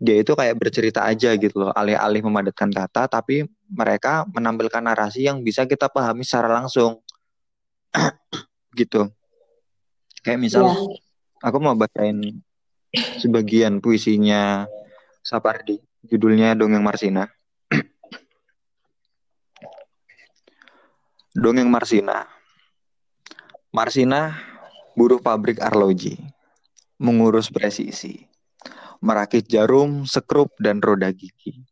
dia 0.00 0.24
itu 0.24 0.32
kayak 0.32 0.56
bercerita 0.56 1.04
aja 1.04 1.36
gitu 1.36 1.60
loh, 1.60 1.76
alih-alih 1.76 2.24
memadatkan 2.24 2.72
kata, 2.72 3.04
tapi 3.04 3.44
mereka 3.68 4.24
menampilkan 4.32 4.80
narasi 4.80 5.28
yang 5.28 5.44
bisa 5.44 5.68
kita 5.68 5.92
pahami 5.92 6.24
secara 6.24 6.48
langsung. 6.48 7.04
gitu. 8.80 9.12
Kayak 10.24 10.40
misal, 10.40 10.72
yeah. 10.72 11.44
aku 11.44 11.60
mau 11.60 11.76
bacain 11.76 12.40
sebagian 13.20 13.84
puisinya 13.84 14.64
Sapardi, 15.20 15.76
judulnya 16.08 16.56
Dongeng 16.56 16.80
Marsina. 16.80 17.28
Dongeng 21.44 21.68
Marsina 21.68 22.40
Marsina, 23.70 24.34
buruh 24.98 25.22
pabrik 25.22 25.62
arloji, 25.62 26.18
mengurus 26.98 27.54
presisi, 27.54 28.26
merakit 29.00 29.48
jarum, 29.48 30.04
sekrup, 30.04 30.52
dan 30.60 30.78
roda 30.84 31.08
gigi. 31.12 31.64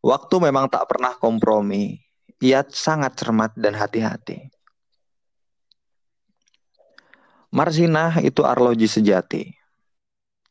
Waktu 0.00 0.50
memang 0.50 0.72
tak 0.72 0.88
pernah 0.88 1.14
kompromi. 1.16 2.00
Ia 2.38 2.62
sangat 2.70 3.18
cermat 3.18 3.50
dan 3.58 3.74
hati-hati. 3.74 4.46
Marsina 7.50 8.14
itu 8.22 8.46
arloji 8.46 8.86
sejati. 8.86 9.50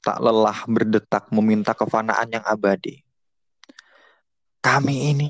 Tak 0.03 0.19
lelah 0.19 0.67
berdetak 0.67 1.31
meminta 1.31 1.71
kefanaan 1.71 2.27
yang 2.27 2.43
abadi. 2.43 3.07
Kami 4.59 5.15
ini 5.15 5.29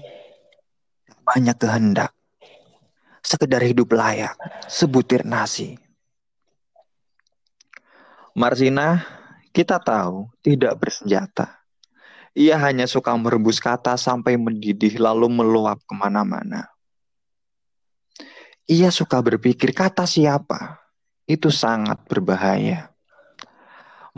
banyak 1.21 1.57
kehendak. 1.61 2.11
Sekedar 3.21 3.61
hidup 3.61 3.91
layak, 3.93 4.33
sebutir 4.65 5.27
nasi. 5.27 5.77
Marsina, 8.33 9.03
kita 9.51 9.79
tahu, 9.81 10.29
tidak 10.43 10.77
bersenjata. 10.79 11.57
Ia 12.37 12.53
hanya 12.61 12.85
suka 12.85 13.17
merebus 13.17 13.57
kata 13.57 13.97
sampai 13.97 14.37
mendidih 14.37 15.01
lalu 15.01 15.25
meluap 15.25 15.81
ke 15.81 15.93
mana-mana. 15.97 16.69
Ia 18.69 18.93
suka 18.93 19.23
berpikir 19.23 19.73
kata 19.73 20.05
siapa. 20.05 20.77
Itu 21.25 21.49
sangat 21.49 22.03
berbahaya. 22.05 22.93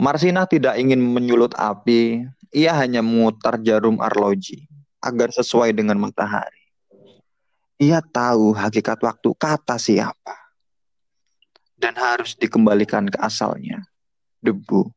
Marsina 0.00 0.44
tidak 0.44 0.80
ingin 0.80 1.00
menyulut 1.00 1.52
api, 1.56 2.24
ia 2.50 2.72
hanya 2.74 3.04
memutar 3.04 3.60
jarum 3.62 4.00
arloji 4.02 4.66
agar 5.00 5.30
sesuai 5.30 5.70
dengan 5.70 5.96
matahari. 5.96 6.60
Ia 7.80 8.04
tahu 8.04 8.52
hakikat 8.52 9.00
waktu 9.00 9.30
kata 9.38 9.80
siapa. 9.80 10.36
Dan 11.80 11.96
harus 11.96 12.36
dikembalikan 12.36 13.08
ke 13.08 13.16
asalnya, 13.16 13.80
debu. 14.44 14.92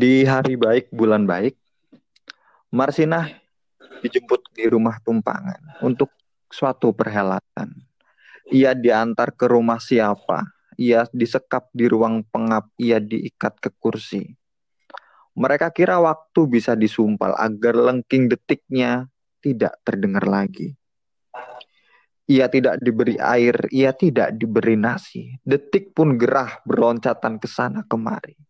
Di 0.00 0.24
hari 0.24 0.56
baik, 0.56 0.88
bulan 0.96 1.28
baik, 1.28 1.60
Marsinah 2.72 3.36
dijemput 4.00 4.48
di 4.56 4.64
rumah 4.64 4.96
tumpangan 5.04 5.76
untuk 5.84 6.08
suatu 6.48 6.96
perhelatan. 6.96 7.68
Ia 8.48 8.72
diantar 8.72 9.36
ke 9.36 9.44
rumah 9.44 9.76
siapa, 9.76 10.48
ia 10.80 11.04
disekap 11.12 11.68
di 11.76 11.84
ruang 11.84 12.24
pengap, 12.32 12.72
ia 12.80 12.96
diikat 12.96 13.60
ke 13.60 13.68
kursi. 13.76 14.24
Mereka 15.36 15.68
kira 15.68 16.00
waktu 16.00 16.48
bisa 16.48 16.72
disumpal 16.72 17.36
agar 17.36 17.76
lengking 17.92 18.32
detiknya 18.32 19.04
tidak 19.44 19.84
terdengar 19.84 20.24
lagi. 20.24 20.80
Ia 22.24 22.48
tidak 22.48 22.80
diberi 22.80 23.20
air, 23.20 23.68
ia 23.68 23.92
tidak 23.92 24.32
diberi 24.32 24.80
nasi. 24.80 25.36
Detik 25.44 25.92
pun 25.92 26.16
gerah 26.16 26.56
berloncatan 26.64 27.36
ke 27.36 27.44
sana 27.44 27.84
kemari. 27.84 28.48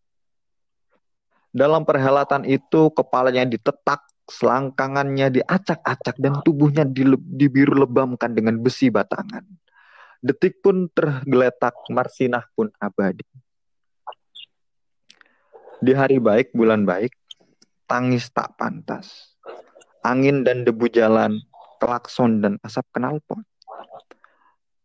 Dalam 1.50 1.82
perhelatan 1.82 2.46
itu 2.46 2.94
kepalanya 2.94 3.42
ditetak, 3.42 4.06
selangkangannya 4.30 5.42
diacak-acak 5.42 6.14
dan 6.22 6.38
tubuhnya 6.46 6.86
dibiru 6.86 7.74
lebamkan 7.74 8.30
dengan 8.30 8.62
besi 8.62 8.86
batangan. 8.86 9.42
Detik 10.22 10.62
pun 10.62 10.86
tergeletak, 10.94 11.74
Marsinah 11.90 12.46
pun 12.54 12.70
abadi. 12.78 13.26
Di 15.80 15.96
hari 15.96 16.22
baik, 16.22 16.54
bulan 16.54 16.86
baik, 16.86 17.10
tangis 17.90 18.30
tak 18.30 18.54
pantas. 18.54 19.34
Angin 20.06 20.46
dan 20.46 20.62
debu 20.62 20.86
jalan, 20.92 21.40
klakson 21.80 22.44
dan 22.44 22.60
asap 22.62 22.86
knalpot. 22.94 23.42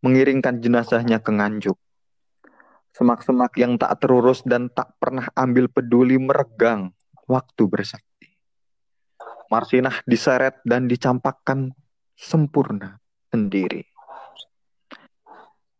Mengiringkan 0.02 0.64
jenazahnya 0.64 1.22
ke 1.22 1.30
nganjuk. 1.30 1.78
Semak-semak 2.96 3.52
yang 3.60 3.76
tak 3.76 4.00
terurus 4.00 4.40
dan 4.48 4.72
tak 4.72 4.96
pernah 5.04 5.28
ambil 5.36 5.68
peduli 5.68 6.16
meregang 6.16 6.96
waktu 7.28 7.64
bersakti. 7.68 8.32
Marsinah 9.52 10.00
diseret 10.08 10.64
dan 10.64 10.88
dicampakkan 10.88 11.76
sempurna 12.16 12.98
sendiri. 13.28 13.84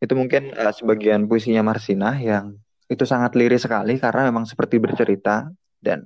Itu 0.04 0.14
mungkin 0.14 0.52
uh, 0.54 0.76
sebagian 0.76 1.26
puisinya 1.32 1.64
Marsinah 1.64 2.20
yang 2.20 2.60
itu 2.86 3.08
sangat 3.08 3.34
liris 3.34 3.66
sekali 3.66 3.98
karena 3.98 4.30
memang 4.30 4.46
seperti 4.46 4.78
bercerita 4.78 5.50
dan 5.82 6.06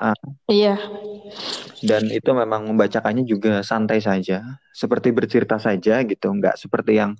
uh, 0.00 0.16
iya 0.48 0.80
dan 1.84 2.08
itu 2.08 2.32
memang 2.32 2.64
membacakannya 2.72 3.28
juga 3.28 3.60
santai 3.60 4.00
saja 4.00 4.56
seperti 4.72 5.12
bercerita 5.12 5.60
saja 5.60 6.00
gitu 6.00 6.32
nggak 6.32 6.56
seperti 6.56 6.96
yang 6.96 7.12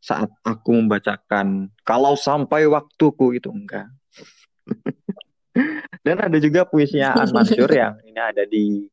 saat 0.00 0.32
aku 0.42 0.80
membacakan 0.80 1.68
kalau 1.84 2.16
sampai 2.16 2.64
waktuku 2.64 3.36
itu 3.36 3.52
enggak. 3.52 3.88
Dan 6.04 6.16
ada 6.16 6.40
juga 6.40 6.64
puisinya 6.64 7.12
An 7.12 7.28
Mansur 7.28 7.68
yang 7.68 8.00
ini 8.08 8.16
ada 8.16 8.48
di 8.48 8.88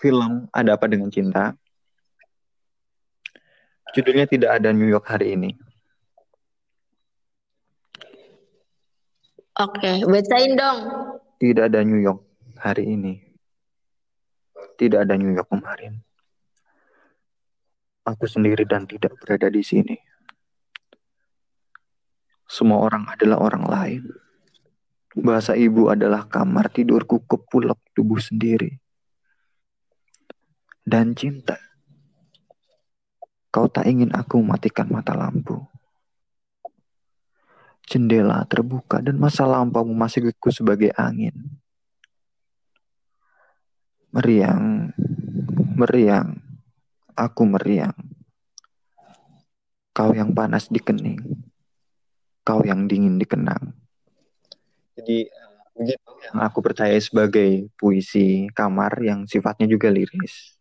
film 0.00 0.48
Ada 0.48 0.80
Apa 0.80 0.88
Dengan 0.88 1.12
Cinta. 1.12 1.52
Judulnya 3.92 4.24
tidak 4.26 4.58
ada 4.58 4.72
New 4.72 4.88
York 4.88 5.06
hari 5.06 5.36
ini. 5.36 5.54
Oke, 9.54 10.02
bacain 10.02 10.58
dong. 10.58 10.78
Tidak 11.38 11.70
ada 11.70 11.86
New 11.86 12.02
York 12.02 12.26
hari 12.58 12.90
ini. 12.90 13.22
Tidak 14.74 15.06
ada 15.06 15.14
New 15.14 15.30
York 15.30 15.46
kemarin. 15.46 16.02
Aku 18.04 18.28
sendiri 18.28 18.68
dan 18.68 18.84
tidak 18.84 19.16
berada 19.16 19.48
di 19.48 19.64
sini. 19.64 19.96
Semua 22.44 22.84
orang 22.84 23.08
adalah 23.08 23.40
orang 23.40 23.64
lain. 23.64 24.02
Bahasa 25.16 25.56
ibu 25.56 25.88
adalah 25.88 26.28
kamar 26.28 26.68
tidurku 26.68 27.24
kepulak 27.24 27.80
tubuh 27.96 28.20
sendiri. 28.20 28.76
Dan 30.84 31.16
cinta. 31.16 31.56
Kau 33.48 33.72
tak 33.72 33.88
ingin 33.88 34.12
aku 34.12 34.36
matikan 34.44 34.92
mata 34.92 35.16
lampu. 35.16 35.64
Jendela 37.88 38.44
terbuka 38.44 39.00
dan 39.00 39.16
masa 39.16 39.48
lampau 39.48 39.80
memasukiku 39.88 40.52
sebagai 40.52 40.92
angin. 40.92 41.56
Meriang, 44.12 44.92
meriang, 45.80 46.43
Aku 47.14 47.46
meriang. 47.46 47.94
Kau 49.94 50.10
yang 50.10 50.34
panas 50.34 50.66
di 50.66 50.82
kening. 50.82 51.22
Kau 52.42 52.60
yang 52.66 52.90
dingin 52.90 53.14
di 53.14 53.26
kenang. 53.26 53.70
Jadi 54.98 55.30
begitu 55.74 56.10
yang 56.30 56.38
aku 56.42 56.58
percaya 56.62 56.94
sebagai 56.98 57.70
puisi 57.78 58.50
kamar 58.54 58.98
yang 59.02 59.26
sifatnya 59.26 59.66
juga 59.70 59.90
liris. 59.90 60.54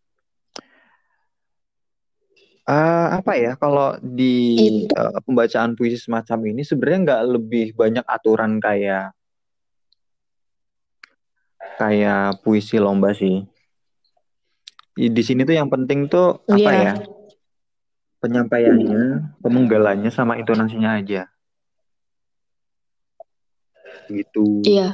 Uh, 2.64 3.20
apa 3.20 3.36
ya 3.36 3.60
kalau 3.60 4.00
di 4.00 4.88
uh, 4.96 5.20
pembacaan 5.28 5.76
puisi 5.76 6.00
semacam 6.00 6.56
ini 6.56 6.64
sebenarnya 6.64 7.00
nggak 7.04 7.24
lebih 7.36 7.68
banyak 7.76 8.06
aturan 8.08 8.56
kayak 8.64 9.12
kayak 11.76 12.40
puisi 12.40 12.80
lomba 12.80 13.12
sih 13.12 13.44
di 14.94 15.24
sini 15.26 15.42
tuh 15.42 15.56
yang 15.58 15.70
penting 15.70 16.06
tuh 16.06 16.42
apa 16.46 16.70
yeah. 16.70 16.84
ya? 16.84 16.94
Penyampaiannya 18.24 19.36
pemenggalannya 19.44 20.12
sama 20.14 20.40
intonasinya 20.40 20.96
aja. 20.96 21.28
Gitu. 24.08 24.64
Iya. 24.68 24.94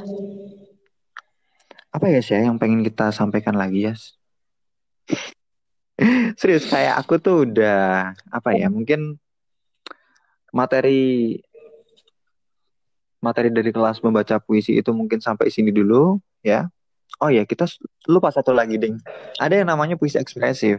apa 1.90 2.06
ya 2.06 2.22
sih 2.22 2.38
yang 2.38 2.54
pengen 2.54 2.86
kita 2.86 3.10
sampaikan 3.10 3.58
lagi 3.58 3.90
ya 3.90 3.98
serius 6.38 6.70
kayak 6.70 7.02
aku 7.02 7.18
tuh 7.18 7.42
udah 7.50 8.14
apa 8.30 8.54
ya 8.54 8.70
mungkin 8.70 9.18
materi 10.54 11.42
materi 13.18 13.52
dari 13.52 13.70
kelas 13.70 14.00
membaca 14.00 14.38
puisi 14.38 14.78
itu 14.78 14.90
mungkin 14.94 15.18
sampai 15.18 15.52
sini 15.52 15.74
dulu 15.74 16.22
ya 16.40 16.70
Oh 17.18 17.28
ya, 17.28 17.42
kita 17.42 17.66
lupa 18.06 18.30
satu 18.30 18.54
lagi, 18.54 18.78
Ding. 18.78 19.00
Ada 19.42 19.60
yang 19.60 19.68
namanya 19.68 19.98
puisi 19.98 20.16
ekspresif. 20.16 20.78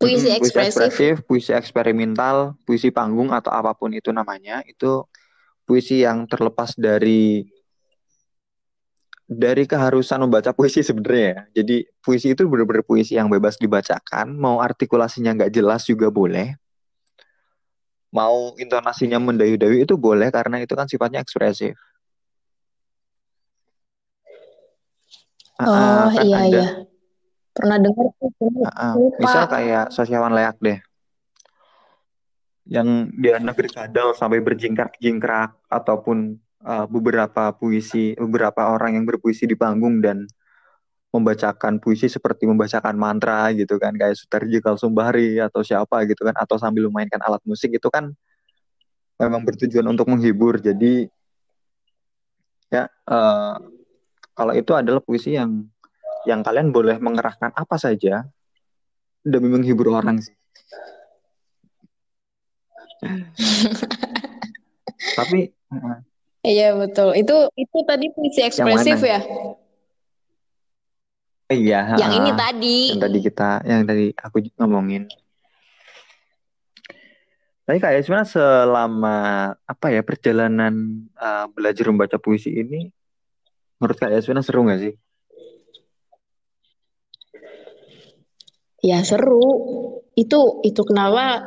Puisi 0.00 0.28
ekspresif. 0.32 0.40
Puisi 0.40 0.58
ekspresif, 0.58 1.14
puisi 1.24 1.50
eksperimental, 1.52 2.56
puisi 2.64 2.88
panggung 2.88 3.30
atau 3.30 3.52
apa 3.52 3.76
pun 3.76 3.92
itu 3.92 4.10
namanya, 4.10 4.64
itu 4.64 5.04
puisi 5.64 6.04
yang 6.04 6.28
terlepas 6.28 6.76
dari 6.76 7.48
dari 9.24 9.64
keharusan 9.64 10.20
membaca 10.20 10.52
puisi 10.52 10.84
sebenarnya 10.84 11.24
ya. 11.24 11.40
Jadi 11.62 11.76
puisi 12.04 12.36
itu 12.36 12.44
benar-benar 12.44 12.84
puisi 12.84 13.16
yang 13.16 13.32
bebas 13.32 13.56
dibacakan, 13.56 14.36
mau 14.36 14.60
artikulasinya 14.60 15.32
nggak 15.32 15.52
jelas 15.52 15.88
juga 15.88 16.12
boleh. 16.12 16.52
Mau 18.14 18.54
intonasinya 18.60 19.18
mendayu-dayu 19.18 19.82
itu 19.82 19.98
boleh 19.98 20.30
karena 20.30 20.62
itu 20.62 20.76
kan 20.76 20.86
sifatnya 20.86 21.24
ekspresif. 21.24 21.74
Oh 25.62 26.10
kan 26.10 26.24
iya 26.26 26.38
ada, 26.38 26.48
iya. 26.50 26.66
Pernah 27.54 27.78
dengar 27.78 28.06
sih, 28.18 28.30
lupa. 28.50 29.18
misal 29.22 29.44
kayak 29.46 29.86
Sosiawan 29.94 30.34
Leak 30.34 30.58
deh 30.58 30.78
yang 32.64 33.12
dia 33.20 33.36
negeri 33.36 33.68
kadal 33.68 34.16
sampai 34.16 34.40
berjingkrak-jingkrak 34.40 35.52
ataupun 35.68 36.40
uh, 36.64 36.88
beberapa 36.88 37.52
puisi 37.52 38.16
beberapa 38.16 38.72
orang 38.72 38.96
yang 38.96 39.04
berpuisi 39.04 39.44
di 39.44 39.52
panggung 39.52 40.00
dan 40.00 40.24
membacakan 41.12 41.78
puisi 41.78 42.10
seperti 42.10 42.48
membacakan 42.48 42.98
mantra 42.98 43.52
gitu 43.54 43.78
kan 43.78 43.94
kayak 43.94 44.18
Sutarji 44.18 44.58
Kalsumbari 44.58 45.38
atau 45.38 45.62
siapa 45.62 46.02
gitu 46.10 46.26
kan 46.26 46.34
atau 46.34 46.58
sambil 46.58 46.90
memainkan 46.90 47.22
alat 47.22 47.38
musik 47.46 47.70
itu 47.70 47.86
kan 47.92 48.10
memang 49.20 49.46
bertujuan 49.46 49.86
untuk 49.86 50.10
menghibur 50.10 50.58
jadi 50.58 51.06
ya 52.72 52.90
uh, 53.06 53.60
kalau 54.34 54.52
itu 54.52 54.74
adalah 54.74 55.00
puisi 55.00 55.38
yang 55.38 55.64
yang 56.28 56.42
kalian 56.42 56.74
boleh 56.74 56.98
mengerahkan 56.98 57.54
apa 57.54 57.76
saja 57.78 58.26
demi 59.24 59.48
menghibur 59.48 59.94
orang 59.94 60.20
sih 60.20 60.34
tapi 65.18 65.54
Iya 66.44 66.76
betul. 66.76 67.16
Itu 67.16 67.48
itu 67.56 67.76
tadi 67.88 68.12
puisi 68.12 68.44
ekspresif 68.44 69.00
ya. 69.00 69.20
iya 71.48 71.96
Yang 71.96 72.12
ini 72.20 72.30
tadi. 72.36 72.78
yang 72.92 73.04
tadi 73.04 73.18
kita 73.20 73.50
yang 73.64 73.82
tadi 73.84 74.06
aku 74.16 74.36
ngomongin 74.60 75.08
tapi 77.64 77.80
kayak 77.80 78.04
sebenarnya 78.04 78.28
selama 78.28 79.18
apa 79.64 79.86
ya 79.88 80.04
perjalanan 80.04 81.08
uh, 81.16 81.48
belajar 81.48 81.88
membaca 81.88 82.20
puisi 82.20 82.52
ini 82.52 82.92
menurut 83.84 84.00
kak 84.00 84.08
Yasmina 84.08 84.40
seru 84.40 84.64
nggak 84.64 84.80
sih? 84.80 84.92
Ya 88.80 89.04
seru. 89.04 89.44
Itu 90.16 90.64
itu 90.64 90.80
kenapa 90.88 91.44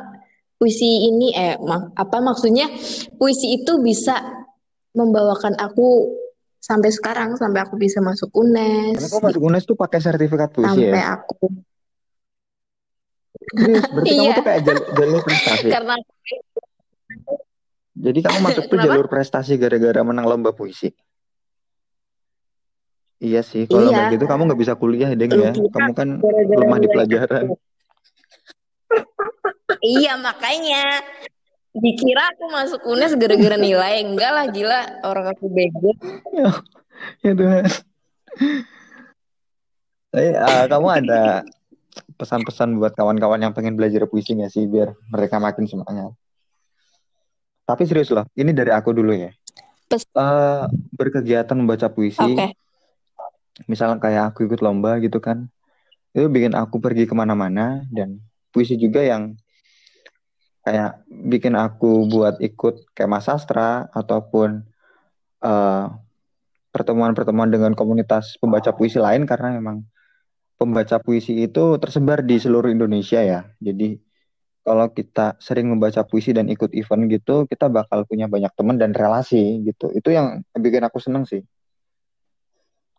puisi 0.54 1.10
ini 1.10 1.34
eh 1.34 1.58
mak- 1.58 1.94
apa 1.94 2.22
maksudnya 2.22 2.70
puisi 3.18 3.58
itu 3.58 3.82
bisa 3.82 4.22
membawakan 4.94 5.58
aku 5.58 6.14
sampai 6.58 6.90
sekarang 6.90 7.34
sampai 7.34 7.62
aku 7.62 7.74
bisa 7.74 7.98
masuk 7.98 8.30
UNES 8.34 8.98
Karena 8.98 9.08
kau 9.10 9.22
masuk 9.22 9.42
UNES 9.42 9.64
tuh 9.66 9.78
pakai 9.78 9.98
sertifikat 9.98 10.50
puisi 10.54 10.66
sampai 10.86 11.02
ya? 11.02 11.14
aku 11.14 11.46
Serius, 13.48 13.86
berarti 13.88 14.12
kamu 14.12 14.22
Iya. 14.28 14.34
tuh 14.34 14.44
kayak 14.44 14.60
jal- 14.62 14.88
jalur 14.92 15.20
prestasi. 15.22 15.68
karena 15.70 15.94
Jadi 17.98 18.18
kamu 18.20 18.38
masuk 18.44 18.64
tuh 18.66 18.78
jalur 18.78 19.06
prestasi 19.06 19.52
gara-gara 19.56 20.00
menang 20.02 20.26
lomba 20.26 20.50
puisi. 20.52 20.90
Iya 23.18 23.42
sih, 23.42 23.66
kalau 23.66 23.90
Iya. 23.90 24.14
gitu 24.14 24.24
kamu 24.24 24.46
nggak 24.46 24.60
bisa 24.62 24.74
kuliah, 24.78 25.10
Deng 25.18 25.34
ya. 25.34 25.50
kira 25.50 25.70
Kamu 25.74 25.90
kan 25.90 26.08
gara-gara 26.22 26.58
lemah 26.62 26.78
di 26.78 26.88
pelajaran. 26.88 27.44
iya 29.78 30.18
makanya 30.18 31.02
dikira 31.70 32.34
aku 32.34 32.44
masuk 32.50 32.80
UNES 32.82 33.14
gara-gara 33.14 33.54
nilai 33.54 34.02
enggak 34.02 34.30
lah 34.34 34.46
gila 34.50 34.80
orang 35.06 35.30
aku 35.30 35.46
bego 35.46 35.94
Ya 37.22 37.30
Tuhan. 37.34 37.62
Tapi 40.10 40.28
eh, 40.34 40.64
kamu 40.66 40.88
ada 40.88 41.46
pesan-pesan 42.18 42.74
buat 42.74 42.94
kawan-kawan 42.94 43.38
yang 43.38 43.54
pengen 43.54 43.74
belajar 43.74 44.06
puisi 44.06 44.34
nggak 44.34 44.50
sih 44.50 44.66
biar 44.66 44.94
mereka 45.10 45.38
makin 45.38 45.66
semangat? 45.66 46.10
Tapi 47.62 47.82
serius 47.84 48.10
loh, 48.10 48.26
ini 48.34 48.50
dari 48.50 48.72
aku 48.74 48.90
dulu 48.90 49.12
ya. 49.14 49.30
Pes- 49.86 50.08
Eh, 50.10 50.64
berkegiatan 50.96 51.54
membaca 51.54 51.86
puisi, 51.86 52.34
oke 52.34 52.50
misalnya 53.66 53.98
kayak 53.98 54.34
aku 54.34 54.46
ikut 54.46 54.60
lomba 54.62 55.02
gitu 55.02 55.18
kan, 55.18 55.50
itu 56.14 56.28
bikin 56.30 56.54
aku 56.54 56.78
pergi 56.78 57.08
ke 57.10 57.14
mana-mana 57.16 57.82
dan 57.90 58.22
puisi 58.54 58.78
juga 58.78 59.02
yang 59.02 59.34
kayak 60.62 61.02
bikin 61.08 61.56
aku 61.56 62.06
buat 62.12 62.38
ikut 62.44 62.92
kayak 62.92 63.24
sastra 63.24 63.88
ataupun 63.96 64.62
eh, 65.42 65.86
pertemuan-pertemuan 66.74 67.48
dengan 67.48 67.72
komunitas 67.72 68.36
pembaca 68.38 68.70
puisi 68.76 69.00
lain 69.00 69.24
karena 69.24 69.56
memang 69.56 69.82
pembaca 70.60 70.98
puisi 71.00 71.46
itu 71.46 71.78
tersebar 71.80 72.20
di 72.26 72.36
seluruh 72.36 72.68
Indonesia 72.68 73.22
ya. 73.22 73.46
Jadi 73.62 73.96
kalau 74.66 74.92
kita 74.92 75.40
sering 75.40 75.72
membaca 75.72 76.04
puisi 76.04 76.36
dan 76.36 76.50
ikut 76.52 76.74
event 76.76 77.08
gitu, 77.08 77.48
kita 77.48 77.72
bakal 77.72 78.04
punya 78.04 78.28
banyak 78.28 78.52
teman 78.52 78.76
dan 78.76 78.92
relasi 78.92 79.64
gitu. 79.64 79.88
Itu 79.96 80.12
yang 80.12 80.44
bikin 80.52 80.84
aku 80.84 81.00
seneng 81.00 81.24
sih. 81.24 81.40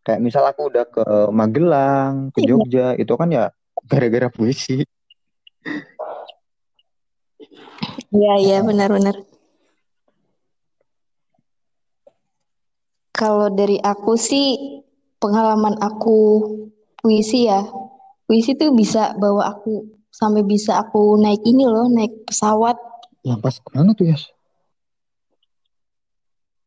Kayak 0.06 0.22
misal 0.24 0.43
aku 0.47 0.72
udah 0.72 0.86
ke 0.88 1.06
Magelang, 1.30 2.32
ke 2.34 2.39
Iya. 2.41 2.47
Jogja, 2.56 2.88
itu 2.95 3.14
kan 3.20 3.30
ya 3.30 3.52
gara-gara 3.86 4.28
puisi. 4.32 4.84
iya 8.10 8.34
iya 8.41 8.58
benar-benar 8.66 9.22
kalau 13.14 13.54
dari 13.54 13.78
aku 13.78 14.18
sih 14.18 14.58
pengalaman 15.22 15.78
aku 15.78 16.18
puisi 16.97 17.45
ya 17.45 17.62
puisi 18.26 18.58
tuh 18.58 18.74
bisa 18.74 19.14
bawa 19.14 19.54
aku 19.54 19.86
sampai 20.10 20.41
bisa 20.41 20.82
aku 20.82 21.22
naik 21.22 21.43
ini 21.45 21.70
loh 21.70 21.86
naik 21.86 22.26
pesawat 22.26 22.78
Yang 23.22 23.39
pas 23.43 23.56
ke 23.60 23.70
mana 23.76 23.91
tuh 23.93 24.06
ya? 24.10 24.18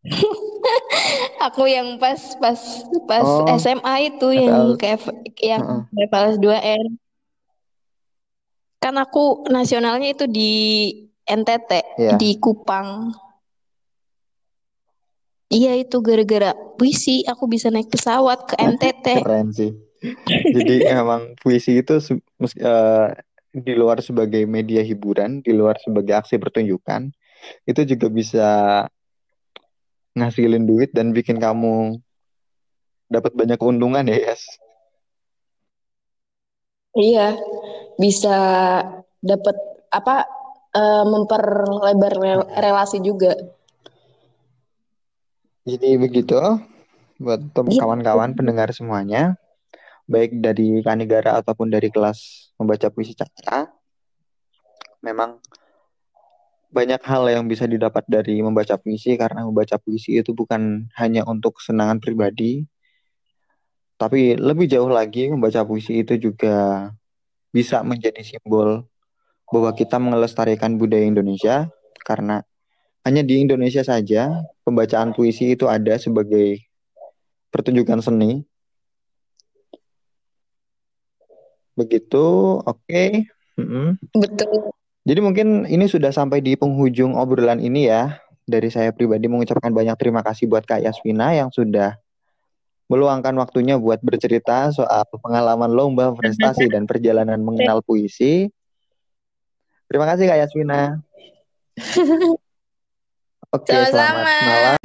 Aku 1.51 1.67
yang 1.67 1.99
pas 1.99 2.19
pas 2.39 2.59
pas 3.07 3.27
Oh, 3.27 3.47
SMA 3.59 3.95
itu 4.15 4.29
yang 4.31 4.79
kayak 4.79 5.01
yang 5.43 5.63
Heeh. 5.91 6.09
FLS 6.11 6.37
2N. 6.39 6.87
Kan 8.83 8.95
aku 8.99 9.47
nasionalnya 9.47 10.11
itu 10.11 10.27
di 10.27 10.53
NTT, 11.23 11.71
Iya. 11.99 12.19
di 12.19 12.35
Kupang. 12.43 13.15
Iya 15.53 15.77
itu 15.77 16.01
gara-gara 16.01 16.57
puisi 16.81 17.23
aku 17.29 17.45
bisa 17.45 17.69
naik 17.69 17.93
pesawat 17.93 18.49
ke 18.49 18.55
NTT. 18.59 19.07
Keren 19.23 19.53
sih. 19.53 19.71
Jadi 20.27 20.83
emang 20.99 21.37
puisi 21.39 21.79
itu 21.79 22.01
eh, 22.59 23.09
di 23.53 23.73
luar 23.77 24.01
sebagai 24.01 24.43
media 24.49 24.81
hiburan, 24.81 25.45
di 25.45 25.53
luar 25.53 25.77
sebagai 25.79 26.25
aksi 26.25 26.41
pertunjukan, 26.41 27.13
itu 27.69 27.81
juga 27.85 28.07
bisa 28.09 28.49
ngasilin 30.13 30.69
duit 30.69 30.93
dan 30.93 31.11
bikin 31.17 31.41
kamu 31.41 32.01
dapat 33.09 33.33
banyak 33.37 33.57
keuntungan 33.61 34.05
ya, 34.09 34.33
Yas. 34.33 34.43
Iya, 36.93 37.41
bisa 37.97 38.37
dapat 39.25 39.57
apa 39.89 40.29
eh, 40.73 41.05
memperlebar 41.09 42.13
rel- 42.17 42.51
relasi 42.53 43.01
juga. 43.01 43.33
Jadi 45.65 45.95
begitu 45.97 46.37
buat 47.23 47.41
Gitu. 47.55 47.79
kawan-kawan 47.79 48.35
pendengar 48.35 48.75
semuanya, 48.75 49.39
baik 50.11 50.43
dari 50.43 50.83
Kanigara 50.83 51.39
ataupun 51.39 51.71
dari 51.71 51.87
kelas 51.89 52.51
membaca 52.59 52.91
puisi 52.91 53.15
Cakra, 53.15 53.71
memang 55.01 55.39
banyak 56.73 57.05
hal 57.05 57.29
yang 57.29 57.45
bisa 57.45 57.68
didapat 57.68 58.03
dari 58.09 58.41
membaca 58.41 58.81
puisi 58.81 59.14
karena 59.20 59.45
membaca 59.45 59.77
puisi 59.77 60.16
itu 60.16 60.33
bukan 60.33 60.89
hanya 60.97 61.23
untuk 61.29 61.61
kesenangan 61.61 62.01
pribadi, 62.01 62.64
tapi 64.01 64.35
lebih 64.35 64.66
jauh 64.66 64.89
lagi 64.89 65.29
membaca 65.29 65.62
puisi 65.62 66.01
itu 66.01 66.16
juga 66.16 66.89
bisa 67.53 67.85
menjadi 67.85 68.25
simbol 68.25 68.89
bahwa 69.53 69.70
kita 69.77 70.01
melestarikan 70.01 70.81
budaya 70.81 71.05
Indonesia 71.05 71.68
karena 72.09 72.41
hanya 73.05 73.20
di 73.20 73.45
Indonesia 73.45 73.85
saja 73.85 74.43
pembacaan 74.64 75.12
puisi 75.12 75.53
itu 75.53 75.68
ada 75.68 76.01
sebagai 76.01 76.64
pertunjukan 77.53 78.01
seni. 78.01 78.43
Begitu, 81.77 82.25
oke. 82.64 83.05
Mm-mm. 83.61 84.01
Betul. 84.16 84.73
Jadi 85.03 85.19
mungkin 85.19 85.67
ini 85.67 85.91
sudah 85.91 86.15
sampai 86.15 86.39
di 86.39 86.55
penghujung 86.55 87.19
obrolan 87.19 87.59
ini 87.59 87.91
ya. 87.91 88.23
Dari 88.47 88.71
saya 88.71 88.95
pribadi 88.95 89.27
mengucapkan 89.27 89.71
banyak 89.75 89.99
terima 89.99 90.23
kasih 90.23 90.47
buat 90.47 90.63
Kak 90.63 90.83
Yasmina 90.83 91.35
yang 91.35 91.51
sudah 91.51 91.99
meluangkan 92.87 93.35
waktunya 93.39 93.79
buat 93.79 93.99
bercerita 94.03 94.71
soal 94.71 95.03
pengalaman 95.11 95.71
lomba, 95.75 96.15
prestasi, 96.15 96.71
dan 96.71 96.87
perjalanan 96.87 97.43
mengenal 97.43 97.83
puisi. 97.83 98.51
Terima 99.91 100.07
kasih 100.07 100.31
Kak 100.31 100.39
Yasmina. 100.39 101.03
Oke, 103.57 103.75
selamat 103.75 104.27
malam. 104.47 104.77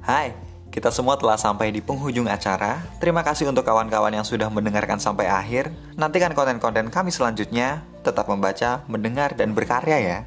Hai, 0.00 0.32
kita 0.78 0.94
semua 0.94 1.18
telah 1.18 1.34
sampai 1.34 1.74
di 1.74 1.82
penghujung 1.82 2.30
acara. 2.30 2.78
Terima 3.02 3.26
kasih 3.26 3.50
untuk 3.50 3.66
kawan-kawan 3.66 4.14
yang 4.14 4.22
sudah 4.22 4.46
mendengarkan 4.46 5.02
sampai 5.02 5.26
akhir. 5.26 5.74
Nantikan 5.98 6.38
konten-konten 6.38 6.86
kami 6.94 7.10
selanjutnya. 7.10 7.82
Tetap 8.06 8.30
membaca, 8.30 8.86
mendengar, 8.86 9.34
dan 9.34 9.58
berkarya 9.58 9.98
ya. 9.98 10.18